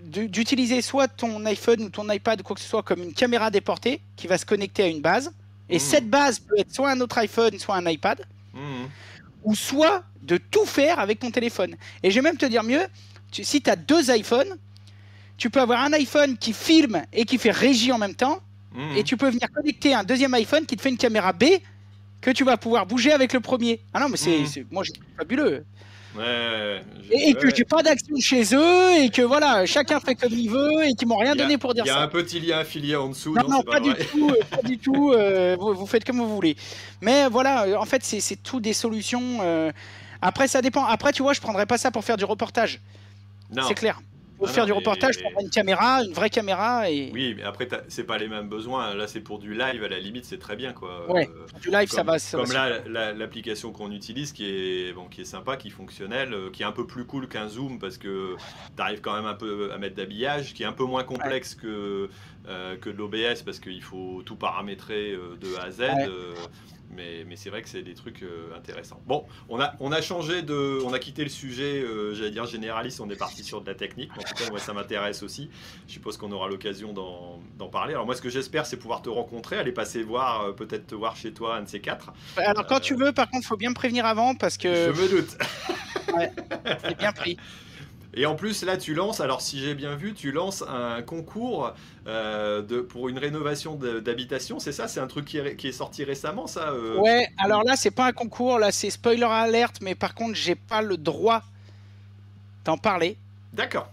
[0.00, 3.50] d'utiliser soit ton iPhone ou ton iPad ou quoi que ce soit comme une caméra
[3.50, 5.32] déportée qui va se connecter à une base.
[5.68, 5.80] Et hmm.
[5.80, 8.24] cette base peut être soit un autre iPhone, soit un iPad.
[8.52, 8.84] Hmm.
[9.42, 11.74] Ou soit de tout faire avec ton téléphone.
[12.02, 12.86] Et je vais même te dire mieux,
[13.42, 14.56] si tu as deux iPhones,
[15.36, 18.40] tu peux avoir un iPhone qui filme et qui fait régie en même temps,
[18.72, 18.96] mmh.
[18.96, 21.44] et tu peux venir connecter un deuxième iPhone qui te fait une caméra B
[22.20, 23.80] que tu vas pouvoir bouger avec le premier.
[23.92, 24.66] Ah non, mais c'est, mmh.
[24.70, 25.64] moi, c'est fabuleux.
[26.16, 26.80] Ouais,
[27.10, 30.86] et, que j'ai pas d'action chez eux et que voilà, chacun fait comme il veut
[30.86, 31.90] et qu'ils m'ont rien donné pour dire ça.
[31.90, 33.34] Il y a un petit lien affilié en dessous.
[33.34, 36.54] Non, non, pas, du tout, euh, pas, du tout, euh, vous, faites comme vous voulez.
[37.00, 39.72] Mais voilà, euh, en fait, c'est, tout des solutions.
[40.22, 40.84] après, ça dépend.
[40.84, 42.80] Après, tu vois, je prendrais pas ça pour faire du reportage.
[43.66, 44.00] C'est clair.
[44.36, 46.90] Pour faire du reportage, pour une caméra, une vraie caméra.
[46.90, 47.10] Et...
[47.12, 48.94] Oui, mais après, c'est pas les mêmes besoins.
[48.94, 50.72] Là, c'est pour du live, à la limite, c'est très bien.
[50.72, 51.10] Quoi.
[51.10, 51.28] Ouais,
[51.62, 52.16] du live, ça va.
[52.18, 56.50] comme là, l'application qu'on utilise, qui est, bon, qui est sympa, qui est fonctionnelle, euh,
[56.50, 58.36] qui est un peu plus cool qu'un Zoom, parce que
[58.76, 61.54] tu arrives quand même un peu à mettre d'habillage, qui est un peu moins complexe
[61.54, 62.10] que,
[62.48, 65.82] euh, que de l'OBS, parce qu'il faut tout paramétrer euh, de A à Z.
[66.94, 69.00] Mais, mais c'est vrai que c'est des trucs euh, intéressants.
[69.06, 70.80] Bon, on a, on a changé de.
[70.84, 73.74] On a quitté le sujet, euh, j'allais dire généraliste, on est parti sur de la
[73.74, 74.10] technique.
[74.12, 75.50] En tout cas, moi, ça m'intéresse aussi.
[75.86, 77.94] Je suppose qu'on aura l'occasion d'en parler.
[77.94, 80.94] Alors, moi, ce que j'espère, c'est pouvoir te rencontrer, aller passer voir, euh, peut-être te
[80.94, 82.12] voir chez toi, un de ces quatre.
[82.36, 84.92] Alors, quand tu veux, par contre, il faut bien me prévenir avant parce que.
[84.92, 85.36] Je me doute.
[86.16, 86.30] ouais,
[86.82, 87.36] c'est bien pris.
[88.16, 91.72] Et en plus, là, tu lances, alors si j'ai bien vu, tu lances un concours
[92.06, 94.86] euh, de, pour une rénovation d'habitation, c'est ça?
[94.86, 96.98] C'est un truc qui est, qui est, sorti récemment, ça euh?
[96.98, 100.54] Ouais, alors là, c'est pas un concours, là, c'est spoiler alerte, mais par contre, j'ai
[100.54, 101.42] pas le droit
[102.64, 103.16] d'en parler.
[103.52, 103.88] D'accord.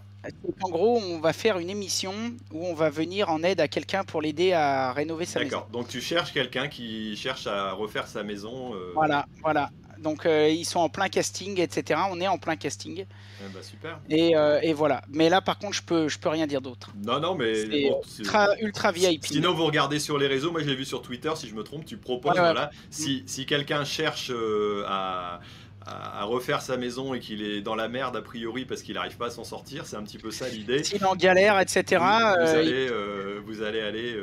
[0.62, 2.12] En gros, on va faire une émission
[2.52, 5.50] où on va venir en aide à quelqu'un pour l'aider à rénover sa maison.
[5.50, 8.72] D'accord, donc tu cherches quelqu'un qui cherche à refaire sa maison.
[8.74, 9.70] Euh, voilà, voilà.
[10.02, 12.00] Donc euh, ils sont en plein casting, etc.
[12.10, 13.04] On est en plein casting.
[13.06, 14.00] Eh ben, super.
[14.10, 15.02] Euh, et, voilà.
[15.08, 16.90] Mais là, par contre, je peux, je peux rien dire d'autre.
[17.02, 17.62] Non, non, mais
[18.18, 19.26] ultra, ultra VIP.
[19.26, 20.50] Sinon, vous regardez sur les réseaux.
[20.50, 22.36] Moi, j'ai vu sur Twitter, si je me trompe, tu proposes.
[22.36, 24.84] voilà, si, si quelqu'un cherche euh,
[25.86, 28.94] à à, refaire sa maison et qu'il est dans la merde a priori parce qu'il
[28.94, 29.86] n'arrive pas à s'en sortir.
[29.86, 30.84] C'est un petit peu ça l'idée.
[30.84, 32.00] S'il est en galère, etc.
[32.00, 32.88] Vous, allez,
[33.44, 34.16] vous allez, aller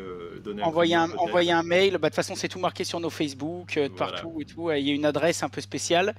[0.44, 1.94] donner envoyer un, envoyer un mail.
[1.94, 4.72] Bah, de toute façon, c'est tout marqué sur nos Facebook, partout et tout.
[4.72, 6.16] Il y a une adresse un peu spéciale.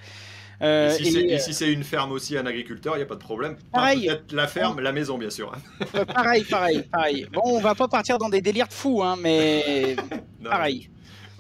[0.61, 3.57] et si c'est une ferme aussi, un agriculteur, il n'y a pas de problème.
[3.73, 4.07] Pareil.
[4.07, 5.53] Peut-être la ferme, la maison, bien sûr.
[6.15, 7.27] pareil, pareil, pareil.
[7.33, 9.97] Bon, on va pas partir dans des délires de fous, hein, mais
[10.45, 10.91] pareil.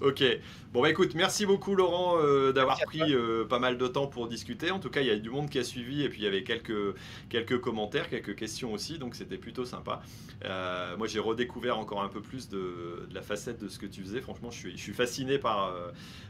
[0.01, 0.25] Ok.
[0.73, 4.29] Bon bah écoute, merci beaucoup Laurent euh, d'avoir pris euh, pas mal de temps pour
[4.29, 4.71] discuter.
[4.71, 6.29] En tout cas, il y a du monde qui a suivi et puis il y
[6.29, 6.95] avait quelques,
[7.29, 10.01] quelques commentaires, quelques questions aussi, donc c'était plutôt sympa.
[10.45, 14.01] Euh, moi j'ai redécouvert encore un peu plus de, la facette de ce que tu
[14.01, 14.21] faisais.
[14.21, 15.75] Franchement, je suis, je suis fasciné par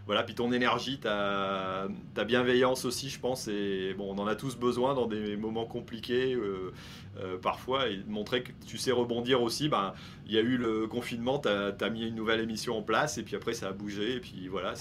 [0.06, 3.46] voilà, puis ton énergie, ta, ta, bienveillance aussi, je pense.
[3.46, 6.34] Et bon, on en a tous besoin dans des moments compliqués
[7.42, 9.68] parfois et montrer que tu sais rebondir aussi.
[9.68, 9.92] Ben,
[10.26, 13.18] il y a eu le confinement, tu as, as, mis une nouvelle émission en place
[13.18, 14.16] et puis après ça a bougé.
[14.16, 14.74] Et puis voilà,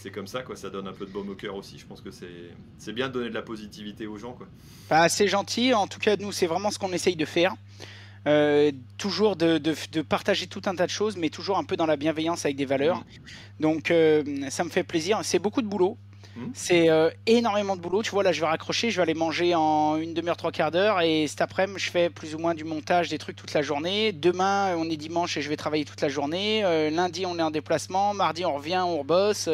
[0.00, 0.56] c'est comme ça, quoi.
[0.56, 1.78] Ça donne un peu de baume au cœur aussi.
[1.78, 4.46] Je pense que c'est bien de donner de la positivité aux gens, quoi.
[4.88, 5.74] Bah, c'est gentil.
[5.74, 7.54] En tout cas, nous, c'est vraiment ce qu'on essaye de faire.
[8.26, 11.86] Euh, toujours de, de, partager tout un tas de choses, mais toujours un peu dans
[11.86, 12.98] la bienveillance avec des valeurs.
[12.98, 13.02] Mmh.
[13.60, 15.20] Donc, euh, ça me fait plaisir.
[15.22, 15.98] C'est beaucoup de boulot.
[16.36, 16.46] Mmh.
[16.54, 18.02] C'est euh, énormément de boulot.
[18.02, 20.70] Tu vois, là, je vais raccrocher, je vais aller manger en une demi-heure, trois quarts
[20.70, 21.00] d'heure.
[21.00, 24.12] Et cet après-midi, je fais plus ou moins du montage, des trucs toute la journée.
[24.12, 26.64] Demain, on est dimanche et je vais travailler toute la journée.
[26.64, 28.14] Euh, lundi, on est en déplacement.
[28.14, 29.48] Mardi, on revient, on rebosse.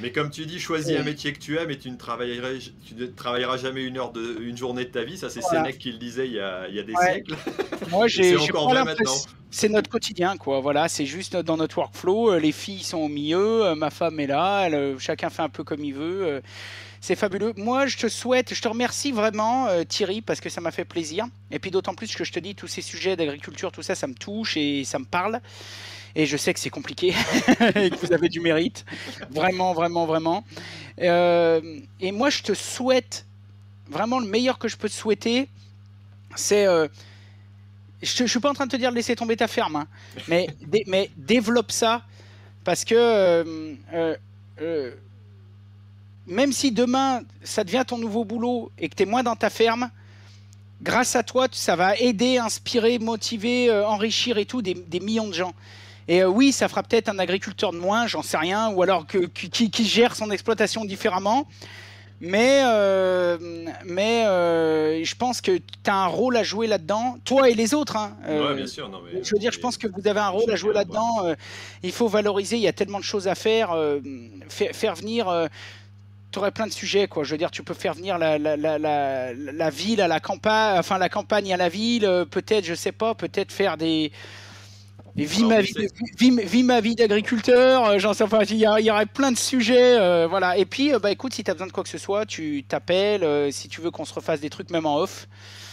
[0.00, 2.48] Mais comme tu dis, choisis un métier que tu aimes et tu ne travailleras,
[2.86, 5.18] tu ne travailleras jamais une, heure de, une journée de ta vie.
[5.18, 7.34] Ça, c'est Sénèque qui le disait il y a, il y a des siècles.
[7.90, 9.14] Moi, j'ai encore maintenant.
[9.52, 10.60] C'est notre quotidien, quoi.
[10.60, 12.32] Voilà, c'est juste dans notre workflow.
[12.32, 15.48] Euh, les filles sont au milieu, euh, ma femme est là, euh, chacun fait un
[15.48, 16.40] peu comme il veut.
[17.00, 17.52] C'est fabuleux.
[17.56, 21.26] Moi, je te souhaite, je te remercie vraiment, Thierry, parce que ça m'a fait plaisir.
[21.50, 24.06] Et puis d'autant plus que je te dis, tous ces sujets d'agriculture, tout ça, ça
[24.06, 25.40] me touche et ça me parle.
[26.14, 27.08] Et je sais que c'est compliqué
[27.74, 28.84] et que vous avez du mérite.
[29.30, 30.44] Vraiment, vraiment, vraiment.
[31.00, 33.26] Euh, et moi, je te souhaite
[33.88, 35.48] vraiment le meilleur que je peux te souhaiter.
[36.34, 36.66] C'est.
[36.66, 36.88] Euh,
[38.02, 39.86] je ne suis pas en train de te dire de laisser tomber ta ferme, hein,
[40.26, 40.46] mais,
[40.86, 42.02] mais développe ça
[42.64, 42.94] parce que
[43.92, 44.90] euh,
[46.26, 49.50] même si demain ça devient ton nouveau boulot et que tu es moins dans ta
[49.50, 49.90] ferme,
[50.80, 55.34] grâce à toi, ça va aider, inspirer, motiver, enrichir et tout des, des millions de
[55.34, 55.52] gens.
[56.08, 59.06] Et euh, oui, ça fera peut-être un agriculteur de moins, j'en sais rien, ou alors
[59.06, 61.46] que, qui, gère son exploitation différemment.
[62.22, 63.38] Mais, euh,
[63.84, 67.72] mais euh, je pense que tu as un rôle à jouer là-dedans, toi et les
[67.72, 67.96] autres.
[67.96, 68.14] Hein.
[68.54, 68.90] bien sûr.
[68.90, 71.34] Non, mais, je veux dire, je pense que vous avez un rôle à jouer là-dedans.
[71.82, 73.74] il faut valoriser, il y a tellement de choses à faire.
[74.48, 75.48] faire, venir
[76.32, 77.24] tu aurais plein de sujets, quoi.
[77.24, 80.78] Je veux dire, tu peux faire venir la, la, la, la ville à la campagne,
[80.78, 84.12] enfin la campagne à la ville, peut-être, je sais pas, peut-être faire des,
[85.16, 89.38] vis, ma vie, ma vie d'agriculteur, euh, j'en sais pas, il y, aurait plein de
[89.38, 90.56] sujets, euh, voilà.
[90.56, 92.64] Et puis, euh, bah écoute, si tu as besoin de quoi que ce soit, tu
[92.66, 95.28] t'appelles, si tu veux qu'on se refasse des trucs même en off,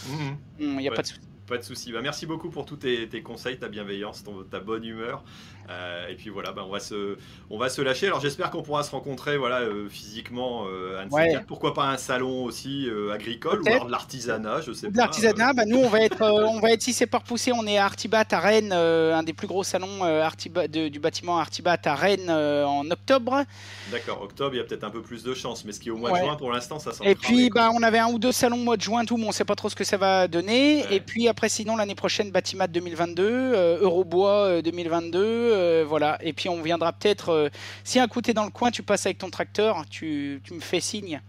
[0.08, 0.36] mhm.
[0.60, 1.20] il n'y a pas de souci.
[1.46, 1.92] Pas de souci.
[1.92, 5.24] Bah, merci beaucoup pour tous tes, conseils, ta bienveillance, ta bonne humeur.
[5.70, 7.16] Euh, et puis voilà, bah, on, va se,
[7.50, 8.06] on va se lâcher.
[8.06, 10.64] Alors j'espère qu'on pourra se rencontrer voilà, euh, physiquement.
[10.66, 11.04] Euh,
[11.46, 15.64] Pourquoi pas un salon aussi agricole ou alors de l'artisanat, je sais de L'artisanat, bah,
[15.66, 18.24] nous on va être, on va être si c'est par poussé, on est à Artibat
[18.30, 23.44] à Rennes, un des plus gros salons Artibat, du bâtiment Artibat à Rennes en octobre.
[23.90, 25.92] D'accord, octobre, il y a peut-être un peu plus de chance, mais ce qui est
[25.92, 27.04] au mois de juin pour l'instant, ça sent.
[27.04, 29.24] Et puis bah, on avait un ou deux salons au mois de juin, tout, mais
[29.24, 30.84] on ne sait pas trop ce que ça va donner.
[30.92, 35.57] Et puis après, sinon l'année prochaine, Batimat 2022, Eurobois 2022.
[35.58, 36.18] Euh, voilà.
[36.22, 37.30] Et puis on viendra peut-être.
[37.30, 37.48] Euh,
[37.84, 40.60] si un coup t'es dans le coin, tu passes avec ton tracteur, tu, tu me
[40.60, 41.20] fais signe.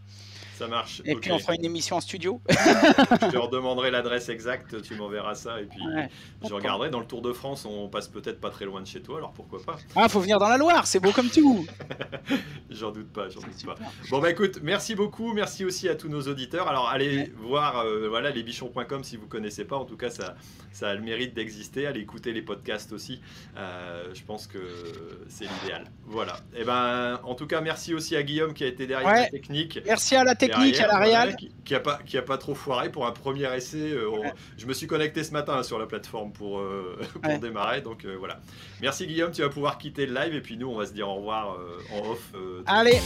[0.60, 1.02] Ça marche.
[1.06, 2.42] Et puis on fera une émission en studio.
[2.50, 5.62] je te redemanderai l'adresse exacte, tu m'enverras ça.
[5.62, 5.82] Et puis
[6.46, 6.90] je regarderai.
[6.90, 9.32] Dans le Tour de France, on passe peut-être pas très loin de chez toi, alors
[9.32, 9.78] pourquoi pas?
[9.96, 11.66] Ah, faut venir dans la Loire, c'est beau comme tout.
[12.70, 13.76] j'en doute pas, j'en doute pas.
[14.10, 15.32] Bon, bah écoute, merci beaucoup.
[15.32, 16.68] Merci aussi à tous nos auditeurs.
[16.68, 19.78] Alors allez voir euh, voilà, lesbichons.com si vous connaissez pas.
[19.78, 20.36] En tout cas, ça,
[20.74, 21.88] ça a le mérite d'exister.
[21.88, 23.22] Allez écouter les podcasts aussi.
[23.56, 24.60] Euh, je pense que
[25.30, 25.86] c'est l'idéal.
[26.06, 26.34] Voilà.
[26.54, 29.30] Et eh ben, en tout cas, merci aussi à Guillaume qui a été derrière la
[29.30, 29.80] technique.
[29.86, 31.36] Merci à la technique technique à la Real.
[31.66, 33.92] qui, a pas, qui a pas trop foiré pour un premier essai.
[33.92, 34.10] Euh,
[34.58, 37.82] je me suis connecté ce matin sur la plateforme pour, euh, pour démarrer.
[37.82, 38.40] Donc euh, voilà.
[38.82, 41.08] Merci Guillaume, tu vas pouvoir quitter le live et puis nous on va se dire
[41.08, 41.58] au revoir
[41.94, 42.34] en off.
[42.66, 43.00] Allez.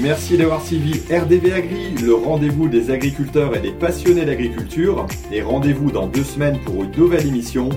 [0.00, 5.06] Merci d'avoir suivi RDV Agri, le rendez-vous des agriculteurs et des passionnés d'agriculture.
[5.30, 7.68] Et rendez-vous dans deux semaines pour une nouvelle émission.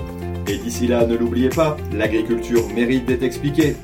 [0.46, 3.76] Et d'ici là, ne l'oubliez pas, l'agriculture mérite d'être expliquée.